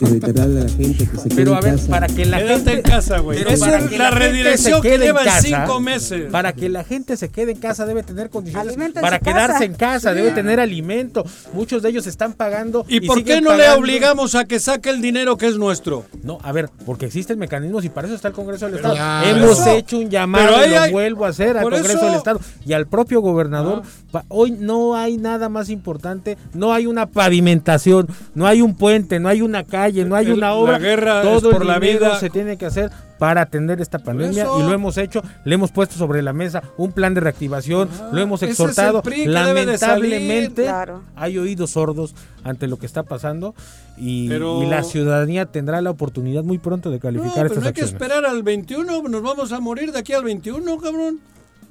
[0.01, 3.43] la gente que se Pero a ver, para que la gente en casa, güey.
[3.43, 6.31] es la, redirección que lleva en cinco meses.
[6.31, 10.15] Para que la gente se quede en casa debe tener condiciones para quedarse en casa,
[10.15, 11.25] debe tener alimento.
[11.53, 12.85] Muchos de ellos están pagando.
[12.89, 16.05] ¿Y, por qué no le obligamos a que saque el dinero que es nuestro?
[16.23, 18.97] No, a ver, porque existen mecanismos y para eso está el Congreso del Estado.
[19.25, 23.21] Hemos hecho un llamado, lo vuelvo a hacer al Congreso del Estado y al propio
[23.21, 23.83] gobernador.
[24.13, 24.23] Ah.
[24.29, 29.29] Hoy no hay nada más importante, no hay una pavimentación, no hay un puente, no
[29.29, 30.79] hay una calle no hay una obra.
[31.23, 34.99] todo por la vida se tiene que hacer para atender esta pandemia y lo hemos
[34.99, 39.03] hecho, le hemos puesto sobre la mesa un plan de reactivación, lo hemos exhortado.
[39.27, 40.69] Lamentablemente
[41.15, 42.15] hay oídos sordos
[42.45, 43.55] ante lo que está pasando
[43.97, 47.81] y, la ciudadanía tendrá la oportunidad muy pronto de calificar no, pero no hay que
[47.83, 51.21] esperar al 21, nos vamos a morir de aquí al 21, cabrón.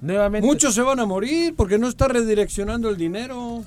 [0.01, 0.45] Nuevamente.
[0.45, 3.63] Muchos se van a morir porque no está redireccionando el dinero.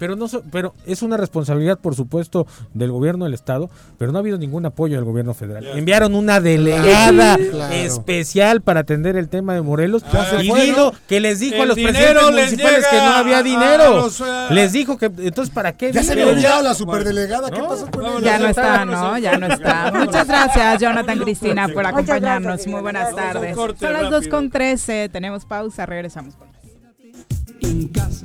[0.00, 4.18] Pero no so- pero es una responsabilidad por supuesto del gobierno del estado, pero no
[4.18, 5.64] ha habido ningún apoyo del gobierno federal.
[5.78, 7.72] Enviaron una delegada Claro.
[7.74, 10.92] especial para atender el tema de Morelos Ya se y fue, dijo ¿no?
[11.06, 13.94] que les dijo a los presidentes les municipales que no había a- a dinero.
[13.96, 17.50] los, les dijo que entonces para qué Ya se había olvidado la superdelegada.
[17.50, 18.22] ¿Qué pasó con Vámonos.
[18.22, 18.38] Ya ella?
[18.44, 19.18] no está, ¿no?
[19.18, 19.92] Ya no está.
[19.94, 22.66] Muchas gracias, Jonathan Cristina, por acompañarnos.
[22.66, 23.54] Muy buenas tardes.
[23.54, 24.10] Son las rápido.
[24.12, 25.08] 2 con 13.
[25.10, 25.84] Tenemos pausa.
[25.84, 26.56] Regresamos con más.
[27.60, 28.24] en casa.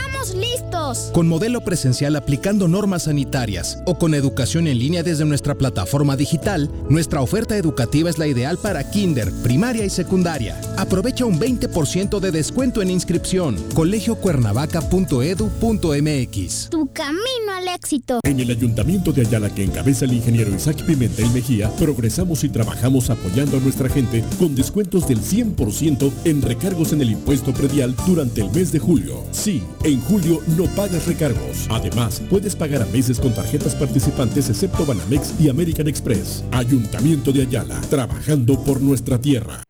[0.21, 1.09] estamos listos.
[1.13, 6.69] Con modelo presencial aplicando normas sanitarias o con educación en línea desde nuestra plataforma digital,
[6.89, 10.59] nuestra oferta educativa es la ideal para kinder, primaria y secundaria.
[10.77, 13.57] Aprovecha un 20% de descuento en inscripción.
[13.73, 16.69] colegiocuernavaca.edu.mx.
[16.69, 18.19] Tu camino al éxito.
[18.23, 23.09] En el Ayuntamiento de Ayala que encabeza el ingeniero Isaac Pimentel Mejía, progresamos y trabajamos
[23.09, 28.41] apoyando a nuestra gente con descuentos del 100% en recargos en el impuesto predial durante
[28.41, 29.23] el mes de julio.
[29.31, 31.67] Sí, en julio no pagas recargos.
[31.69, 36.43] Además, puedes pagar a meses con tarjetas participantes excepto Banamex y American Express.
[36.51, 39.63] Ayuntamiento de Ayala, trabajando por nuestra tierra.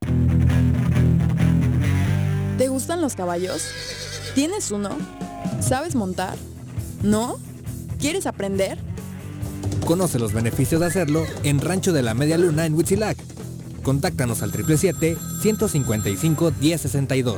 [2.57, 3.67] ¿Te gustan los caballos?
[4.33, 4.97] ¿Tienes uno?
[5.59, 6.35] ¿Sabes montar?
[7.03, 7.37] ¿No?
[7.99, 8.79] ¿Quieres aprender?
[9.85, 13.15] Conoce los beneficios de hacerlo en Rancho de la Media Luna en Huitzilac.
[13.83, 17.37] Contáctanos al 777-155-1062.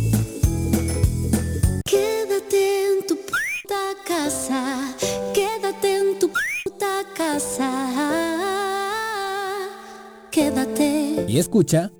[10.41, 11.25] Quédate.
[11.27, 11.91] Y escucha.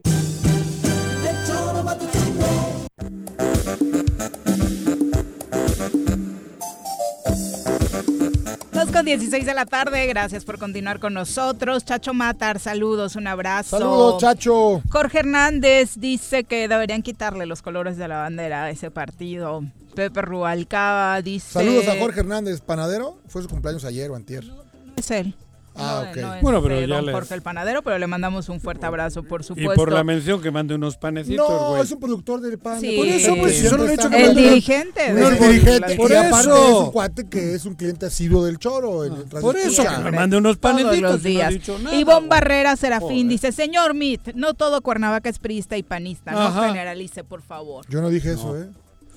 [8.91, 11.85] Con 16 de la tarde, gracias por continuar con nosotros.
[11.85, 13.79] Chacho Matar, saludos, un abrazo.
[13.79, 14.81] Saludos, Chacho.
[14.91, 19.63] Jorge Hernández dice que deberían quitarle los colores de la bandera a ese partido.
[19.95, 21.53] Pepe Rubalcaba dice...
[21.53, 23.17] Saludos a Jorge Hernández, panadero.
[23.27, 24.43] Fue su cumpleaños ayer o antier.
[24.97, 25.35] Es él.
[25.75, 26.17] Ah, No, ok.
[26.17, 28.59] no es, Bueno, pero eh, ya don le- Jorge el panadero, pero le mandamos un
[28.59, 29.73] fuerte abrazo, por Y supuesto.
[29.75, 31.81] por la mención que mande unos panecitos, No, güey.
[31.81, 32.79] es un productor del pan.
[32.81, 32.97] Sí.
[32.97, 33.67] Por eso, pues, Sí.
[33.67, 35.95] solo le he hecho El que- dirigente No, el dirigente.
[35.95, 36.67] Por y aparte eso.
[36.67, 39.05] es un cuate que es un cliente asiduo del choro.
[39.05, 41.01] en el Por eso, que me mande unos Todos panecitos.
[41.01, 41.69] los y no ha días.
[41.81, 42.29] nada, Ivonne güey.
[42.29, 43.27] Barrera Serafín Joder.
[43.27, 46.67] dice, señor Mit, no todo Cuernavaca es priista y panista, no Ajá.
[46.67, 47.85] generalice, por favor.
[47.89, 48.67] Yo no dije eso, ¿eh?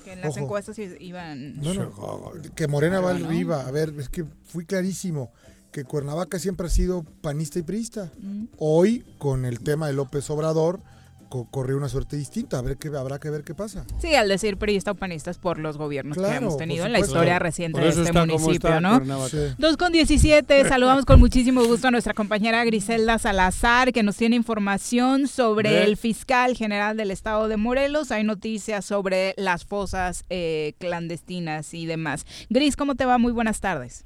[0.05, 0.39] Que en las Ojo.
[0.41, 1.57] encuestas iban...
[1.61, 3.25] No, no, que Morena va ¿no?
[3.25, 3.65] arriba.
[3.67, 5.31] A ver, es que fui clarísimo
[5.75, 8.09] que Cuernavaca siempre ha sido panista y priista.
[8.21, 8.45] Mm.
[8.59, 10.79] Hoy, con el tema de López Obrador,
[11.27, 12.57] co- corrió una suerte distinta.
[12.59, 13.83] A ver qué, habrá que ver qué pasa.
[13.99, 16.99] Sí, al decir priista o panista es por los gobiernos que hemos tenido en la
[17.01, 19.27] historia reciente de este municipio, está ¿no?
[19.27, 19.37] Sí.
[19.57, 24.37] 2 con 17, saludamos con muchísimo gusto a nuestra compañera Griselda Salazar, que nos tiene
[24.37, 28.11] información sobre el fiscal general del estado de Morelos.
[28.13, 32.25] Hay noticias sobre las fosas eh, clandestinas y demás.
[32.49, 33.17] Gris, ¿cómo te va?
[33.17, 34.05] Muy buenas tardes.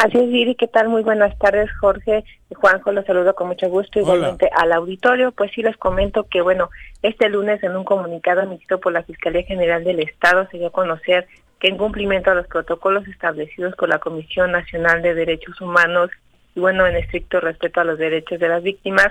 [0.00, 0.88] Así es, Viri, ¿qué tal?
[0.88, 5.32] Muy buenas tardes, Jorge Juanjo, los saludo con mucho gusto, igualmente al auditorio.
[5.32, 6.70] Pues sí, les comento que, bueno,
[7.02, 10.72] este lunes en un comunicado emitido por la Fiscalía General del Estado se dio a
[10.72, 11.26] conocer
[11.58, 16.10] que en cumplimiento a los protocolos establecidos con la Comisión Nacional de Derechos Humanos
[16.54, 19.08] y bueno, en estricto respeto a los derechos de las víctimas,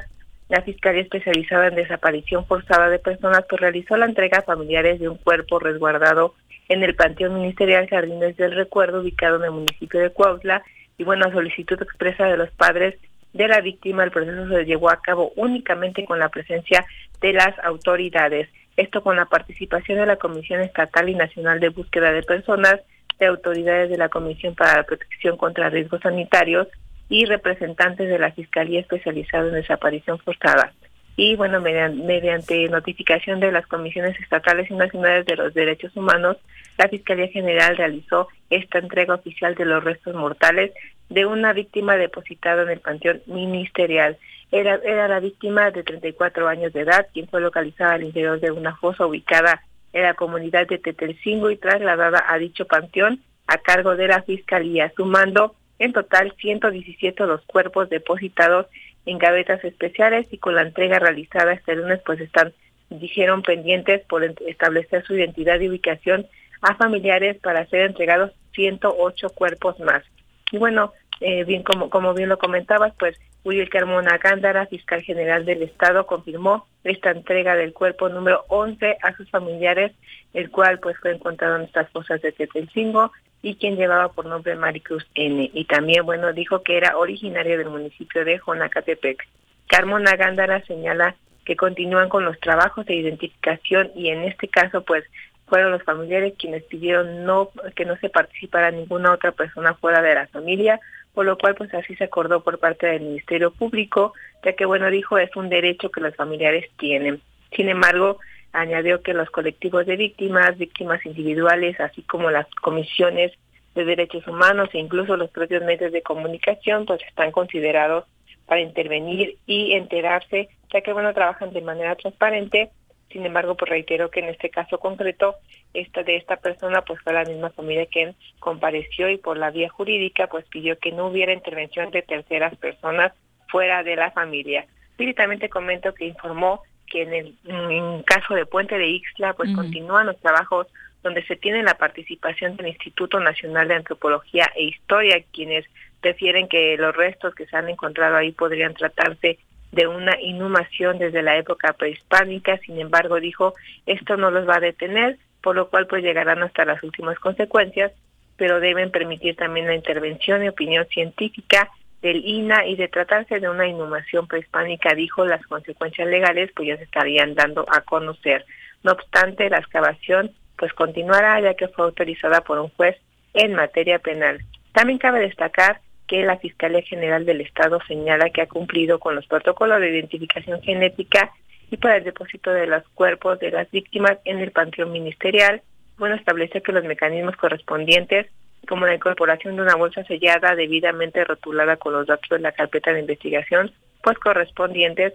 [0.48, 5.10] la Fiscalía Especializada en Desaparición Forzada de Personas pues realizó la entrega a familiares de
[5.10, 6.34] un cuerpo resguardado
[6.70, 10.64] en el Panteón Ministerial Jardines del Recuerdo ubicado en el municipio de Cuautla
[10.98, 12.96] y bueno, a solicitud expresa de los padres
[13.34, 16.86] de la víctima, el proceso se llevó a cabo únicamente con la presencia
[17.22, 18.50] de las autoridades.
[18.78, 22.80] Esto con la participación de la Comisión Estatal y Nacional de Búsqueda de Personas,
[23.20, 26.68] de autoridades de la Comisión para la Protección contra Riesgos Sanitarios
[27.10, 30.74] y representantes de la Fiscalía Especializada en Desaparición Forzada.
[31.20, 36.38] Y bueno, mediante, notificación de las comisiones estatales y nacionales de los derechos humanos,
[36.78, 40.72] la Fiscalía General realizó esta entrega oficial de los restos mortales
[41.10, 44.16] de una víctima depositada en el Panteón Ministerial.
[44.52, 48.52] Era, era la víctima de 34 años de edad, quien fue localizada al interior de
[48.52, 49.64] una fosa ubicada
[49.94, 54.94] en la comunidad de Tetelcingo y trasladada a dicho panteón a cargo de la Fiscalía,
[54.96, 58.68] sumando en total 117 los cuerpos depositados
[59.08, 62.54] en gavetas especiales y con la entrega realizada este lunes pues están,
[62.90, 66.28] dijeron, pendientes por establecer su identidad y ubicación
[66.62, 70.04] a familiares para ser entregados 108 cuerpos más.
[70.52, 73.18] Y bueno, eh, bien como, como bien lo comentabas, pues
[73.48, 79.16] Uriel Carmona Gándara, fiscal general del Estado, confirmó esta entrega del cuerpo número 11 a
[79.16, 79.94] sus familiares,
[80.34, 84.54] el cual pues fue encontrado en estas fosas de Tetelcingo y quien llevaba por nombre
[84.58, 85.50] Maricruz N.
[85.54, 89.26] Y también, bueno, dijo que era originario del municipio de Jonacatepec.
[89.70, 91.16] Carmona Gándara señala
[91.46, 95.06] que continúan con los trabajos de identificación y en este caso pues
[95.46, 100.16] fueron los familiares quienes pidieron no que no se participara ninguna otra persona fuera de
[100.16, 100.82] la familia,
[101.18, 104.14] por lo cual pues así se acordó por parte del Ministerio Público,
[104.46, 107.22] ya que bueno dijo es un derecho que los familiares tienen.
[107.56, 108.20] Sin embargo,
[108.54, 113.32] añadió que los colectivos de víctimas, víctimas individuales, así como las comisiones
[113.74, 118.06] de derechos humanos e incluso los propios medios de comunicación pues están considerados
[118.46, 122.70] para intervenir y enterarse, ya que bueno trabajan de manera transparente
[123.12, 125.36] sin embargo, pues reitero que en este caso concreto,
[125.74, 129.70] esta de esta persona pues fue la misma familia quien compareció y por la vía
[129.70, 133.14] jurídica pues pidió que no hubiera intervención de terceras personas
[133.50, 134.66] fuera de la familia.
[134.98, 140.20] Directamente comento que informó que en el caso de Puente de Ixtla pues continúan los
[140.20, 140.68] trabajos
[141.04, 145.66] donde se tiene la participación del Instituto Nacional de Antropología e Historia, quienes
[146.02, 149.38] refieren que los restos que se han encontrado ahí podrían tratarse
[149.72, 153.54] de una inhumación desde la época prehispánica, sin embargo dijo,
[153.86, 157.92] esto no los va a detener, por lo cual pues llegarán hasta las últimas consecuencias,
[158.38, 161.70] pero deben permitir también la intervención y opinión científica
[162.02, 166.78] del INA y de tratarse de una inhumación prehispánica, dijo, las consecuencias legales pues ya
[166.78, 168.46] se estarían dando a conocer.
[168.84, 172.98] No obstante, la excavación pues continuará ya que fue autorizada por un juez
[173.34, 174.40] en materia penal.
[174.74, 179.28] También cabe destacar que la Fiscalía General del Estado señala que ha cumplido con los
[179.28, 181.32] protocolos de identificación genética
[181.70, 185.62] y para el depósito de los cuerpos de las víctimas en el panteón ministerial.
[185.98, 188.28] Bueno, establece que los mecanismos correspondientes,
[188.68, 192.94] como la incorporación de una bolsa sellada debidamente rotulada con los datos de la carpeta
[192.94, 193.72] de investigación,
[194.02, 195.14] pues correspondientes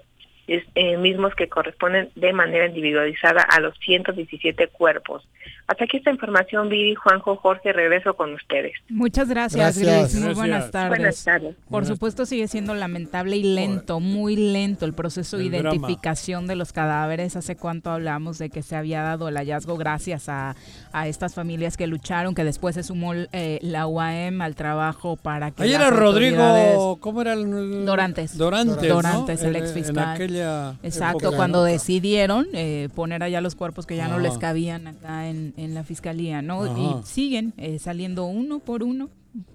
[0.49, 5.27] eh, mismos que corresponden de manera individualizada a los 117 cuerpos.
[5.69, 8.73] Hasta aquí esta información, Vivi, Juanjo, Jorge, regreso con ustedes.
[8.89, 10.15] Muchas gracias, Gris.
[10.17, 10.89] Muy buenas tardes.
[10.99, 11.57] Buenas tardes.
[11.71, 16.73] Por supuesto sigue siendo lamentable y lento, muy lento el proceso de identificación de los
[16.73, 17.37] cadáveres.
[17.37, 20.57] ¿Hace cuánto hablamos de que se había dado el hallazgo gracias a,
[20.93, 25.53] a estas familias que lucharon, que después se sumó eh, la UAM al trabajo para
[25.53, 25.63] que...
[25.63, 27.85] Ahí era Rodrigo, ¿cómo era el...?
[27.87, 28.37] Dorantes.
[28.37, 30.19] Dorantes, Dorantes, el En- ex en fiscal.
[30.41, 31.65] Aquella Exacto, época, cuando ¿no?
[31.65, 35.85] decidieron eh, poner allá los cuerpos que ya no les cabían acá en, en la
[35.85, 36.65] fiscalía, ¿no?
[36.65, 36.79] Ajá.
[36.79, 39.09] Y siguen eh, saliendo uno por uno,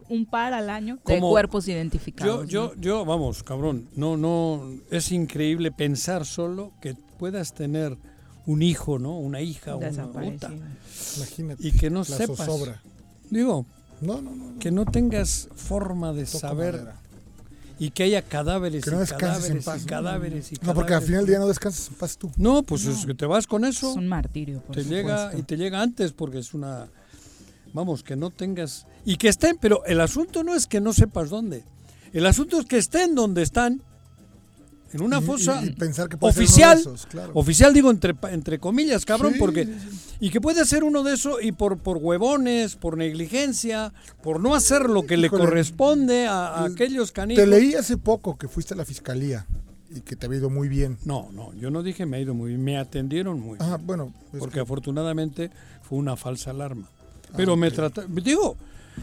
[0.09, 2.47] un par al año de Como- cuerpos Yo, identificados.
[2.47, 7.97] yo, yo, vamos, cabrón, no, no, es increíble pensar solo que puedas tener
[8.45, 9.17] un hijo, ¿no?
[9.19, 10.51] Una hija, una puta,
[11.17, 11.67] Imagínate.
[11.67, 12.37] y que no la sepas.
[12.37, 12.81] zozobra.
[13.29, 13.65] Digo,
[13.99, 14.59] No, no, no.
[14.59, 16.95] que no tengas forma de Toco saber madera.
[17.79, 19.83] Y que haya cadáveres Que no y en cadáveres paz.
[19.83, 22.31] y cadáveres y No, porque al final del día no descansas en paz tú.
[22.37, 23.91] No, pues es que te vas con eso.
[23.91, 26.87] Es un martirio, por te llega y te llega antes porque es una
[27.73, 31.29] vamos que no tengas y que estén pero el asunto no es que no sepas
[31.29, 31.63] dónde
[32.13, 33.83] el asunto es que estén donde están
[34.93, 37.31] en una fosa y- y pensar que puede ser oficial uno de esos, claro.
[37.33, 39.67] oficial digo entre entre comillas cabrón Sí, porque
[40.19, 43.93] y que puede ser uno de esos y por por huevones por negligencia
[44.23, 48.37] por no hacer lo que le corresponde a, a aquellos canijos Te leí hace poco
[48.37, 49.45] que fuiste a la fiscalía
[49.89, 50.97] y que te había ido muy bien.
[51.05, 53.77] no no yo no dije me ha ido muy bien me atendieron muy bien Ah,
[53.81, 54.13] bueno.
[54.33, 55.51] es porque que- afortunadamente
[55.81, 56.89] fue una falsa alarma.
[57.35, 57.73] Pero me ok.
[57.73, 58.55] trata, digo,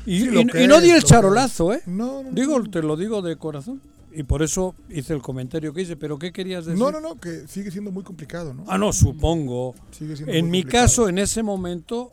[0.06, 1.80] Y, Sí, lo y- que y no di el charolazo, ¿eh?
[1.86, 3.80] No, no, Digo, te lo digo de corazón.
[4.14, 5.96] Y por eso hice el comentario que hice.
[5.96, 6.78] ¿Pero qué querías decir?
[6.80, 8.64] No, no, no, que sigue siendo muy complicado, ¿no?
[8.68, 9.74] Ah, no, supongo.
[9.90, 10.84] Sigue siendo En muy mi complicado.
[10.84, 12.12] caso, en ese momento,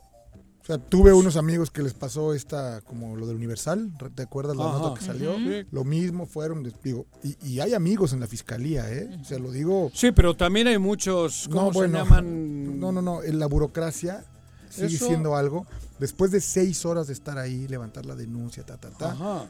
[0.62, 4.56] O sea, tuve unos amigos que les pasó esta, como lo del Universal, ¿te acuerdas
[4.56, 4.78] la Ajá.
[4.78, 5.34] nota que salió?
[5.36, 5.66] Sí.
[5.72, 9.10] Lo mismo fueron, les digo, y, y hay amigos en la fiscalía, ¿eh?
[9.20, 9.90] O sea, lo digo...
[9.92, 12.78] Sí, pero también hay muchos, ¿cómo No, se bueno, llaman?
[12.78, 14.24] no, no, no, en la burocracia
[14.70, 15.66] sigue Eso- siendo algo.
[15.98, 19.46] Después de seis horas de estar ahí, levantar la denuncia, ta, ta, ta, Ajá.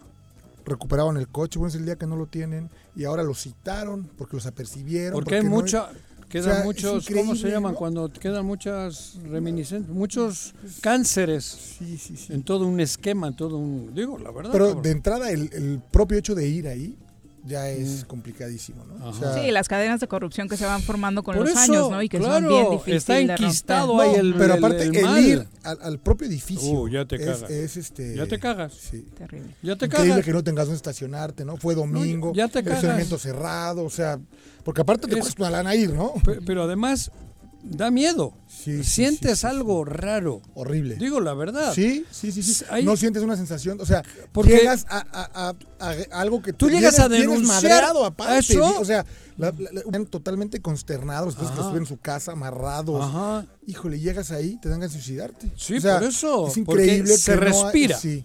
[0.64, 4.08] Recuperaban el coche, bueno, es el día que no lo tienen, y ahora lo citaron
[4.16, 5.12] porque los apercibieron.
[5.14, 5.88] Porque hay no- mucha,
[6.28, 7.72] quedan o sea, es muchos, ¿cómo se llaman?
[7.72, 7.78] ¿no?
[7.78, 11.76] Cuando quedan muchas reminiscencias, muchos cánceres
[12.28, 14.52] en todo un esquema, en todo un, digo, la verdad.
[14.52, 14.82] Pero cabrón.
[14.82, 16.96] de entrada, el, el propio hecho de ir ahí
[17.44, 19.06] ya es complicadísimo, ¿no?
[19.08, 21.90] O sea, Sí, las cadenas de corrupción que se van formando con los eso, años,
[21.90, 22.00] ¿no?
[22.02, 24.94] Y que claro, son bien difíciles está enquistado ahí el- pero aparte, el,
[25.26, 27.50] ir al, al propio edificio Uh, ya te es, cagas.
[27.50, 28.14] es, este...
[28.16, 28.72] Ya te cagas.
[28.74, 29.04] Sí.
[29.18, 29.54] Terrible.
[29.62, 30.24] Ya te Increíble cagas.
[30.24, 31.56] que no tengas donde estacionarte, ¿no?
[31.56, 33.20] Fue domingo, ya te el cagas.
[33.20, 34.18] cerrado, o sea...
[34.64, 36.12] Porque aparte te Es- cuesta una lana ir, ¿no?
[36.24, 37.10] Pe- Pero además,
[37.62, 38.34] da miedo.
[38.82, 40.40] Sientes algo raro.
[40.54, 40.96] Horrible.
[40.96, 41.72] Digo la verdad.
[41.74, 42.64] Sí, sí, sí, sí.
[42.84, 44.02] No sientes una sensación, o sea,
[44.32, 45.48] Porque- llegas a, a-
[45.80, 48.80] a- a algo que Tú llegas a denunciar aparte, a eso.
[48.80, 49.04] o sea,
[49.36, 53.02] la- la- la- están totalmente consternados después que estuvieron en su casa amarrados.
[53.02, 53.46] Ajá.
[53.66, 55.50] Híjole, llegas ahí, te dan de suicidarte.
[55.56, 56.46] Sí, O sea, por eso.
[56.48, 57.98] Es porque increíble se que hay- respira.
[57.98, 58.24] sí,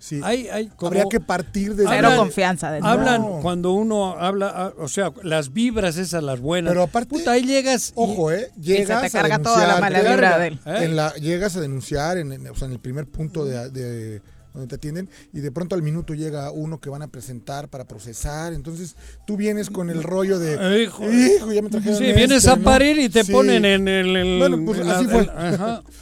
[0.00, 0.20] sí.
[0.24, 3.38] Hay, hay como- Habría que partir de Cero confianza de Hablan No.
[3.40, 6.72] cuando uno habla, ah, o sea, las vibras esas, las buenas.
[6.72, 7.92] Pero aparte, Puta, ahí llegas.
[7.94, 8.50] Ojo, ¿eh?
[8.56, 10.38] se Llegas te carga a toda la mala te vibra carga.
[10.38, 10.58] de él.
[10.66, 10.78] ¿Eh?
[10.86, 14.22] En la, llegas a denunciar en, en- o sea, en el primer punto de, de-
[14.52, 17.84] donde te atienden y de pronto al minuto llega uno que van a presentar para
[17.84, 18.52] procesar.
[18.52, 20.54] Entonces tú vienes con el rollo de...
[20.60, 21.04] Eh, hijo.
[21.08, 22.62] "Hijo, ya me trajeron Sí, este", vienes a ¿no?
[22.64, 23.30] parir y te Sí.
[23.30, 24.16] ponen en el.
[24.16, 25.20] el- Bueno, pues así fue.
[25.22, 25.82] el- ajá.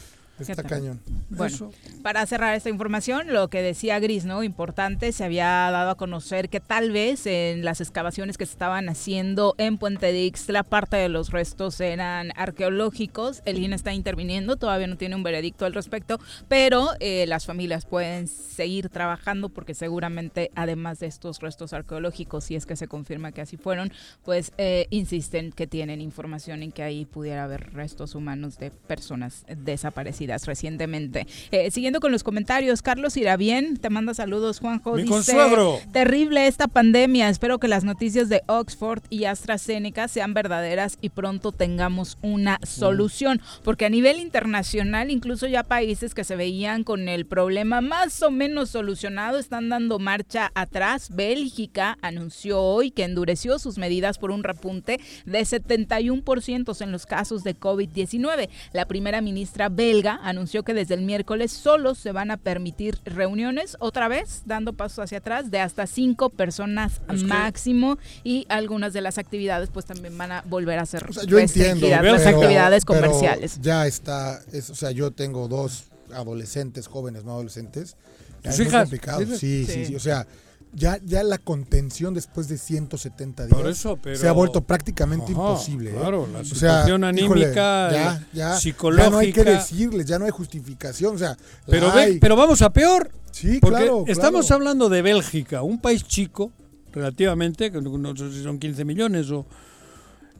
[0.40, 1.01] Está cañón.
[1.31, 1.70] Bueno, Eso.
[2.02, 4.43] para cerrar esta información, lo que decía Gris, ¿no?
[4.43, 8.89] Importante, se había dado a conocer que tal vez en las excavaciones que se estaban
[8.89, 13.43] haciendo en Puente de Ixtla, parte de los restos eran arqueológicos.
[13.44, 17.85] El INE está interviniendo, todavía no tiene un veredicto al respecto, pero eh, las familias
[17.85, 23.32] pueden seguir trabajando porque seguramente, además de estos restos arqueológicos, si es que se confirma
[23.32, 23.93] que así fueron,
[24.24, 29.44] pues eh, insisten que tienen información en que ahí pudiera haber restos humanos de personas
[29.48, 31.26] desaparecidas recientemente.
[31.50, 34.92] Eh, siguiendo con los comentarios, Carlos irá bien, te manda saludos, Juanjo.
[34.92, 35.78] Mi dice, consuegro.
[35.92, 41.52] Terrible esta pandemia, espero que las noticias de Oxford y AstraZeneca sean verdaderas y pronto
[41.52, 47.26] tengamos una solución, porque a nivel internacional, incluso ya países que se veían con el
[47.26, 51.10] problema más o menos solucionado están dando marcha atrás.
[51.14, 57.44] Bélgica anunció hoy que endureció sus medidas por un repunte de 71% en los casos
[57.44, 58.48] de COVID-19.
[58.72, 63.77] La primera ministra belga anunció que desde el miércoles solo se van a permitir reuniones,
[63.81, 68.93] otra vez dando pasos hacia atrás, de hasta cinco personas Es que- máximo y algunas
[68.93, 71.86] de las actividades pues también van a volver a ser O sea, yo entiendo.
[71.86, 73.61] restringidas, las actividades pero comerciales.
[73.61, 77.97] ya está, es- o sea, yo tengo dos adolescentes, jóvenes, no adolescentes.
[78.43, 79.20] Ya ¿Tus es complicado.
[79.27, 79.85] Sí, sí, Sí.
[79.86, 80.27] sí, o sea,
[80.73, 85.32] ya, ya la contención después de 170 días Por eso, pero- se ha vuelto prácticamente
[85.32, 85.90] Ajá, imposible.
[85.90, 85.95] ¿eh?
[85.99, 86.55] claro, la O sea,
[86.85, 89.05] situación híjole, anímica, ya, ya, psicológica.
[89.07, 91.15] Ya no hay que decirles, ya no hay justificación.
[91.15, 91.36] O sea,
[91.66, 93.11] Pero, ve- pero vamos a peor.
[93.32, 94.57] Sí, Porque claro, estamos claro.
[94.61, 96.51] hablando de Bélgica, un país chico,
[96.93, 99.47] relativamente, que no sé si son 15 millones o...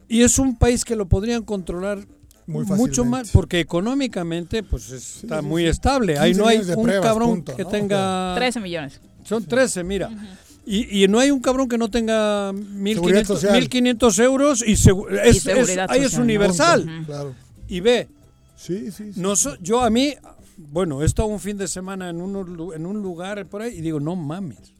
[0.07, 1.99] Y es un país que lo podrían controlar
[2.47, 5.67] Muy mucho más, porque económicamente pues está sí, muy sí.
[5.69, 6.17] estable.
[6.17, 8.33] Ahí 15 no hay un pruebas, cabrón punto, que tenga...
[8.35, 8.99] 13 millones.
[9.29, 10.09] Son 13, mira.
[10.65, 13.55] Y, y no hay un cabrón que no tenga 1.500 social.
[13.63, 16.23] 1.500 euros y, segu- es, es- seguridad ahí es social, ¿no?
[16.25, 17.03] universal.
[17.05, 17.35] Claro.
[17.67, 18.07] Y ve,
[18.55, 19.21] Sí, sí, sí.
[19.21, 20.13] no so- yo a mí,
[20.57, 23.81] bueno, he estado un fin de semana en, lu- en un lugar por ahí y
[23.81, 24.73] digo, no mames.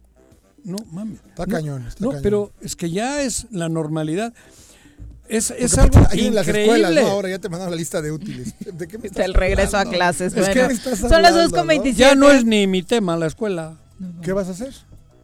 [0.63, 1.19] No mames.
[1.29, 2.23] Está No, cañón, está no, cañón.
[2.23, 4.33] pero es que ya es la normalidad.
[5.29, 6.79] Es, es algo ahí en las increíble.
[6.81, 7.09] escuelas, ¿no?
[7.11, 8.53] Ahora ya te mandaron la lista de útiles.
[8.73, 10.33] ¿De qué me estás El regreso a clases.
[10.33, 10.53] Es bueno.
[10.53, 11.93] que me estás Son las hablando, 2.27.
[11.93, 13.77] ya no es ni mi tema la escuela.
[14.21, 14.73] ¿Qué vas a hacer?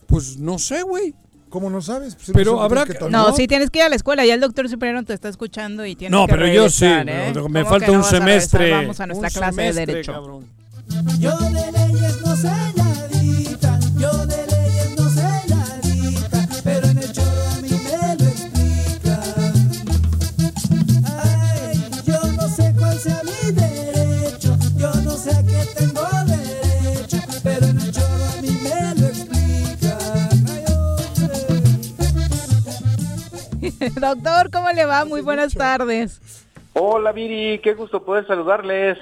[0.07, 1.13] Pues no sé, güey.
[1.49, 2.15] ¿Cómo no sabes?
[2.15, 3.35] Pues, Pero no habrá que- No, ¿no?
[3.35, 4.25] sí tienes que ir a la escuela.
[4.25, 6.85] Ya el doctor superior te está escuchando y tienes No, que pero yo sí.
[6.85, 7.31] ¿eh?
[7.33, 8.71] no, Me ¿Cómo falta no un semestre.
[8.71, 10.11] Vamos a nuestra un clase de derecho.
[10.11, 10.45] cabrón.
[11.19, 11.49] Yo de
[33.99, 35.05] Doctor, ¿cómo le va?
[35.05, 36.19] Muy buenas tardes.
[36.73, 38.97] Hola Viri, qué gusto poder saludarles.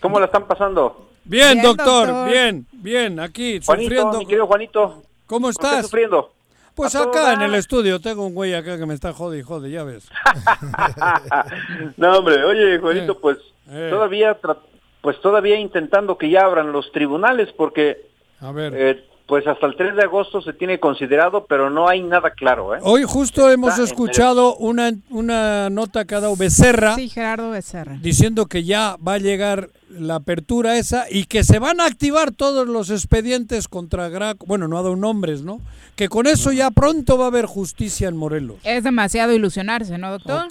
[0.00, 1.08] ¿Cómo la están pasando?
[1.24, 2.28] Bien, Bien, doctor, doctor.
[2.30, 4.18] bien, bien, aquí Juanito, sufriendo.
[4.18, 5.02] mi querido Juanito.
[5.26, 5.82] ¿Cómo estás?
[5.86, 6.32] sufriendo?
[6.74, 9.70] Pues acá en el estudio tengo un güey acá que me está jode y jode,
[9.70, 10.08] ya ves.
[11.96, 13.38] no, hombre, oye, Juanito, pues
[13.70, 13.88] Eh.
[13.90, 14.58] todavía tra-
[15.00, 18.06] pues todavía intentando que ya abran los tribunales porque
[18.40, 18.72] A ver.
[18.74, 22.74] eh, pues hasta el 3 de agosto se tiene considerado, pero no hay nada claro,
[22.76, 22.80] ¿eh?
[22.82, 27.96] Hoy justo hemos Está escuchado una, una nota que ha dado Becerra Sí, Gerardo Becerra.
[28.02, 32.32] diciendo que ya va a llegar la apertura esa y que se van a activar
[32.32, 34.44] todos los expedientes contra Graco.
[34.44, 35.62] Bueno, no ha dado nombres, ¿no?
[35.96, 38.56] Que con eso ya pronto va a haber justicia en Morelos.
[38.64, 40.48] Es demasiado ilusionarse, ¿no, doctor?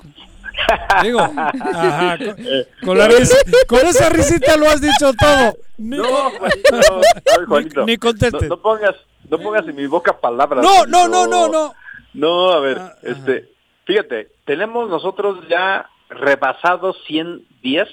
[1.04, 1.20] Digo,
[1.76, 2.36] ajá, con,
[2.86, 3.38] con la risa-
[3.68, 5.58] con esa risita lo has dicho todo.
[5.78, 6.72] Ni, No, Juanito,
[7.40, 8.44] no, Juanito, ni contestes.
[8.44, 8.96] No, no pongas,
[9.30, 10.64] no pongas en mi boca palabras.
[10.64, 11.74] No, no, no, no, no.
[12.14, 13.50] No, a ver, este,
[13.86, 17.88] fíjate, tenemos nosotros ya rebasados 100 días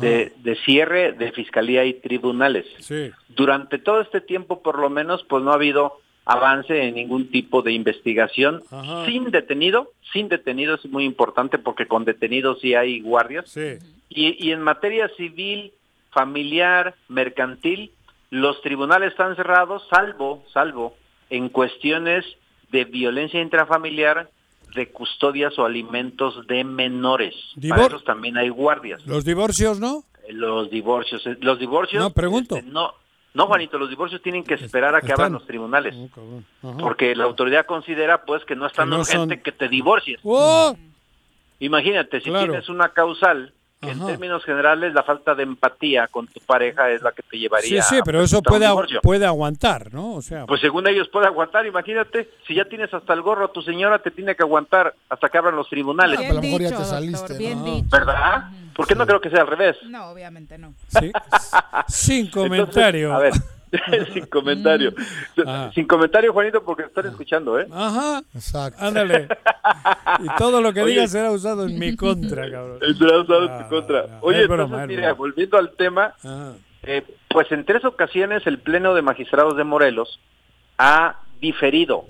[0.00, 2.66] de, de cierre de fiscalía y tribunales.
[2.78, 3.10] Sí.
[3.30, 7.62] Durante todo este tiempo, por lo menos, pues no ha habido avance en ningún tipo
[7.62, 9.04] de investigación Ajá.
[9.06, 13.48] sin detenido, sin detenido es muy importante porque con detenidos sí hay guardias.
[13.50, 13.78] Sí.
[14.08, 15.72] Y, y en materia civil,
[16.10, 17.90] familiar, mercantil,
[18.30, 20.94] los tribunales están cerrados, salvo, salvo,
[21.30, 22.24] en cuestiones
[22.70, 24.30] de violencia intrafamiliar,
[24.74, 27.34] de custodias o alimentos de menores.
[27.54, 29.04] Para Divor- esos también hay guardias.
[29.06, 30.04] Los divorcios, ¿no?
[30.30, 32.02] Los divorcios, eh, los divorcios.
[32.02, 32.56] No, pregunto.
[32.56, 32.92] este, no,
[33.34, 35.94] no, Juanito, los divorcios tienen que esperar a que están- abran los tribunales.
[36.62, 36.76] Ajá.
[36.78, 39.68] Porque la autoridad considera pues que no es tan Que no urgente son- que te
[39.68, 40.20] divorcies.
[40.22, 40.76] ¡Oh!
[41.60, 42.46] Imagínate, si Claro.
[42.52, 43.52] tienes una causal,
[43.82, 44.06] en Ajá.
[44.06, 47.82] términos generales la falta de empatía con tu pareja es la que te Sí, llevaría
[47.82, 49.00] sí, a pero eso puede, agu- divorcio.
[49.00, 50.14] puede aguantar, ¿no?
[50.14, 53.60] O sea, Pues según ellos puede aguantar, imagínate, si ya tienes hasta el gorro, tu
[53.62, 56.16] señora te tiene que aguantar hasta que abran los tribunales.
[56.18, 57.64] Ah, pero a lo mejor ya te saliste, bien ¿no?
[57.74, 57.88] dicho.
[57.90, 58.44] ¿Verdad?
[58.74, 59.76] Porque no creo que sea al revés.
[59.84, 60.74] No, obviamente no.
[60.88, 61.12] sí.
[61.88, 63.08] sin comentario.
[63.14, 63.42] Entonces,
[63.72, 64.92] a ver, sin comentario.
[65.74, 67.66] Sin comentario, Juanito, porque te están escuchando, ¿eh?
[67.72, 68.22] Ajá.
[68.34, 68.84] Exacto.
[68.84, 69.28] Ándale.
[70.20, 72.78] Y todo lo que digas será usado en mi contra, cabrón.
[72.98, 74.00] Será usado en Ah, tu contra.
[74.10, 76.14] ah, Oye, broma, entonces, es mira, volviendo al tema,
[76.82, 80.20] eh, pues en tres ocasiones el Pleno de Magistrados de Morelos
[80.78, 82.04] ha diferido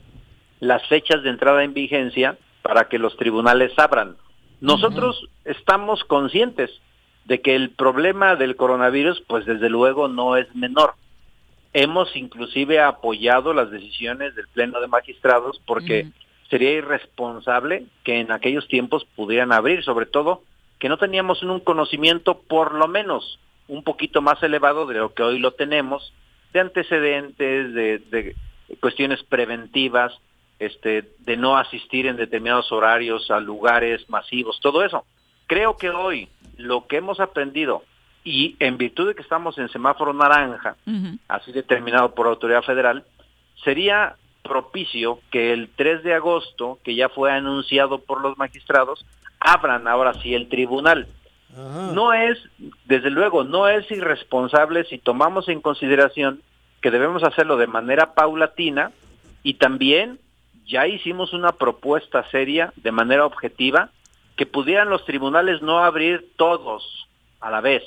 [0.60, 4.16] las fechas de entrada en vigencia para que los tribunales abran.
[4.62, 6.70] Nosotros estamos conscientes
[7.24, 10.94] de que el problema del coronavirus, pues desde luego no es menor.
[11.72, 16.06] Hemos inclusive apoyado las decisiones del Pleno de Magistrados porque
[16.48, 20.42] sería irresponsable que en aquellos tiempos pudieran abrir, sobre todo
[20.78, 25.24] que no teníamos un conocimiento por lo menos un poquito más elevado de lo que
[25.24, 26.12] hoy lo tenemos,
[26.52, 28.36] de antecedentes, de, de
[28.78, 30.12] cuestiones preventivas,
[30.62, 35.04] este, de no asistir en determinados horarios a lugares masivos, todo eso.
[35.48, 37.82] Creo que hoy lo que hemos aprendido
[38.22, 40.76] y en virtud de que estamos en semáforo naranja,
[41.26, 43.04] así determinado por la autoridad federal,
[43.64, 44.14] sería
[44.44, 49.04] propicio que el 3 de agosto, que ya fue anunciado por los magistrados,
[49.40, 51.08] abran ahora sí el tribunal.
[51.92, 52.38] No es,
[52.84, 56.40] desde luego, no es irresponsable si tomamos en consideración
[56.80, 58.92] que debemos hacerlo de manera paulatina
[59.42, 60.20] y también
[60.66, 63.90] ya hicimos una propuesta seria de manera objetiva
[64.36, 67.06] que pudieran los tribunales no abrir todos
[67.40, 67.82] a la vez.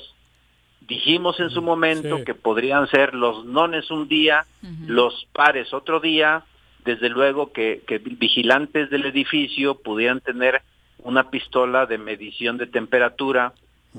[0.80, 2.24] Dijimos en su momento Sí.
[2.24, 4.46] que podrían ser los nones un día,
[4.86, 6.44] los pares otro día,
[6.84, 10.62] desde luego que, que vigilantes del edificio pudieran tener
[10.98, 13.52] una pistola de medición de temperatura,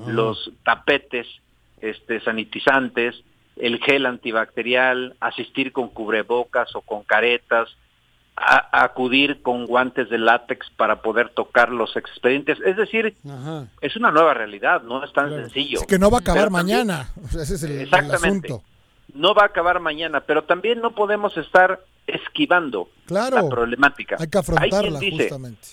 [0.06, 1.26] los tapetes
[1.80, 3.22] este, sanitizantes,
[3.56, 7.68] el gel antibacterial, asistir con cubrebocas o con caretas,
[8.40, 12.58] a- acudir con guantes de látex para poder tocar los expedientes.
[12.64, 13.66] Es decir, Ajá.
[13.80, 15.80] es una nueva realidad, no es tan sencillo.
[15.80, 17.08] Es que no va a acabar Pero también- mañana.
[17.24, 18.48] O sea, ese es el, el Exactamente.
[18.52, 18.64] asunto.
[19.14, 23.36] No va a acabar mañana, pero también no podemos estar esquivando Claro.
[23.36, 24.16] la problemática.
[24.18, 25.68] Hay que quien afrontarla dice, justamente.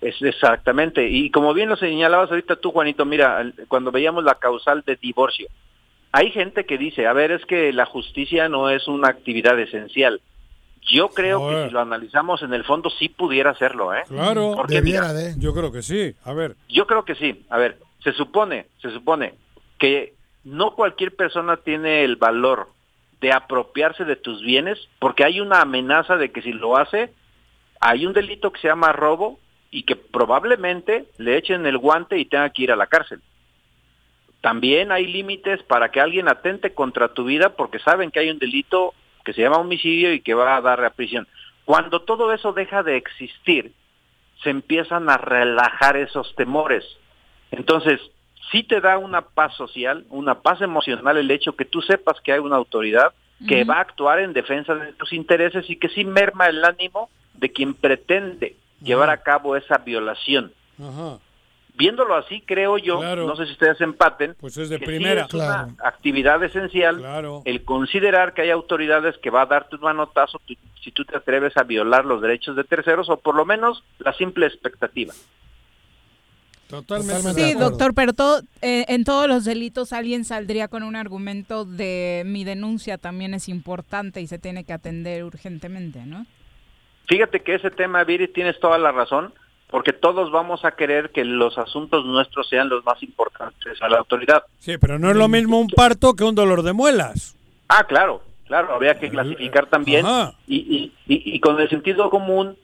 [0.00, 1.08] es exactamente.
[1.08, 5.48] Y como bien lo señalabas ahorita tú, Juanito, mira, cuando veíamos la causal de divorcio,
[6.12, 10.20] hay gente que dice, a ver, es que la justicia no es una actividad esencial.
[10.82, 14.02] Yo creo que si lo analizamos en el fondo sí pudiera hacerlo, ¿eh?
[14.08, 14.54] Claro.
[14.56, 16.14] Porque mira, Yo creo que sí.
[16.24, 16.56] A ver.
[16.68, 17.44] yo creo que sí.
[17.50, 19.34] A ver, se supone, se supone
[19.78, 22.68] que no cualquier persona tiene el valor
[23.20, 27.12] de apropiarse de tus bienes porque hay una amenaza de que si lo hace,
[27.80, 29.38] hay un delito que se llama robo
[29.70, 33.20] y que probablemente le echen el guante y tenga que ir a la cárcel.
[34.40, 38.38] También hay límites para que alguien atente contra tu vida porque saben que hay un
[38.38, 38.94] delito
[39.24, 41.26] que se llama homicidio y que va a dar a prisión.
[41.64, 43.72] Cuando todo eso deja de existir,
[44.42, 46.84] se empiezan a relajar esos temores.
[47.50, 48.00] Entonces,
[48.50, 52.32] sí te da una paz social, una paz emocional el hecho que tú sepas que
[52.32, 53.12] hay una autoridad
[53.48, 57.08] que va a actuar en defensa de tus intereses y que sí merma el ánimo
[57.32, 60.52] de quien pretende llevar a cabo esa violación.
[61.76, 63.26] Viéndolo así, creo yo, Claro.
[63.26, 65.24] no sé si ustedes empaten, Pues es de que sí primera.
[65.26, 67.02] es una actividad esencial
[67.44, 71.16] el considerar que hay autoridades que va a darte un manotazo tu- si tú te
[71.16, 75.12] atreves a violar los derechos de terceros o por lo menos la simple expectativa.
[76.68, 77.34] Totalmente.
[77.34, 82.22] Sí, doctor, pero todo, eh, en todos los delitos alguien saldría con un argumento de
[82.26, 86.26] mi denuncia también es importante y se tiene que atender urgentemente, ¿no?
[87.06, 89.34] Fíjate que ese tema, Viri, tienes toda la razón,
[89.70, 93.98] porque todos vamos a querer que los asuntos nuestros sean los más importantes a la
[93.98, 94.42] autoridad.
[94.58, 97.36] Sí, pero no es lo mismo un parto que un dolor de muelas.
[97.68, 100.04] Ah, claro, claro, habría que clasificar también
[100.46, 102.56] y, y, y, y con el sentido común,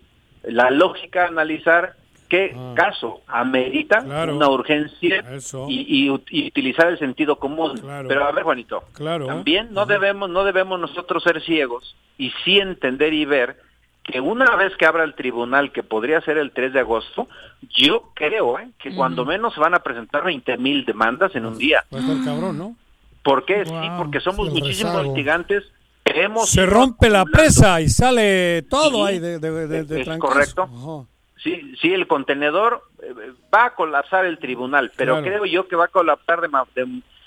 [0.43, 1.95] la lógica, analizar
[2.29, 4.35] qué caso amerita Claro.
[4.37, 5.25] una urgencia
[5.69, 7.79] y utilizar el sentido común.
[7.79, 8.09] Claro.
[8.09, 9.27] Pero a ver, Juanito, Claro.
[9.27, 13.61] también no debemos no debemos nosotros ser ciegos y sí entender y ver
[14.07, 17.29] que una vez que abra el tribunal, que podría ser el 3 de agosto,
[17.77, 18.69] yo creo ¿eh?
[18.79, 21.85] que cuando menos van a presentar 20 mil demandas en un día.
[21.93, 22.77] Va a estar cabrón, ¿no?
[23.25, 23.65] ¿Por qué?
[23.67, 25.65] Sí, porque somos muchísimos litigantes.
[26.05, 30.09] Hemos Se rompe la presa y sale todo Sí, ahí de, de, de- de es
[30.19, 31.07] correcto.
[31.43, 33.13] Sí, sí, el contenedor eh,
[33.53, 35.27] va a colapsar el tribunal, pero Claro.
[35.27, 36.49] creo yo que va a colapsar de,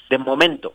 [0.10, 0.73] de, momento.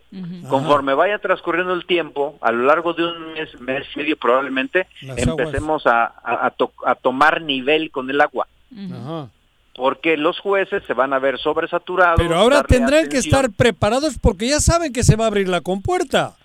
[0.49, 4.87] Conforme vaya transcurriendo el tiempo, a lo largo de un mes, mes y medio probablemente,
[5.03, 8.47] Las empecemos a, a- a to- a tomar nivel con el agua.
[8.77, 9.29] Ajá.
[9.77, 12.17] Porque los jueces se van a ver sobresaturados.
[12.19, 15.61] Pero ahora tendrán que estar preparados porque ya saben que se va a abrir la
[15.63, 16.37] compuerta.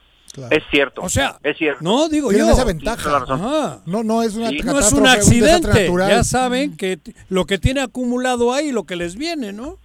[0.51, 1.01] Es cierto.
[1.01, 1.83] O sea, es cierto.
[1.83, 2.53] No, digo Tienen yo.
[2.53, 3.17] esa ventaja.
[3.17, 3.79] Ajá.
[3.85, 4.59] No, no es una Sí.
[4.63, 5.91] No es un accidente.
[6.07, 6.99] Ya saben que
[7.29, 9.77] lo que tiene acumulado ahí, lo que les viene, ¿no?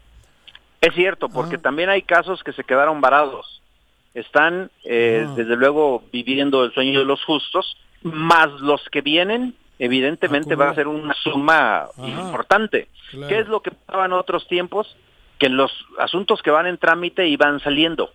[0.85, 3.63] Es cierto, porque también hay casos que se quedaron varados.
[4.13, 10.57] Están, eh, desde luego, viviendo el sueño de los justos, más los que vienen, evidentemente
[10.57, 12.89] va a ser una suma importante.
[13.11, 13.29] Claro.
[13.29, 14.95] ¿Qué es lo que pasaba en otros tiempos?
[15.39, 18.11] Que los asuntos que van en trámite iban saliendo.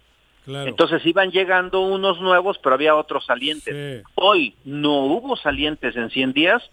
[0.45, 0.69] Claro.
[0.69, 4.03] Entonces iban llegando unos nuevos, pero había otros salientes.
[4.13, 6.69] Hoy no hubo salientes en 100 días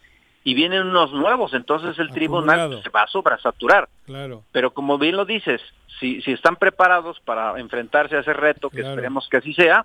[0.47, 2.83] y vienen unos nuevos, entonces el tribunal Acumulado.
[2.85, 3.89] se va a sobresaturar.
[4.05, 4.45] Claro.
[4.53, 5.61] Pero como bien lo dices,
[5.99, 8.91] si, si están preparados para enfrentarse a ese reto, que Claro.
[8.95, 9.83] esperemos que así sea,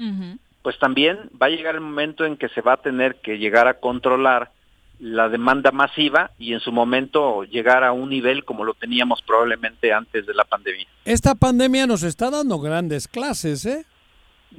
[0.61, 3.67] pues también va a llegar el momento en que se va a tener que llegar
[3.67, 4.51] a controlar
[4.99, 9.91] la demanda masiva y en su momento llegar a un nivel como lo teníamos probablemente
[9.91, 10.85] antes de la pandemia.
[11.05, 13.83] Esta pandemia nos está dando grandes clases, ¿eh?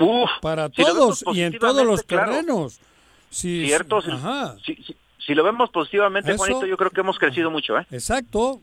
[0.01, 2.33] Uf, Para si todos y en todos los positivamente, claro.
[2.33, 2.81] terrenos.
[3.31, 4.57] Sí, Cierto, sí, si, Ajá.
[4.67, 4.97] si-
[5.27, 7.87] si- lo vemos positivamente, Eso- Juanito, yo creo que hemos crecido mucho, ¿eh?
[7.91, 8.61] Exacto.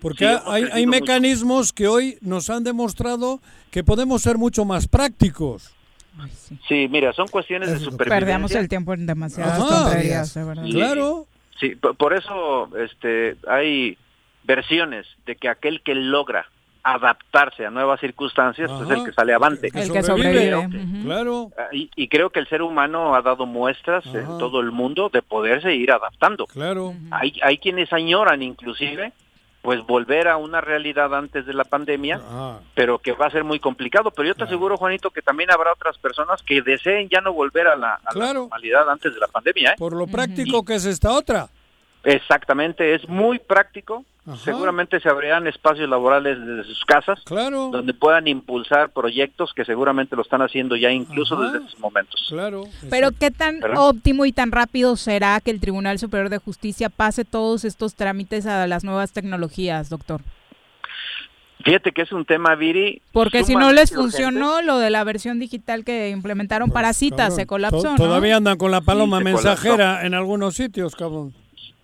[0.00, 1.00] Porque Sí, hay, hay mucho.
[1.00, 3.40] mecanismos que hoy nos han demostrado
[3.72, 5.74] que podemos ser mucho más prácticos.
[6.68, 8.14] Sí, mira, son cuestiones de supervivencia.
[8.26, 9.84] Perdemos el tiempo en demasiadas Ajá.
[9.84, 10.64] tonterías, de verdad.
[10.64, 11.26] Y- Claro.
[11.60, 13.98] Sí, por, por eso este, hay
[14.44, 16.46] versiones de que aquel que logra
[16.94, 19.66] adaptarse a nuevas circunstancias pues, es el que sale avante.
[19.74, 20.46] El que sobrevive.
[20.46, 21.02] Creo que- Ujú.
[21.04, 21.50] Claro.
[21.58, 25.10] ah, Y, y creo que el ser humano ha dado muestras en todo el mundo
[25.12, 26.46] de poderse ir adaptando.
[26.46, 26.94] Claro.
[27.10, 29.12] Hay, hay quienes añoran inclusive
[29.60, 32.20] pues volver a una realidad antes de la pandemia,
[32.74, 34.10] pero que va a ser muy complicado.
[34.12, 37.66] Pero yo te aseguro, Juanito, que también habrá otras personas que deseen ya no volver
[37.66, 39.72] a la, a la normalidad antes de la pandemia.
[39.72, 39.74] ¿eh?
[39.76, 41.48] Por lo práctico que es esta otra.
[42.04, 44.04] Exactamente, es muy práctico.
[44.28, 44.44] Ajá.
[44.44, 47.70] Seguramente se abrirán espacios laborales desde sus casas, claro.
[47.72, 51.44] donde puedan impulsar proyectos que seguramente lo están haciendo ya incluso Ajá.
[51.52, 52.26] desde esos momentos.
[52.28, 52.64] Claro.
[52.90, 53.88] Pero qué tan ¿Verdad?
[53.88, 58.44] óptimo y tan rápido será que el Tribunal Superior de Justicia pase todos estos trámites
[58.46, 60.20] a las nuevas tecnologías, doctor.
[61.64, 63.02] Fíjate que es un tema, Viri.
[63.12, 64.02] Porque si no les urgente.
[64.02, 67.96] funcionó lo de la versión digital que implementaron para citas, se colapsó.
[67.96, 71.34] Todavía andan con la paloma mensajera en algunos sitios, cabrón.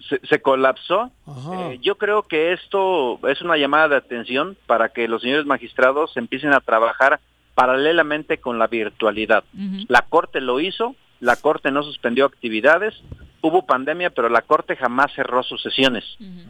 [0.08, 1.10] Se, se colapsó.
[1.52, 6.16] Eh, yo creo que esto es una llamada de atención para que los señores magistrados
[6.16, 7.20] empiecen a trabajar
[7.54, 9.44] paralelamente con la virtualidad.
[9.88, 12.94] La Corte lo hizo, la Corte no suspendió actividades,
[13.46, 16.04] hubo pandemia, pero la Corte jamás cerró sus sesiones.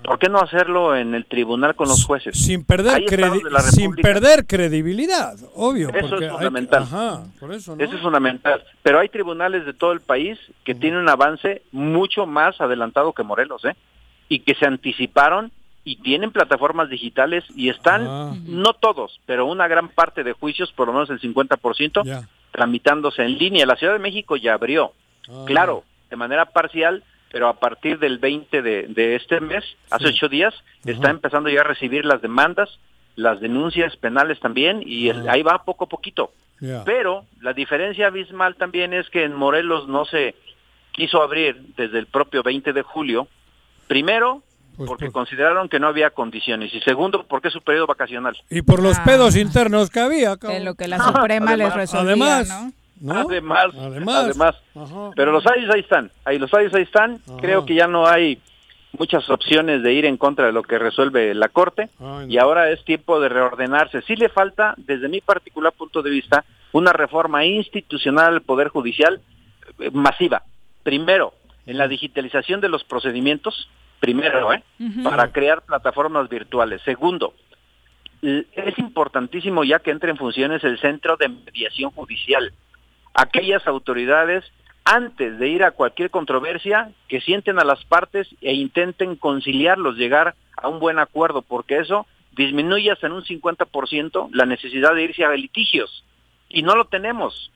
[0.04, 2.38] ¿Por qué no hacerlo en el tribunal con los jueces?
[2.38, 3.02] Sin perder,
[3.72, 5.90] sin perder credibilidad, obvio.
[5.92, 6.82] Eso es hay- fundamental.
[6.84, 7.84] ajá, por eso, ¿no?
[7.84, 8.62] Eso es fundamental.
[8.82, 13.22] Pero hay tribunales de todo el país que tienen un avance mucho más adelantado que
[13.22, 13.74] Morelos, ¿eh?
[14.28, 15.50] Y que se anticiparon
[15.84, 18.34] y tienen plataformas digitales y están, Ah.
[18.46, 22.26] no todos, pero una gran parte de juicios, por lo menos el 50%, Ya.
[22.52, 23.66] tramitándose en línea.
[23.66, 24.92] La Ciudad de México ya abrió,
[25.28, 25.42] Ah.
[25.46, 25.84] claro,
[26.14, 30.54] de manera parcial, pero a partir del 20 de, de este mes, hace ocho días,
[30.84, 32.68] está empezando ya a recibir las demandas
[33.16, 36.32] las denuncias penales también y el- ahí va poco a poquito.
[36.84, 40.34] Pero la diferencia abismal también es que en Morelos no se
[40.92, 43.28] quiso abrir desde el propio 20 de julio.
[43.86, 44.42] Primero,
[44.76, 46.72] Pues porque consideraron que no había condiciones.
[46.74, 48.36] Y segundo, porque es su periodo vacacional.
[48.50, 49.04] Y por los Ah.
[49.04, 50.36] pedos internos que había.
[50.36, 50.64] cabrón.
[50.64, 52.72] Lo que la Suprema les Además- resolvía, además, ¿no?
[53.00, 53.20] ¿No?
[53.20, 54.24] Además, Además.
[54.24, 54.56] además.
[54.74, 55.10] Ajá.
[55.16, 56.10] Pero los fallos ahí están.
[56.24, 57.20] Ahí los ahí están.
[57.40, 58.38] Creo que ya no hay
[58.98, 61.90] muchas opciones de ir en contra de lo que resuelve la Corte.
[62.00, 62.32] Ay, no.
[62.32, 64.02] Y ahora es tiempo de reordenarse.
[64.02, 69.20] Sí le falta, desde mi particular punto de vista, una reforma institucional al Poder Judicial
[69.78, 70.42] eh, masiva.
[70.82, 71.34] Primero,
[71.66, 73.68] en la digitalización de los procedimientos.
[74.00, 74.62] Primero, ¿eh?
[75.02, 76.82] Para crear plataformas virtuales.
[76.82, 77.32] Segundo,
[78.20, 82.52] es importantísimo ya que entre en funciones el Centro de Mediación Judicial.
[83.14, 84.44] Aquellas autoridades,
[84.84, 90.34] antes de ir a cualquier controversia, que sienten a las partes e intenten conciliarlos, llegar
[90.56, 95.24] a un buen acuerdo, porque eso disminuye hasta en un 50% la necesidad de irse
[95.24, 96.04] a litigios.
[96.48, 97.50] Y no lo tenemos.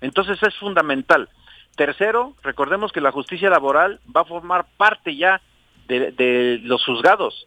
[0.00, 1.28] Entonces es fundamental.
[1.76, 5.40] Tercero, recordemos que la justicia laboral va a formar parte ya
[5.88, 7.46] de, de los juzgados.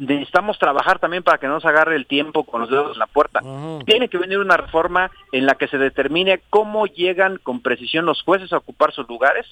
[0.00, 3.06] Necesitamos trabajar también para que no nos agarre el tiempo con los dedos en la
[3.06, 3.40] puerta.
[3.84, 8.22] Tiene que venir una reforma en la que se determine cómo llegan con precisión los
[8.22, 9.46] jueces a ocupar sus lugares,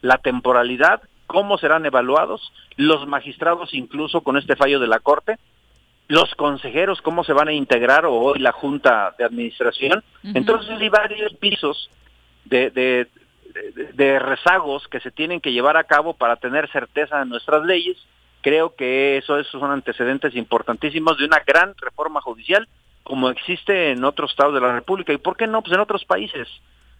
[0.00, 5.38] la temporalidad, cómo serán evaluados, los magistrados incluso con este fallo de la Corte,
[6.08, 10.02] los consejeros cómo se van a integrar o hoy la Junta de Administración.
[10.36, 11.88] Entonces hay varios pisos
[12.44, 13.06] de, de,
[13.54, 17.64] de- de rezagos que se tienen que llevar a cabo para tener certeza en nuestras
[17.64, 17.96] leyes.
[18.42, 22.68] Creo que eso, esos son antecedentes importantísimos de una gran reforma judicial
[23.02, 25.12] como existe en otros estados de la República.
[25.12, 25.62] ¿Y por qué no?
[25.62, 26.48] Pues en otros países.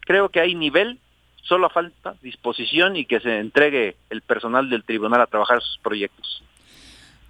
[0.00, 0.98] Creo que hay nivel,
[1.42, 6.42] solo falta disposición y que se entregue el personal del tribunal a trabajar sus proyectos.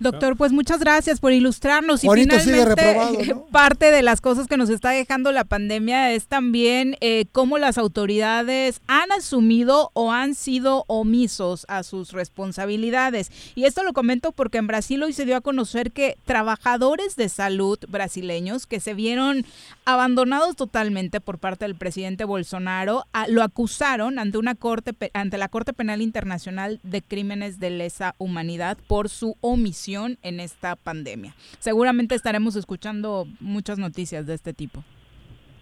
[0.03, 3.47] Doctor, pues muchas gracias por ilustrarnos y Juanito finalmente ¿no?
[3.47, 7.79] parte de las cosas que nos está dejando la pandemia es también eh, cómo las
[7.79, 13.31] autoridades han asumido o han sido omisos a sus responsabilidades.
[13.55, 17.29] Y esto lo comento porque en Brasil hoy se dio a conocer que trabajadores de
[17.29, 19.45] salud brasileños que se vieron
[19.85, 25.49] abandonados totalmente por parte del presidente Bolsonaro a- lo acusaron ante una corte ante la
[25.49, 31.35] Corte Penal Internacional de Crímenes de lesa humanidad por su omisión en esta pandemia.
[31.59, 34.83] Seguramente estaremos escuchando muchas noticias de este tipo.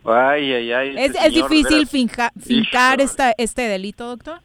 [0.05, 0.89] Ay, ay, ay.
[0.99, 4.41] ¿Es, este es difícil finja- fincar esta, este delito, doctor?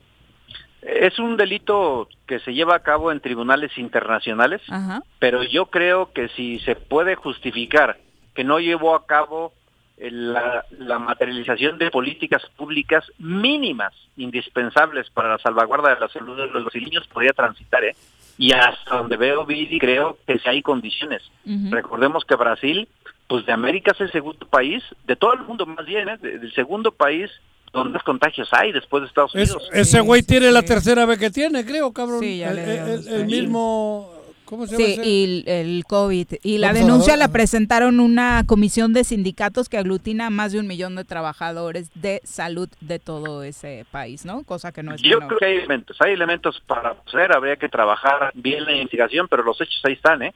[0.82, 5.02] Es un delito que se lleva a cabo en tribunales internacionales, Ajá.
[5.20, 7.98] pero yo creo que si se puede justificar
[8.36, 9.54] que no llevó a cabo
[9.98, 16.36] eh, la, la materialización de políticas públicas mínimas indispensables para la salvaguarda de la salud
[16.38, 17.96] de los brasileños, podría transitar, ¿eh?
[18.38, 21.22] Y hasta donde veo, Vidi, creo que si hay condiciones.
[21.70, 22.88] Recordemos que Brasil,
[23.28, 26.18] pues de América es el segundo país, de todo el mundo más bien, ¿eh?
[26.22, 27.30] de- del segundo país
[27.74, 29.70] donde más contagios hay después de Estados Es- Unidos.
[29.74, 32.20] ese güey tiene la tercera vez que tiene, creo, cabrón.
[32.22, 34.12] Sí, ya el, le el- el mismo.
[34.46, 34.86] ¿Cómo se llama?
[34.86, 35.06] Sí, ese?
[35.06, 36.28] y el, COVID.
[36.44, 40.68] Y la denuncia la presentaron una comisión de sindicatos que aglutina a más de un
[40.68, 44.44] millón de trabajadores de salud de todo ese país, ¿no?
[44.44, 45.28] Cosa que no es Yo menor.
[45.28, 49.44] creo que hay elementos, hay elementos para hacer, habría que trabajar bien la investigación, pero
[49.44, 50.34] los hechos ahí están, ¿eh?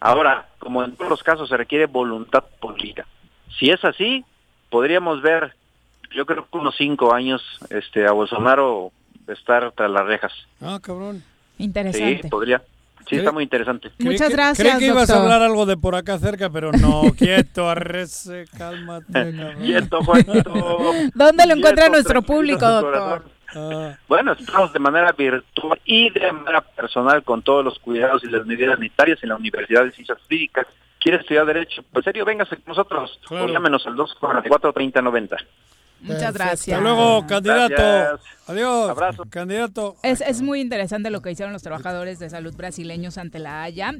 [0.00, 3.06] Ahora, como en todos los casos, se requiere voluntad política.
[3.58, 4.24] Si es así,
[4.70, 5.54] podríamos ver,
[6.14, 8.92] yo creo que unos cinco años, este, a Bolsonaro
[9.28, 10.32] estar tras las rejas.
[10.60, 11.22] Ah, cabrón.
[11.58, 12.22] Interesante.
[12.22, 12.62] Sí, podría.
[13.08, 13.90] Sí, está muy interesante.
[13.98, 17.02] Muchas que- gracias, Creí que ibas a hablar algo de por acá cerca, pero no,
[17.18, 19.12] quieto, arrece, cálmate.
[19.12, 19.56] cabrón.
[19.62, 20.52] Quieto, Juanito.
[21.14, 23.24] ¿Dónde lo encuentra Quieto, nuestro público, doctor?
[23.54, 28.28] Ah, Bueno, estamos de manera virtual y de manera personal con todos los cuidados y
[28.28, 30.66] las medidas sanitarias en la Universidad de Ciencias Jurídicas.
[31.00, 31.82] ¿Quiere estudiar Derecho?
[31.90, 33.18] Pues, En serio, véngase con nosotros.
[33.26, 33.46] Claro.
[33.46, 35.36] O llámenos al 244-3090.
[36.02, 36.76] Muchas gracias.
[36.76, 37.74] Hasta luego, candidato.
[37.74, 38.20] Gracias.
[38.46, 38.96] Adiós.
[39.30, 39.96] Candidato.
[40.02, 43.94] Es, es muy interesante lo que hicieron los trabajadores de salud brasileños ante la Haya.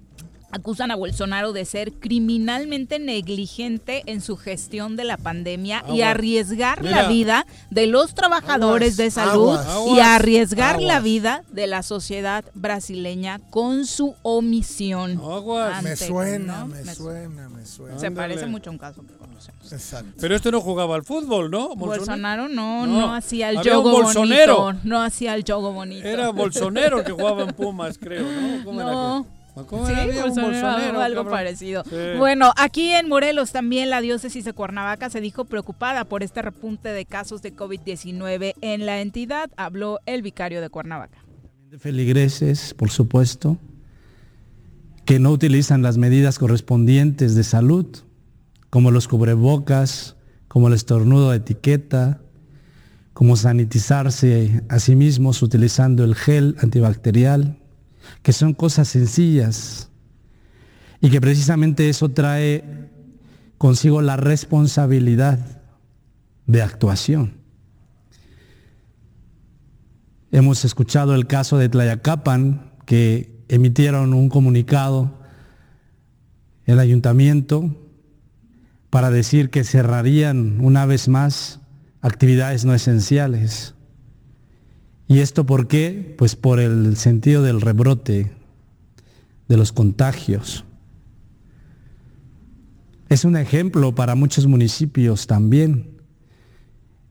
[0.53, 6.83] Acusan a Bolsonaro de ser criminalmente negligente en su gestión de la pandemia y arriesgar
[6.83, 7.03] Mira.
[7.03, 11.85] la vida de los trabajadores de salud aguas, y aguas, arriesgar la vida de la
[11.85, 15.21] sociedad brasileña con su omisión.
[15.23, 16.67] Me ante, suena, ¿no?
[16.67, 17.99] me suena, me suena.
[18.01, 19.05] Se parece mucho a un caso
[19.49, 19.73] conocemos.
[19.73, 20.13] Exacto.
[20.21, 21.75] Pero este no jugaba al fútbol, ¿no?
[21.77, 23.01] Bolsonaro no, No.
[23.01, 24.57] no, hacía el Había un yogo bolsonero.
[24.63, 24.81] bonito.
[24.85, 26.07] No hacía el yogo bonito.
[26.07, 28.65] Era Bolsonaro el que jugaba en Pumas, creo, ¿no?
[28.65, 29.27] ¿Cómo era No.
[29.29, 30.05] que- ¿Cómo Sí, era?
[30.05, 31.33] Un Bolsonaro, Bolsonaro, algo cabrón.
[31.33, 31.83] parecido.
[31.85, 31.97] Sí.
[32.17, 36.89] Bueno, aquí en Morelos también la diócesis de Cuernavaca se dijo preocupada por este repunte
[36.91, 39.51] de casos de COVID-19 en la entidad.
[39.57, 41.19] Habló el vicario de Cuernavaca.
[41.69, 43.57] de feligreses, por supuesto,
[45.05, 47.87] que no utilizan las medidas correspondientes de salud,
[48.71, 50.17] como los cubrebocas,
[50.49, 52.21] como el estornudo de etiqueta,
[53.13, 57.59] como sanitizarse a sí mismos utilizando el gel antibacterial,
[58.23, 59.91] que son cosas sencillas
[61.01, 62.89] y que precisamente eso trae
[63.59, 65.39] consigo la responsabilidad
[66.47, 67.35] de actuación.
[70.33, 75.19] Hemos escuchado el caso de Tlayacapan, que emitieron un comunicado
[76.67, 77.80] el ayuntamiento
[78.91, 81.61] para decir que cerrarían una vez más
[82.01, 83.75] actividades no esenciales.
[85.07, 86.15] ¿Y esto por qué?
[86.19, 88.33] Pues por el sentido del rebrote,
[89.49, 90.65] de los contagios.
[93.09, 96.01] Es un ejemplo para muchos municipios también,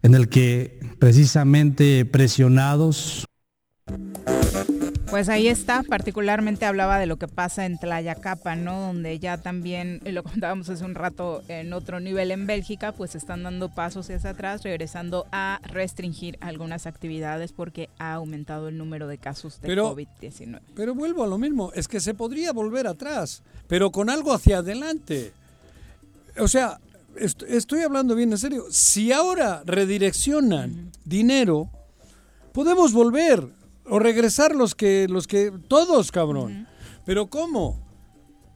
[0.02, 3.26] en el que precisamente presionados
[5.10, 8.80] pues ahí está, particularmente hablaba de lo que pasa en Tlayacapa, ¿no?
[8.80, 13.44] Donde ya también, lo contábamos hace un rato en otro nivel en Bélgica, pues están
[13.44, 19.18] dando pasos hacia atrás, regresando a restringir algunas actividades porque ha aumentado el número de
[19.18, 20.60] casos de COVID-19.
[20.76, 24.60] Pero vuelvo a lo mismo, es que se podría volver atrás, pero con algo hacia
[24.60, 25.34] adelante.
[26.38, 26.80] O sea,
[27.16, 31.70] est estoy hablando bien en serio, si ahora redireccionan dinero,
[32.54, 33.59] podemos volver
[33.90, 36.68] o regresar los que, los que, todos, cabrón.
[37.06, 37.80] Pero ¿cómo?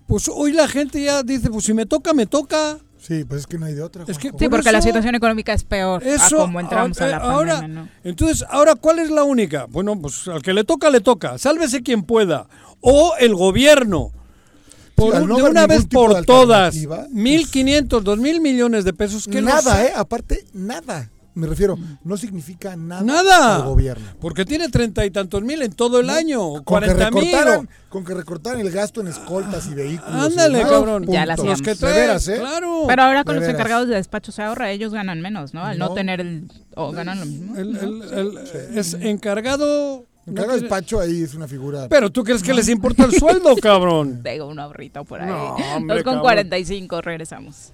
[0.08, 2.78] Pues hoy la gente ya dice, pues si me toca, me toca.
[2.98, 4.06] Sí, pues es que no hay de otra.
[4.08, 7.08] Es que Sí, por porque la situación económica es peor Eso, a como entramos a
[7.08, 7.90] la ahora, pandemia, ¿no?
[8.04, 9.66] Entonces, ahora, ¿cuál es la única?
[9.70, 11.38] Bueno, pues al que le toca, le toca.
[11.38, 12.48] Sálvese quien pueda.
[12.80, 14.12] O el gobierno.
[14.96, 16.76] Por no de una vez por todas.
[16.76, 19.26] alternativa, 1.500, 2.000 millones de pesos.
[19.28, 19.92] que los- nada, ¿eh?
[19.96, 21.10] Aparte, nada.
[21.36, 23.56] Me refiero, no significa nada, Nada.
[23.56, 24.06] al gobierno.
[24.22, 26.40] Porque tiene treinta y tantos mil en todo el año.
[26.40, 27.32] Con que, Cuarenta mil.
[27.90, 30.14] con que recortaran el gasto en escoltas y vehículos.
[30.26, 31.06] Ándale, cabrón.
[31.08, 31.52] Ya la punto.
[31.52, 31.62] hacíamos.
[31.64, 32.38] que De traen, veras, ¿eh?
[32.40, 32.84] Claro.
[32.88, 35.64] Pero ahora con los encargados de despacho se ahorra, ellos ganan menos, ¿no?
[35.66, 35.94] Al no, No.
[35.96, 36.52] tener el...
[36.76, 37.56] o ganan lo mismo.
[37.58, 37.80] El- ¿no?
[37.82, 40.06] el- el- es encargado.
[40.36, 41.88] Cargo de despacho ahí es una figura.
[41.90, 44.22] Pero tú crees que les importa el sueldo, cabrón.
[44.24, 45.28] Tengo un ahorrito por ahí.
[45.30, 46.22] No, hombre, Dos con cabrón.
[46.22, 47.74] 45, regresamos.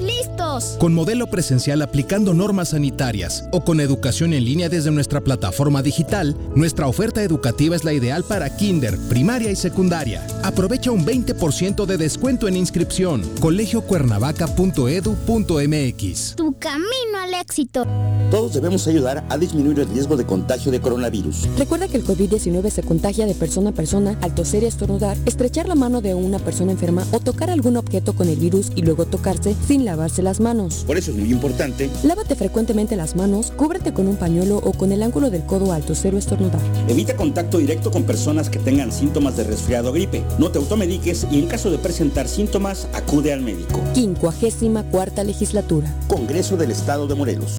[0.00, 0.76] listos.
[0.78, 6.36] Con modelo presencial aplicando normas sanitarias o con educación en línea desde nuestra plataforma digital,
[6.54, 10.26] nuestra oferta educativa es la ideal para kinder, primaria y secundaria.
[10.42, 13.22] Aprovecha un 20% de descuento en inscripción.
[13.40, 16.36] colegiocuernavaca.edu.mx.
[16.36, 17.86] Tu camino al éxito.
[18.30, 21.48] Todos debemos ayudar a disminuir el riesgo de contagio de coronavirus.
[21.58, 25.68] Recuerda que el COVID-19 se contagia de persona a persona al toser y estornudar, estrechar
[25.68, 29.06] la mano de una persona enferma o tocar algún objeto con el virus y luego
[29.06, 30.84] tocarse sin sin lavarse las manos.
[30.86, 31.90] Por eso es muy importante.
[32.04, 35.96] Lávate frecuentemente las manos, cúbrete con un pañuelo o con el ángulo del codo alto,
[35.96, 36.60] cero estornudar.
[36.86, 40.22] Evita contacto directo con personas que tengan síntomas de resfriado o gripe.
[40.38, 43.80] No te automediques y en caso de presentar síntomas, acude al médico.
[43.94, 45.92] Quincuagésima cuarta legislatura.
[46.06, 47.58] Congreso del Estado de Morelos.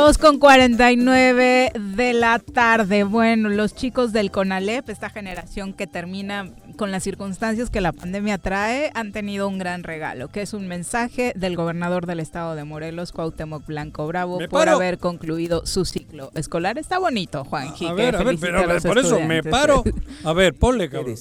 [0.00, 3.04] Dos con 49 de la tarde.
[3.04, 6.48] Bueno, los chicos del CONALEP, esta generación que termina
[6.78, 10.66] con las circunstancias que la pandemia trae, han tenido un gran regalo, que es un
[10.68, 14.76] mensaje del gobernador del estado de Morelos, Cuauhtémoc Blanco Bravo, Me por paro.
[14.76, 16.78] haber concluido su ciclo escolar.
[16.78, 17.84] Está bonito, Juanji.
[17.84, 19.84] A que ver, a ver, pero a ver, por eso me paro.
[20.24, 21.14] A ver, ponle, cabrón.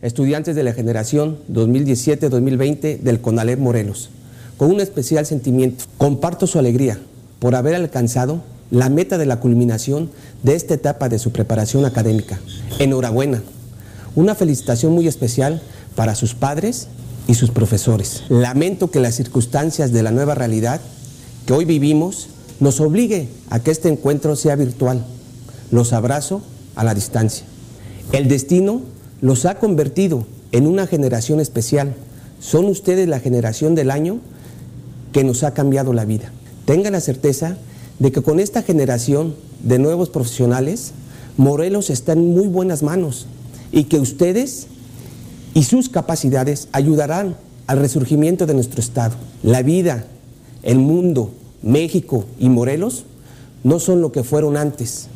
[0.00, 4.10] estudiantes de la generación 2017-2020 del CONALEP Morelos.
[4.56, 6.98] Con un especial sentimiento, comparto su alegría
[7.42, 8.40] por haber alcanzado
[8.70, 10.10] la meta de la culminación
[10.44, 12.38] de esta etapa de su preparación académica.
[12.78, 13.42] Enhorabuena.
[14.14, 15.60] Una felicitación muy especial
[15.96, 16.86] para sus padres
[17.26, 18.22] y sus profesores.
[18.28, 20.80] Lamento que las circunstancias de la nueva realidad
[21.44, 22.28] que hoy vivimos
[22.60, 25.04] nos obligue a que este encuentro sea virtual.
[25.72, 26.42] Los abrazo
[26.76, 27.44] a la distancia.
[28.12, 28.82] El destino
[29.20, 31.96] los ha convertido en una generación especial.
[32.38, 34.20] Son ustedes la generación del año
[35.12, 36.30] que nos ha cambiado la vida.
[36.72, 37.58] Tengan la certeza
[37.98, 40.92] de que con esta generación de nuevos profesionales,
[41.36, 43.26] Morelos está en muy buenas manos
[43.72, 44.68] y que ustedes
[45.52, 47.36] y sus capacidades ayudarán
[47.66, 49.16] al resurgimiento de nuestro Estado.
[49.42, 50.06] La vida,
[50.62, 53.04] el mundo, México y Morelos
[53.64, 55.08] no son lo que fueron antes.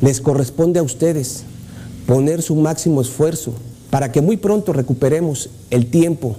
[0.00, 1.42] Les corresponde a ustedes
[2.06, 3.52] poner su máximo esfuerzo
[3.90, 6.34] para que muy pronto recuperemos el tiempo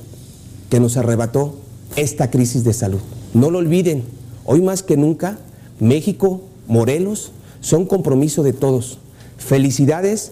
[0.71, 1.53] que nos arrebató
[1.95, 3.01] esta crisis de salud.
[3.35, 5.37] No lo olviden, hoy más que nunca,
[5.79, 8.97] México, Morelos, son compromiso de todos.
[9.37, 10.31] Felicidades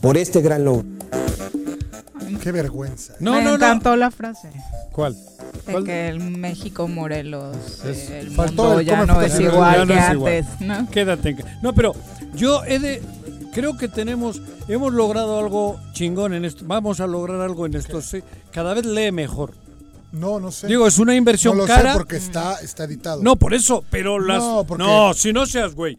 [0.00, 0.84] por este gran logro.
[2.42, 3.14] Qué vergüenza.
[3.20, 4.50] Me encantó la frase.
[4.92, 5.16] ¿Cuál?
[5.66, 9.84] De que el México Morelos, Es- el faltó mundo ya no es igual que ya
[9.84, 10.32] no es igual.
[10.34, 10.90] antes, ¿no?
[10.90, 11.94] Quédate en No, pero
[12.34, 13.02] yo he de.
[13.52, 14.40] Creo que tenemos.
[14.68, 16.64] Hemos logrado algo chingón en esto.
[16.66, 18.00] Vamos a lograr algo en esto.
[18.00, 18.22] Sí.
[18.52, 19.52] Cada vez lee mejor.
[20.12, 20.66] No, no sé.
[20.66, 21.92] Digo, es una inversión no lo cara.
[21.92, 23.22] Sé porque está, está editado.
[23.22, 24.38] No, por eso, pero las.
[24.38, 25.98] No, No, porque- si no seas güey.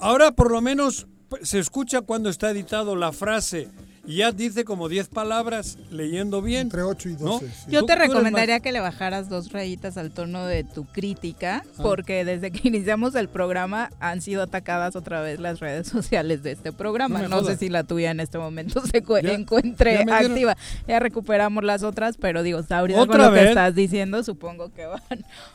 [0.00, 3.68] Ahora por lo menos pues, se escucha cuando está editado la frase
[4.06, 6.62] y ya dice como 10 palabras leyendo bien.
[6.62, 7.46] Entre 8 y 12.
[7.68, 11.82] Yo te recomendaría que le bajaras dos rayitas al tono de tu crítica, Ah.
[11.82, 16.52] porque desde que iniciamos el programa han sido atacadas otra vez las redes sociales de
[16.52, 17.20] este programa.
[17.22, 20.12] No me No, sé si la tuya en este momento se Ya- encuentre ya me
[20.12, 20.56] dieron- activa.
[20.88, 24.86] Ya recuperamos las otras, pero digo, ahorita con ¿Otra lo que estás diciendo, supongo que
[24.86, 25.00] van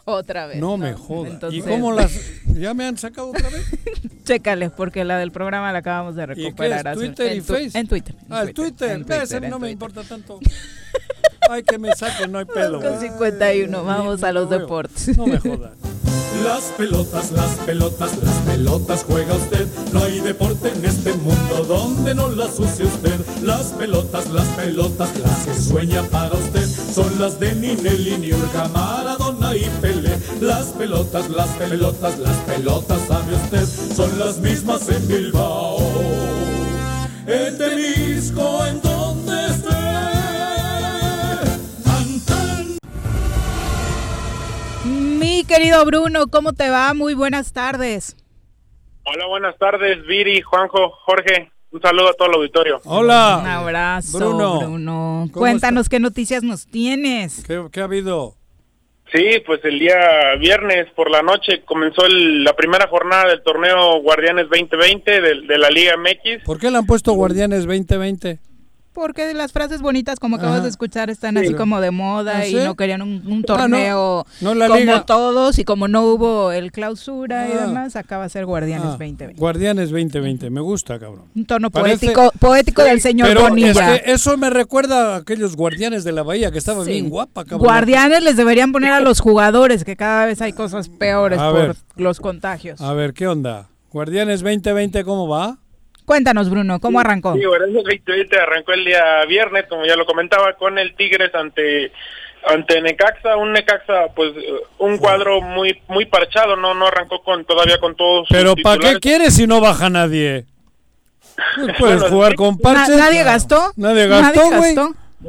[0.05, 0.57] otra vez.
[0.59, 1.39] No me jodas.
[1.51, 2.11] ¿Y cómo las.?
[2.53, 3.65] ¿Ya me han sacado otra vez?
[4.23, 6.79] Chécale, porque la del programa la acabamos de ¿Y qué recuperar.
[6.79, 6.85] es?
[6.85, 7.77] hace- ¿Twitter y en tu-?
[7.77, 8.15] En Twitter.
[8.29, 8.91] Ah, Twitter.
[8.91, 10.39] en Ves, Twitter, no me importa tanto.
[11.49, 12.81] Ay, que me saquen, no hay pedo.
[12.81, 15.17] Con 51, vamos a los deportes.
[15.17, 15.73] No me jodas.
[16.43, 19.67] Las pelotas, las pelotas, las pelotas juega usted.
[19.93, 23.19] No hay deporte en este mundo donde no las use usted.
[23.41, 26.67] Las pelotas, las pelotas, las que sueña para usted.
[26.93, 30.17] Son las de Ninelli, Niurka, Maradona y Pelé.
[30.41, 33.95] Las pelotas, las pelotas, las pelotas, sabe usted.
[33.95, 35.77] Son las mismas en Bilbao.
[37.27, 37.57] En
[38.35, 39.69] Temisco, en donde esté.
[41.83, 42.77] Tan, tan.
[45.19, 46.93] Mi querido Bruno, ¿cómo te va?
[46.93, 48.17] Muy buenas tardes.
[49.05, 51.51] Hola, buenas tardes, Viri, Juanjo, Jorge.
[51.71, 52.81] Un saludo a todo el auditorio.
[52.85, 54.59] Un abrazo, Bruno.
[54.59, 55.27] Bruno.
[55.31, 57.43] ¿Cómo Cuéntanos qué noticias nos tienes.
[57.45, 58.35] ¿Qué, qué ha habido?
[59.15, 64.01] Sí, pues el día viernes por la noche comenzó el- la primera jornada del torneo
[64.01, 66.43] Guardianes 2020 de, de la Liga MX.
[66.43, 68.39] ¿Por qué le han puesto Guardianes 2020?
[68.95, 70.63] Porque las frases bonitas, como acabas Ajá.
[70.63, 71.43] de escuchar, están Sí.
[71.47, 72.57] así como de moda ¿Ah, y sí?
[72.63, 73.43] no querían un, un Ah, no.
[73.43, 75.05] torneo No, la como liga.
[75.05, 77.67] todos y como no hubo el clausura y Ah.
[77.67, 79.37] demás, acaba de ser Guardianes Ah, 2020.
[79.39, 81.25] Guardianes 2020, me gusta, cabrón.
[81.35, 83.95] Un tono Parece- poético, poético del señor Pero Bonilla.
[83.95, 86.91] es que eso me recuerda a aquellos guardianes de la bahía que estaban Sí.
[86.93, 87.59] bien guapa, cabrón.
[87.67, 91.59] Guardianes les deberían poner a los jugadores, que cada vez hay cosas peores A por
[91.67, 91.75] ver.
[91.97, 92.79] los contagios.
[92.79, 93.67] A ver, ¿qué onda?
[93.91, 95.57] Guardianes 2020, ¿cómo va?
[96.05, 97.33] Cuéntanos, Bruno, ¿cómo arrancó?
[97.35, 101.33] Sí, bueno, ese 2020 arrancó el día viernes, como ya lo comentaba, con el Tigres
[101.35, 101.91] ante
[102.47, 104.31] ante Necaxa, un Necaxa, pues
[104.77, 108.77] un cuadro muy muy parchado, no no arrancó con todavía con todos sus Pero ¿para
[108.93, 110.45] qué quieres si no baja nadie?
[111.57, 112.97] No puedes Bueno, jugar con Na- parches.
[112.97, 113.73] ¿Nadie gastó?
[113.75, 114.75] Nadie gastó, güey.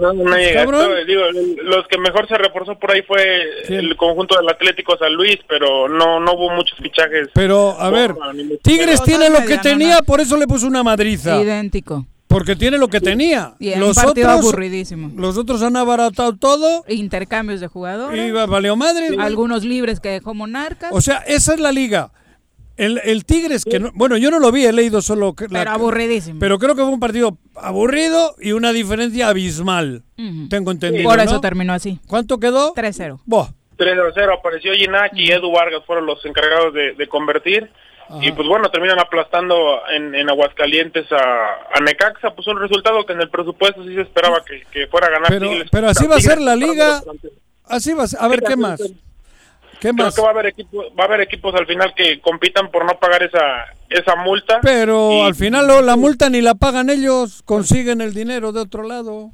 [0.01, 0.91] No, no, nadie Cabrón.
[1.07, 1.23] digo,
[1.63, 3.23] los que mejor se reforzó por ahí fue
[3.69, 7.29] el conjunto del Atlético San Luis, pero no no hubo muchos fichajes.
[7.35, 8.15] Pero, a ver,
[8.63, 11.41] Tigres tiene lo que tenía, por eso le puso una madriza.
[11.43, 12.07] Idéntico.
[12.29, 13.55] Porque tiene lo que tenía.
[13.59, 15.11] Y en los un partido otros, aburridísimo.
[15.17, 18.29] los otros han abaratado todo Intercambios de jugadores.
[18.29, 19.11] y va- valió madre.
[19.19, 20.91] Algunos libres que dejó Monarcas.
[20.93, 22.11] O sea, esa es la liga.
[22.77, 25.35] El, el Tigres, que no- bueno, yo no lo vi, he leído solo.
[25.35, 26.39] que- la- pero aburridísimo.
[26.39, 30.03] Pero creo que fue un partido aburrido y una diferencia abismal.
[30.51, 31.09] Tengo entendido.
[31.09, 31.41] Por eso ¿no?
[31.41, 31.99] terminó así.
[32.07, 32.75] ¿Cuánto quedó?
[32.75, 33.21] 3-0.
[33.25, 33.49] Buah.
[33.77, 37.71] 3 a 0 apareció Ginac y Edu Vargas fueron los encargados de, de convertir
[38.23, 41.19] y pues bueno terminan aplastando en, en Aguascalientes a,
[41.75, 45.09] a Necaxa pues un resultado que en el presupuesto sí se esperaba que, que fuera
[45.09, 45.69] a ganar Pero, Tigres.
[45.73, 47.03] pero así va a ser la liga.
[47.65, 48.21] Así va a ser.
[48.23, 48.81] A ver, ¿qué más?
[49.81, 50.15] ¿Qué Creo más?
[50.15, 52.99] que va a haber equipos va a haber equipos al final que compitan por no
[52.99, 58.15] pagar esa esa multa Pero al final la multa ni la pagan ellos, consiguen el
[58.15, 59.31] dinero de otro lado.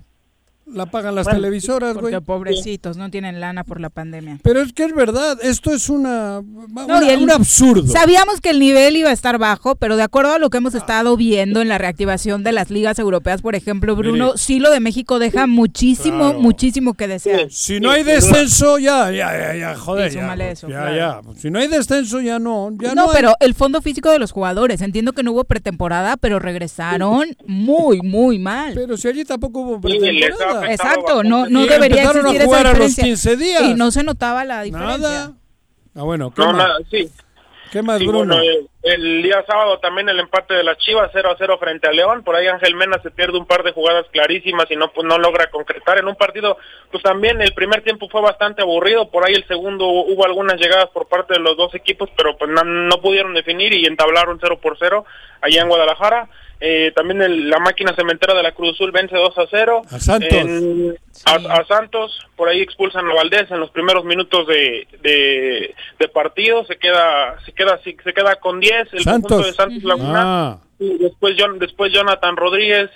[0.65, 2.13] La pagan las Bueno, televisoras, güey.
[2.15, 4.39] Porque pobrecitos, no tienen lana por la pandemia.
[4.43, 7.87] Pero es que es verdad, esto es una, No, una- el- un absurdo.
[7.93, 10.75] Sabíamos que el nivel iba a estar bajo, pero de acuerdo a lo que hemos
[10.75, 14.39] estado viendo en la reactivación de las ligas europeas, por ejemplo, Bruno, Mire.
[14.39, 16.41] sí lo de México deja muchísimo, Claro.
[16.41, 17.51] muchísimo que desear.
[17.51, 21.23] Si no hay descenso, ya, ya, ya, ya, joder, Sí, ya, eso, ya, claro.
[21.35, 21.41] ya.
[21.41, 23.17] Si no hay descenso, ya no, ya no, no, hay.
[23.17, 28.01] pero el fondo físico de los jugadores, entiendo que no hubo pretemporada, pero regresaron muy,
[28.01, 28.73] muy mal.
[28.75, 30.52] Pero si allí tampoco hubo pretemporada.
[30.71, 33.05] Exacto, no, no Y debería empezaron a existir jugar esa a los diferencia.
[33.33, 33.63] 15 días.
[33.65, 34.99] Y no se notaba la diferencia.
[34.99, 35.33] Nada.
[35.95, 36.57] Ah, bueno, ¿qué no más?
[36.57, 37.11] nada sí
[37.71, 38.35] ¿Qué más, Sí, Bruno?
[38.37, 41.89] bueno, eh, el día sábado también el empate de las Chivas 0 a 0 frente
[41.89, 42.23] a León.
[42.25, 45.19] Por ahí Ángel Mena se pierde un par de jugadas clarísimas y no pues, no
[45.19, 46.57] logra concretar en un partido.
[46.91, 49.09] Pues también el primer tiempo fue bastante aburrido.
[49.11, 52.51] Por ahí el segundo hubo algunas llegadas por parte de los dos equipos, pero pues
[52.51, 55.05] no, no pudieron definir y entablaron 0 por 0
[55.41, 56.29] allá en Guadalajara.
[56.65, 59.83] Eh, también el- la máquina cementera de la Cruz Azul vence 2 a 0.
[59.91, 60.33] A Santos.
[60.33, 60.97] En-
[61.27, 66.09] a, a Santos, por ahí expulsan a Valdés en los primeros minutos de, de, de
[66.09, 69.31] partido, se queda se queda se, se queda con 10 el Santos.
[69.31, 70.23] conjunto de Santos Laguna.
[70.25, 70.59] Ah.
[70.79, 72.91] Y después después Jonathan Rodríguez,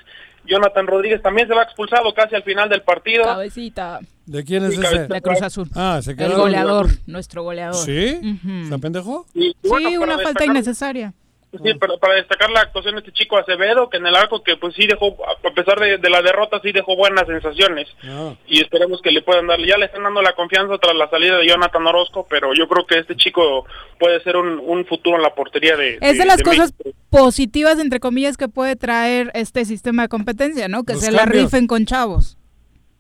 [0.45, 3.25] Jonathan Rodríguez también se va expulsado casi al final del partido.
[3.25, 4.01] Cabecita.
[4.27, 5.07] ¿De quién es Sí, ese?
[5.07, 5.69] De Cruz Azul.
[5.75, 6.27] Ah, se quedó.
[6.27, 7.77] El goleador, nuestro goleador.
[7.85, 8.19] ¿Sí?
[8.21, 8.69] Ujú.
[8.69, 9.27] ¿Se pendejó?
[9.35, 11.15] Y, y bueno, Sí, una falta destacar- innecesaria.
[11.63, 14.57] Sí, pero para destacar la actuación de este chico Acevedo, que en el arco que
[14.57, 17.89] pues sí dejó, a pesar de, de la derrota, sí dejó buenas sensaciones.
[18.05, 18.35] Ah.
[18.47, 21.37] Y esperemos que le puedan dar, ya le están dando la confianza tras la salida
[21.37, 23.67] de Jonathan Orozco, pero yo creo que este chico
[23.99, 25.99] puede ser un, un futuro en la portería de...
[26.01, 26.99] Es de las cosas México.
[27.11, 30.85] positivas, entre comillas, que puede traer este sistema de competencia, ¿no?
[30.85, 32.39] Que Los se la rifen con chavos.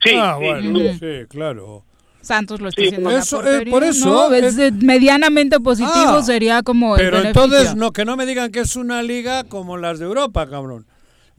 [0.04, 0.92] Sí, ah, sí, bueno, sin duda.
[0.94, 1.84] sí, claro.
[2.26, 4.34] Santos lo está Sí, haciendo en la eso, eh, por eso, ¿no?
[4.34, 7.44] eh, Es medianamente positivo Ah, sería como el Pero beneficio.
[7.44, 10.86] entonces, no, que no me digan que es una liga como las de Europa, cabrón.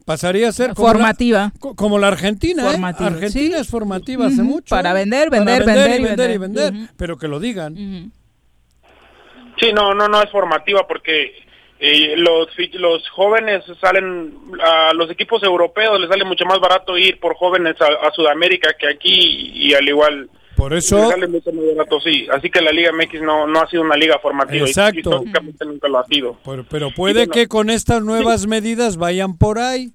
[0.04, 1.38] Pasaría a ser como Formativa.
[1.38, 2.70] La, co- como la Argentina, ¿eh?
[2.72, 3.60] Formativa, Argentina sí.
[3.60, 4.74] es formativa hace mucho.
[4.74, 4.94] para ¿eh?
[4.94, 6.72] vender, Para vender, vender y vender y vender.
[6.96, 7.74] Pero que lo digan.
[9.60, 11.32] Sí, no, no, no es formativa porque
[11.80, 14.32] eh, los los jóvenes salen
[14.62, 18.70] a los equipos europeos les sale mucho más barato ir por jóvenes a, a Sudamérica
[18.78, 19.10] que aquí
[19.54, 21.10] y al igual Por eso,
[22.02, 22.26] sí.
[22.32, 24.66] Así que la Liga MX no, no ha sido una liga formativa.
[24.66, 24.96] Exacto.
[24.96, 26.36] Y, históricamente nunca lo ha sido.
[26.44, 29.92] pero, pero puede bueno, que con estas nuevas medidas vayan por ahí.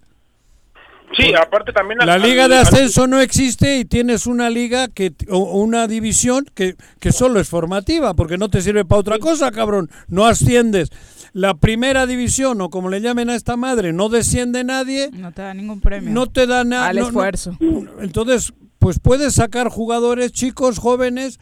[1.18, 2.02] Sí, aparte también...
[2.02, 5.38] al- La liga al- de al- ascenso no existe y tienes una liga que o
[5.62, 9.90] una división que, que solo es formativa porque no te sirve para otra cosa, cabrón.
[10.08, 10.90] No asciendes.
[11.34, 15.42] La primera división o como le llamen a esta madre, no desciende nadie, No te
[15.42, 16.10] da ningún premio.
[16.12, 16.88] no te da nada.
[16.88, 17.58] Al esfuerzo.
[18.00, 18.54] Entonces,
[18.84, 21.40] pues puedes sacar jugadores chicos, jóvenes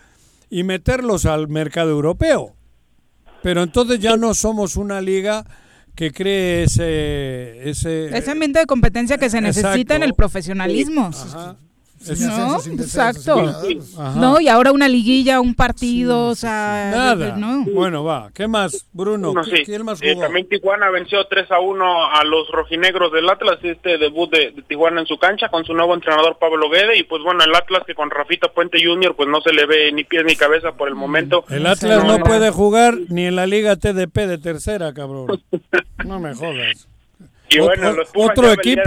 [0.52, 2.56] y meterlos al mercado europeo.
[3.42, 5.48] Pero entonces ya no somos una liga
[5.96, 9.96] que cree ese ese Ese ambiente de competencia que se necesita Exacto.
[9.96, 11.10] en el profesionalismo.
[11.12, 11.58] Ajá.
[12.02, 12.58] ¿No?
[12.62, 13.56] descenso, Exacto.
[13.62, 13.96] pues.
[14.16, 17.36] No, y ahora una liguilla, un partido, o sea, Nada.
[17.38, 17.64] no.
[17.66, 18.32] Bueno, va.
[18.34, 19.34] ¿Qué más, Bruno?
[19.34, 19.64] No, ¿Qui- sí.
[19.66, 23.98] ¿Quién más Eh, también Tijuana venció 3 a 1 a los rojinegros del Atlas, este
[23.98, 27.22] debut de, de Tijuana en su cancha con su nuevo entrenador Pablo Guede y pues
[27.24, 29.16] bueno, el Atlas que con Rafita Puente Jr.
[29.16, 31.44] pues no se le ve ni pies ni cabeza por el momento.
[31.50, 35.28] El Atlas no, puede jugar ni en la Liga TDP de tercera, cabrón.
[36.06, 36.88] No me jodas.
[37.54, 38.82] Y bueno, Otro- los Pumas otro equipo.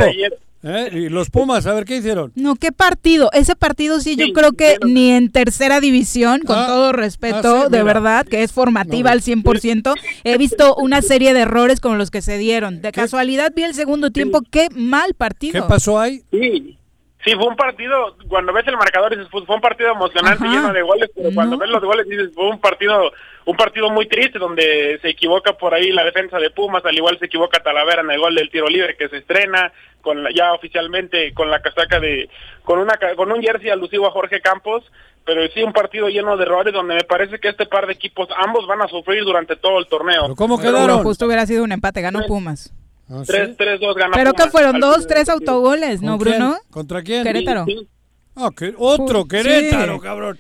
[0.66, 0.88] ¿Eh?
[0.92, 2.32] Y los Pumas, a ver qué hicieron.
[2.34, 3.28] No, qué partido.
[3.34, 7.64] Ese partido sí, yo creo que ni en tercera división, con Ah, todo respeto, ah,
[7.66, 7.84] sí, de mira.
[7.84, 9.92] verdad, que es formativa al 100%,
[10.24, 12.80] he visto una serie de errores como los que se dieron.
[12.80, 15.52] De casualidad vi el segundo tiempo, qué mal partido.
[15.62, 16.22] ¿Qué pasó ahí?
[16.30, 16.78] Sí.
[17.24, 20.54] Sí, fue un partido, cuando ves el marcador dices, pues, fue un partido emocionante, Ajá.
[20.54, 23.12] lleno de goles, pero cuando ves los goles dices, fue un partido
[23.46, 27.18] un partido muy triste donde se equivoca por ahí la defensa de Pumas, al igual
[27.18, 29.70] se equivoca Talavera en el gol del tiro libre que se estrena
[30.04, 32.28] con la- ya oficialmente con la casaca de
[32.62, 34.84] con una ca- con un jersey alusivo a Jorge Campos,
[35.26, 38.28] pero sí un partido lleno de errores donde me parece que este par de equipos
[38.36, 40.34] ambos van a sufrir durante todo el torneo.
[40.36, 42.72] ¿Cómo Pero justo hubiera sido un empate, ganó Pumas.
[43.10, 46.26] Ah, Tres, tres, dos ganó Pero que Pumas fueron al dos, tres autogoles, ¿no, ¿Con
[46.26, 46.38] quién?
[46.38, 46.56] Bruno?
[46.70, 47.22] ¿Contra quién?
[47.24, 47.64] Querétaro.
[47.66, 47.88] Sí,
[48.36, 49.28] Ah, que- otro Sí.
[49.28, 50.38] Querétaro, cabrón.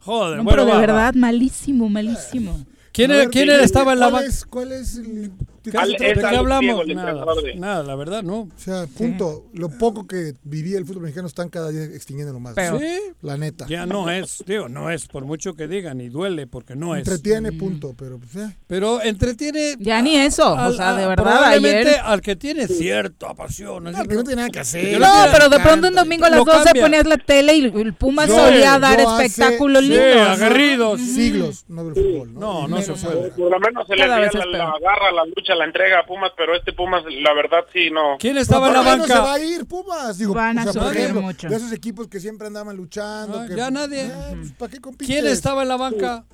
[0.00, 0.80] Joder, No, bueno, pero de va, va.
[0.80, 2.66] verdad, malísimo, malísimo.
[2.92, 4.36] ¿Quién, era- ver, quién ¿de- era- estaba en la ¿Cuál banca?
[4.50, 5.30] cuál es el-
[5.70, 6.86] ¿De qué hablamos?
[6.88, 7.24] Nada,
[7.56, 8.40] nada, la verdad, no.
[8.40, 9.46] O sea, punto.
[9.52, 12.54] Lo poco que vivía el fútbol mexicano están cada día extinguiendo más.
[12.54, 12.98] Pero- Sí.
[13.22, 13.66] La neta.
[13.68, 17.00] Ya no es, digo, no es, por mucho que digan, y duele, porque no es.
[17.06, 17.94] Entretiene, punto.
[17.98, 18.52] Pero pues ya.
[18.66, 19.74] Pero entretiene.
[19.78, 23.86] Ya ni eso, o sea, de a- verdad, probablemente ayer- al que tiene cierta pasión.
[23.88, 25.00] así, que no tiene nada que hacer.
[25.00, 26.82] No, pero de pronto un domingo a las Lo 12 cambia.
[26.82, 30.14] ponías la tele y el Pumas Yo- solía dar espectáculos sí, lindos.
[30.16, 30.22] ¿no?
[30.32, 31.00] aguerridos.
[31.00, 32.34] Siglos no veo fútbol.
[32.34, 33.30] No, No, no se puede.
[33.30, 34.58] Por lo menos se le Cada veía vez la, es peor.
[34.58, 38.16] la garra, la lucha, la entrega a Pumas, pero este Pumas, la verdad, sí, no.
[38.18, 39.32] ¿Quién estaba en la ¿Por qué no se va banca?
[39.34, 40.18] a ir Pumas?
[40.18, 41.48] Digo, Van a o sea, por ejemplo, mucho.
[41.48, 43.40] De esos equipos que siempre andaban luchando.
[43.40, 44.02] Ah, que- ya nadie.
[44.06, 45.06] Eh, pues, ¿Para qué compites?
[45.14, 46.24] ¿Quién estaba en la banca?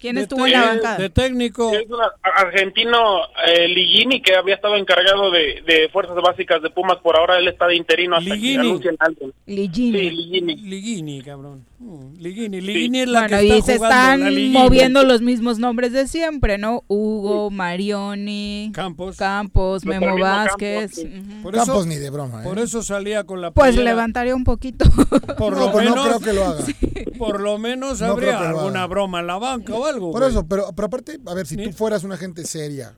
[0.00, 0.96] ¿Quién De estuvo en la banca?
[0.96, 1.72] De técnico.
[1.74, 6.96] Es un argentino, eh, Ligini, que había estado encargado de, de fuerzas básicas de Pumas.
[6.98, 8.54] Por ahora él está de interino hasta Ligini.
[8.54, 9.30] que anuncien algo.
[9.46, 9.98] Ligini.
[9.98, 10.56] Sí, Ligini.
[10.56, 11.66] Ligini, cabrón.
[11.78, 12.60] Mm, Ligini.
[12.60, 16.06] Ligini es la Bueno, que y está se jugando están moviendo los mismos nombres de
[16.08, 16.82] siempre, ¿no?
[16.88, 19.16] Hugo, Marioni, Campos.
[19.16, 20.96] Campos, Memo Vázquez.
[21.02, 21.42] Campos.
[21.42, 22.40] Por Campos eso, ni de broma.
[22.40, 22.44] ¿eh?
[22.44, 24.84] por eso salía con la Pues levantaría un poquito.
[25.36, 26.64] Por No, lo pues no menos, creo que lo haga.
[27.18, 30.10] por lo menos No habría alguna broma en la banca o algo.
[30.12, 30.30] Por güey.
[30.30, 32.94] eso, pero, pero aparte, a ver, si Ni- tú fueras una gente seria,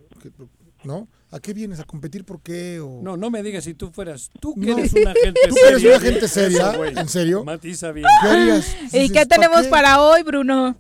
[0.85, 1.09] ¿no?
[1.31, 1.81] ¿A qué vienes?
[1.81, 2.79] ¿A competir por qué?
[2.81, 3.01] O...
[3.03, 4.31] No, no me digas si tú fueras.
[4.41, 4.79] Tú que No.
[4.79, 5.69] eres una gente ¿Tú seria.
[5.71, 6.71] eres una gente seria?
[6.73, 6.85] Eso.
[6.85, 7.45] ¿En serio?
[7.45, 8.07] Matiza bien.
[8.21, 8.77] ¿Qué harías?
[8.93, 9.69] ¿Y Dices, qué ¿pa' tenemos qué?
[9.69, 10.77] para hoy, Bruno?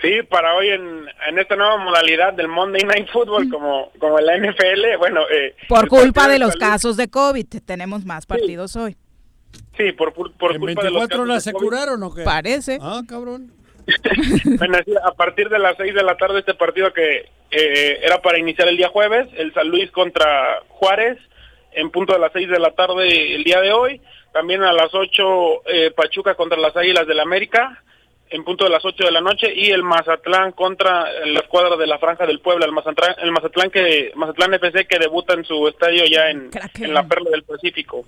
[0.00, 0.80] Sí, para hoy en,
[1.28, 5.20] en esta nueva modalidad del Monday Night Football, como, como en la NFL, bueno...
[5.30, 8.96] Eh, Por culpa de los salud- casos de COVID, tenemos más partidos hoy.
[9.76, 11.64] Sí, por, por, por ¿En culpa de los 24 casos horas de se COVID.
[11.66, 12.22] curaron o qué?
[12.22, 12.78] Parece.
[12.80, 13.52] Ah, cabrón.
[14.58, 18.38] Bueno, a partir de las 6 de la tarde este partido que eh, era para
[18.38, 21.18] iniciar el día jueves, el San Luis contra Juárez,
[21.72, 24.00] en punto de las 6 de la tarde el día de hoy.
[24.32, 27.82] También a las 8 eh, Pachuca contra las Águilas del América,
[28.30, 29.52] en punto de las 8 de la noche.
[29.54, 33.70] Y el Mazatlán contra la escuadra de la Franja del Puebla, el Mazatlán, el Mazatlán,
[33.70, 36.50] que, Mazatlán FC que debuta en su estadio ya en,
[36.80, 38.04] en la Perla del Pacífico.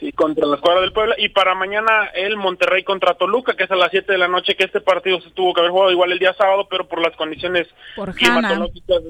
[0.00, 1.14] Sí, contra la escuadra del Puebla.
[1.18, 4.54] Y para mañana el Monterrey contra Toluca, que es a las 7 de la noche,
[4.54, 7.16] que este partido se tuvo que haber jugado igual el día sábado, pero por las
[7.16, 8.18] condiciones Por Hanna.
[8.18, 9.02] climatológicas.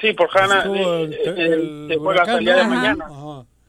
[0.00, 0.62] Sí, por Hanna.
[0.64, 3.06] El- el se juega hasta el día de mañana.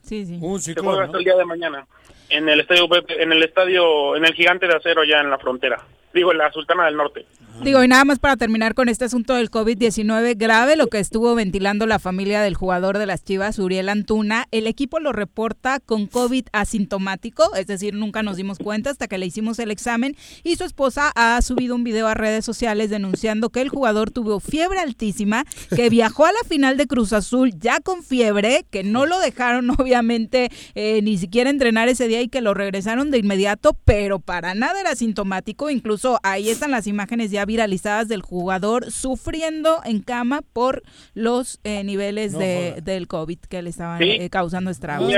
[0.02, 0.38] Sí, sí.
[0.42, 1.88] Un Se ciclón, hasta el día de mañana.
[2.30, 5.38] En el estadio, Pepe- en el estadio, en el gigante de acero ya en la
[5.38, 5.84] frontera.
[6.14, 7.26] Digo, en la Sultana del Norte.
[7.62, 11.36] Digo, y nada más para terminar con este asunto del COVID-19 grave, lo que estuvo
[11.36, 16.08] ventilando la familia del jugador de las Chivas, Uriel Antuna, el equipo lo reporta con
[16.08, 20.56] COVID asintomático, es decir, nunca nos dimos cuenta hasta que le hicimos el examen y
[20.58, 24.80] su esposa ha subido un video a redes sociales denunciando que el jugador tuvo fiebre
[24.80, 25.46] altísima,
[25.76, 29.70] que viajó a la final de Cruz Azul ya con fiebre, que no lo dejaron
[29.80, 34.54] obviamente eh, ni siquiera entrenar ese día y que lo regresaron de inmediato, pero para
[34.56, 40.42] nada era asintomático, incluso ahí están las imágenes ya viralizadas del jugador sufriendo en cama
[40.54, 40.84] por
[41.14, 44.10] los eh, niveles No de, del COVID que le estaban Sí.
[44.10, 45.12] eh, causando estragos.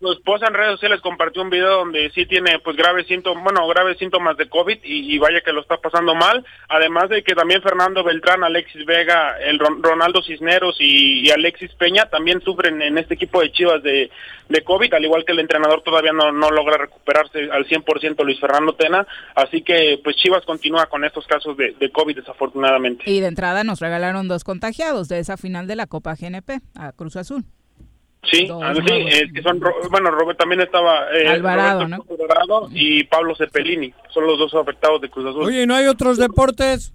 [0.00, 3.66] Su- esposa en redes sociales compartió un video donde sí tiene pues graves síntomas, bueno,
[3.68, 6.44] graves síntomas de COVID y, vaya que lo está pasando mal.
[6.68, 12.06] Además de que también Fernando Beltrán, Alexis Vega, el Ron- Ronaldo Cisneros y, Alexis Peña
[12.06, 14.10] también sufren en este equipo de Chivas de,
[14.64, 18.74] COVID, al igual que el entrenador todavía no, no logra recuperarse al 100% Luis Fernando
[18.74, 19.06] Tena.
[19.34, 23.04] Así que pues Chivas continúa con estos casos de COVID desafortunadamente.
[23.10, 26.92] Y de entrada nos regalaron dos contagiados de esa final de la Copa GNP a
[26.92, 27.44] Cruz Azul.
[28.24, 31.06] Sí, Dos ah, sí, es que son, Ro- bueno, Robert también estaba...
[31.16, 32.24] eh, Alvarado, Roberto ¿no?
[32.24, 33.94] Alvarado y Pablo Cepelini.
[34.12, 35.44] Son los dos afectados de Cruz Azul.
[35.44, 36.92] Oye, ¿y no hay otros deportes?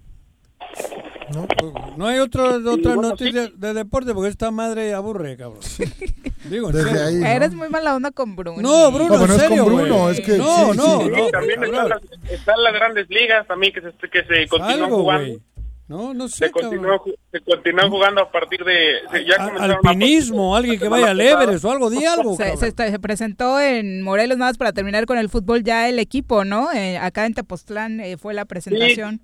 [1.96, 5.60] No hay otro, otra bueno, noticia de deporte porque esta madre aburre, cabrón.
[6.50, 7.06] Digo, Desde serio.
[7.06, 7.26] ahí, ¿no?
[7.26, 8.60] Eres muy mala onda con Bruno.
[8.60, 11.00] No, Bruno, No, pero en no es con serio, Bruno, es que No, sí, no,
[11.00, 11.08] sí.
[11.08, 11.16] no.
[11.16, 14.98] Sí, también están las, están las grandes ligas también que se, que se continúan Algo,
[14.98, 15.26] jugando.
[15.26, 15.40] güey.
[15.86, 19.00] No, no sé, Se ju- se continúan jugando a partir de...
[19.10, 22.68] se- ya a- Alpinismo, alguien que vaya al Everest o algo, di algo, Se, se
[22.68, 26.44] está- se presentó en Morelos, nada más para terminar con el fútbol, ya el equipo,
[26.46, 26.72] ¿no?
[26.72, 29.20] Eh, acá en Tepoztlán eh, fue la presentación.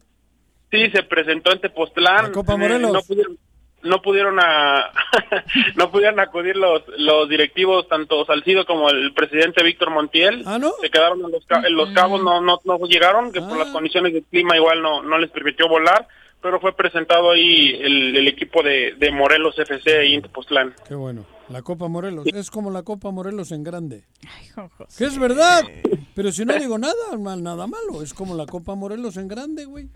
[0.71, 2.25] Sí, se presentó en Tepoztlán.
[2.27, 2.93] La Copa Eh, Morelos.
[2.93, 3.39] No pudieron,
[3.83, 4.91] no pudieron, a,
[5.77, 10.43] no pudieron acudir los, los directivos, tanto Salcido como el presidente Víctor Montiel.
[10.47, 10.73] Ah, ¿no?
[10.81, 13.59] Se quedaron en los, ca- en los cabos, no, no, no llegaron, que por Ah.
[13.65, 16.07] las condiciones del clima igual no, no les permitió volar,
[16.43, 20.75] pero fue presentado ahí el, el equipo de, de Morelos FC ahí en Tepoztlán.
[20.89, 21.27] Qué bueno.
[21.51, 22.27] La Copa Morelos.
[22.29, 24.05] Es como la Copa Morelos en grande.
[24.97, 25.65] Que es verdad.
[26.15, 28.03] Pero si no digo nada, mal- nada malo.
[28.03, 29.89] Es como la Copa Morelos en grande, güey.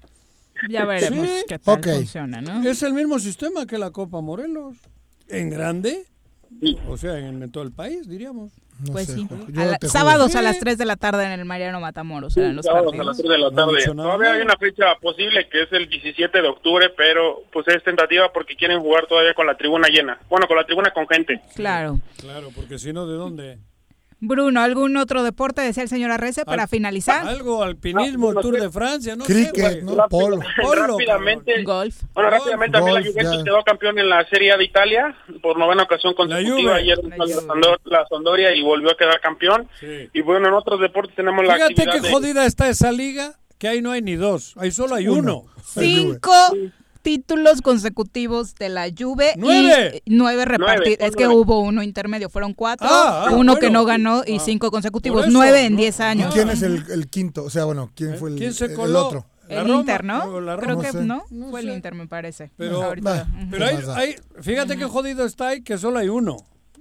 [0.69, 1.45] Ya veremos Sí.
[1.49, 2.69] qué tal funciona, ¿no?
[2.69, 4.77] Es el mismo sistema que la Copa Morelos.
[5.29, 6.05] En grande.
[6.89, 8.53] O sea, en, en todo el país, diríamos.
[8.85, 9.29] No Pues sé, sí.
[9.57, 10.45] A la- sábados a Sí.
[10.45, 13.29] las 3 de la tarde en el Mariano Matamoros eran los Sábados a las 3
[13.31, 13.85] de la tarde.
[13.85, 18.33] Todavía hay una fecha posible que es el 17 de octubre, pero pues es tentativa
[18.33, 20.19] porque quieren jugar todavía con la tribuna llena.
[20.29, 21.41] Bueno, con la tribuna con gente.
[21.55, 22.01] Claro.
[22.21, 23.59] Claro, porque si no, ¿de dónde?
[24.27, 27.27] Bruno, ¿algún otro deporte decía el señor Arrece para Al- finalizar?
[27.27, 29.83] Algo, alpinismo, el Tour de Francia, no Cricket, sé.
[29.83, 29.97] ¿no?
[30.09, 30.41] Polo.
[30.63, 32.03] Polo, rápidamente, Golf.
[32.15, 33.45] bueno, Golf, rápidamente también golf, la Juventus ya.
[33.45, 36.77] quedó campeón en la Serie A de Italia por novena ocasión consecutiva.
[36.77, 39.69] Ayer La la, la Sampdoria y volvió a quedar campeón.
[39.81, 40.09] Sí.
[40.13, 43.35] Y bueno, en otros deportes tenemos la Fíjate actividad qué de- jodida está esa liga,
[43.59, 45.45] que ahí no hay ni dos, ahí solo hay uno.
[45.65, 46.31] Cinco
[47.05, 50.03] títulos consecutivos de la Juve ¡Nueve!
[50.07, 50.99] y nueve repartidos.
[51.01, 51.41] Es que nueve.
[51.41, 55.25] hubo uno intermedio, fueron cuatro, Ah, ah, uno que no ganó y Ah, cinco consecutivos,
[55.25, 55.79] eso, nueve en ¿no?
[55.79, 56.35] diez ¿Y años.
[56.35, 57.45] quién es el, el quinto?
[57.45, 59.27] O sea, bueno, ¿quién fue el, ¿Quién se el otro?
[59.49, 60.41] La El Roma, Inter, ¿no?
[60.41, 61.05] la Creo que No sé.
[61.05, 61.75] no, No fue el sé.
[61.75, 62.51] Inter, me parece.
[62.57, 63.29] Pero- Ahorita.
[63.51, 66.39] Pero ¿Qué hay, hay- fíjate qué jodido está ahí, que solo hay uno.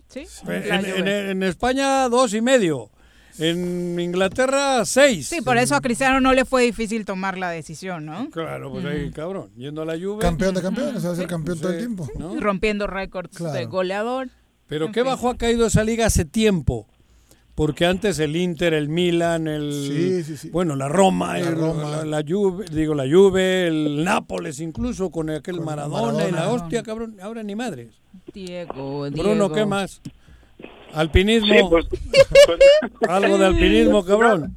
[0.07, 1.31] Sí, En, la en- Juve.
[1.31, 2.89] en España dos y medio.
[3.39, 5.27] En Inglaterra seis.
[5.27, 8.29] Sí, por eso a Cristiano no le fue difícil tomar la decisión, ¿no?
[8.29, 9.49] Claro, pues ahí, cabrón.
[9.57, 10.21] Yendo a la Juve.
[10.21, 12.07] Campeón de campeones, se va a ser campeón todo el tiempo.
[12.17, 12.39] ¿no?
[12.39, 13.53] Rompiendo récords Claro.
[13.53, 14.29] de goleador.
[14.67, 15.09] Pero En qué fin.
[15.09, 16.87] bajo ha caído esa liga hace tiempo.
[17.55, 20.49] Porque antes el Inter, el Milan, el Sí, sí, sí.
[20.49, 21.97] bueno, la Roma, La el- Roma.
[21.97, 26.37] La, la Juve, digo la Juve, el Nápoles incluso con aquel Con Maradona, y la
[26.37, 26.63] Maradona.
[26.63, 27.89] hostia, cabrón, ahora ni madres.
[28.33, 29.51] Diego, Bruno, Diego.
[29.53, 30.01] ¿qué más?
[30.93, 31.85] Alpinismo, Sí, pues,
[33.09, 34.55] algo de alpinismo, cabrón.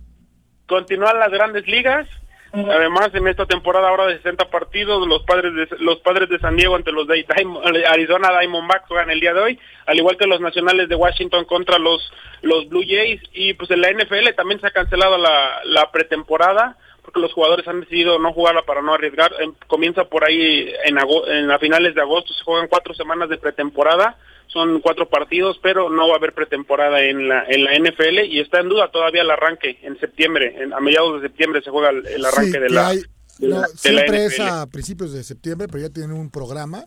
[0.66, 2.06] Continúan las grandes ligas.
[2.52, 6.56] Además, en esta temporada ahora de 60 partidos, los padres de, los padres de San
[6.56, 10.26] Diego ante los de Diamond- Arizona Diamondbacks juegan el día de hoy, al igual que
[10.26, 12.10] los nacionales de Washington contra los,
[12.40, 13.20] los Blue Jays.
[13.34, 17.68] Y pues en la NFL también se ha cancelado la, la pretemporada porque los jugadores
[17.68, 19.32] han decidido no jugarla para no arriesgar.
[19.38, 20.98] Em, comienza por ahí en,
[21.28, 24.16] en a finales de agosto, se juegan cuatro semanas de pretemporada
[24.56, 28.40] son cuatro partidos, pero no va a haber pretemporada en la en la NFL y
[28.40, 31.90] está en duda todavía el arranque en septiembre, en- a mediados de septiembre se juega
[31.90, 33.02] el, el arranque Sí, de la, hay-
[33.38, 36.30] de no, la- de la siempre es a principios de septiembre, pero ya tienen un
[36.30, 36.84] programa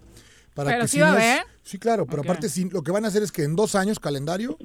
[0.55, 1.43] para Pero que sí si va no haber.
[1.63, 3.99] Sí, claro, pero aparte sí, lo que van a hacer es que en dos años
[3.99, 4.57] calendario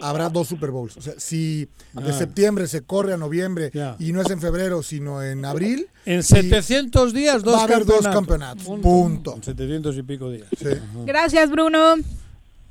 [0.00, 0.96] habrá dos Super Bowls.
[0.96, 2.12] O sea, si de Ah.
[2.12, 6.22] septiembre se corre a noviembre y no es en febrero, sino en abril, En y
[6.22, 8.64] 700 días, dos va a haber dos campeonatos.
[8.64, 8.80] campeonatos.
[8.82, 9.34] Punto.
[9.34, 10.46] En 700 y pico días.
[10.56, 10.68] Sí.
[11.04, 11.96] Gracias, Bruno.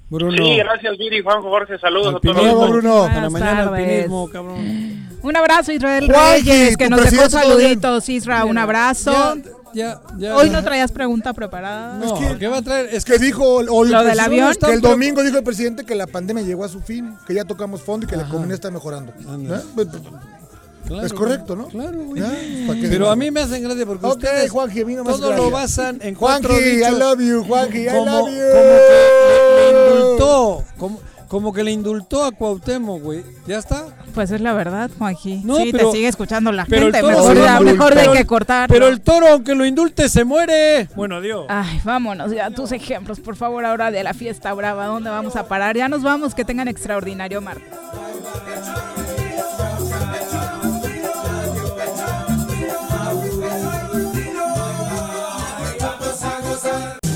[0.09, 0.37] Bruno.
[0.37, 2.37] Sí, gracias Viri, Juan Jorge, saludos a todos.
[2.37, 3.01] Hasta Bruno.
[3.01, 5.07] Para Buenas mañana alpinismo, cabrón.
[5.23, 8.07] Un abrazo, Israel Juanji, Reyes, que nos dejó saluditos.
[8.07, 9.35] Isra, un abrazo.
[9.73, 10.35] Ya, ya.
[10.37, 11.97] Hoy no traías pregunta preparada.
[11.97, 12.85] No, ¿qué va a traer?
[12.87, 14.55] Es Es que dijo hoy el ¿Lo del presidente- avión?
[14.61, 17.43] que el domingo dijo el presidente que la pandemia llegó a su fin, que ya
[17.43, 19.11] tocamos fondo y que la economía está mejorando.
[19.19, 19.61] ¿Eh?
[20.87, 21.67] Claro, es correcto, ¿no?
[21.67, 22.21] Claro, güey.
[22.21, 22.29] Ya,
[22.67, 25.03] ¿para qué Pero a mí me hacen gracia porque Ok, ustedes Juanji, a mí no
[25.03, 26.97] me todo lo basan en Juanji, cuatro I dichos.
[26.99, 28.43] love you, Juanji, I como, love you.
[28.53, 33.23] como que le, le indultó, como, como que le indultó a Cuauhtémoc, güey.
[33.45, 33.85] ¿Ya está?
[34.13, 35.41] Pues es la verdad, Juanji.
[35.43, 37.03] No, sí, pero- te sigue escuchando la pero gente.
[37.03, 38.69] Mejor, mejor de que cortar.
[38.69, 40.87] Pero el toro, aunque lo indulte, se muere.
[40.95, 41.45] Bueno, adiós.
[41.49, 42.49] Ay, vámonos ya.
[42.49, 44.85] Tus ejemplos, por favor, ahora de la fiesta brava.
[44.87, 45.75] ¿Dónde vamos a parar?
[45.75, 46.33] Ya nos vamos.
[46.33, 47.67] Que tengan extraordinario martes.
[56.57, 57.06] gozar.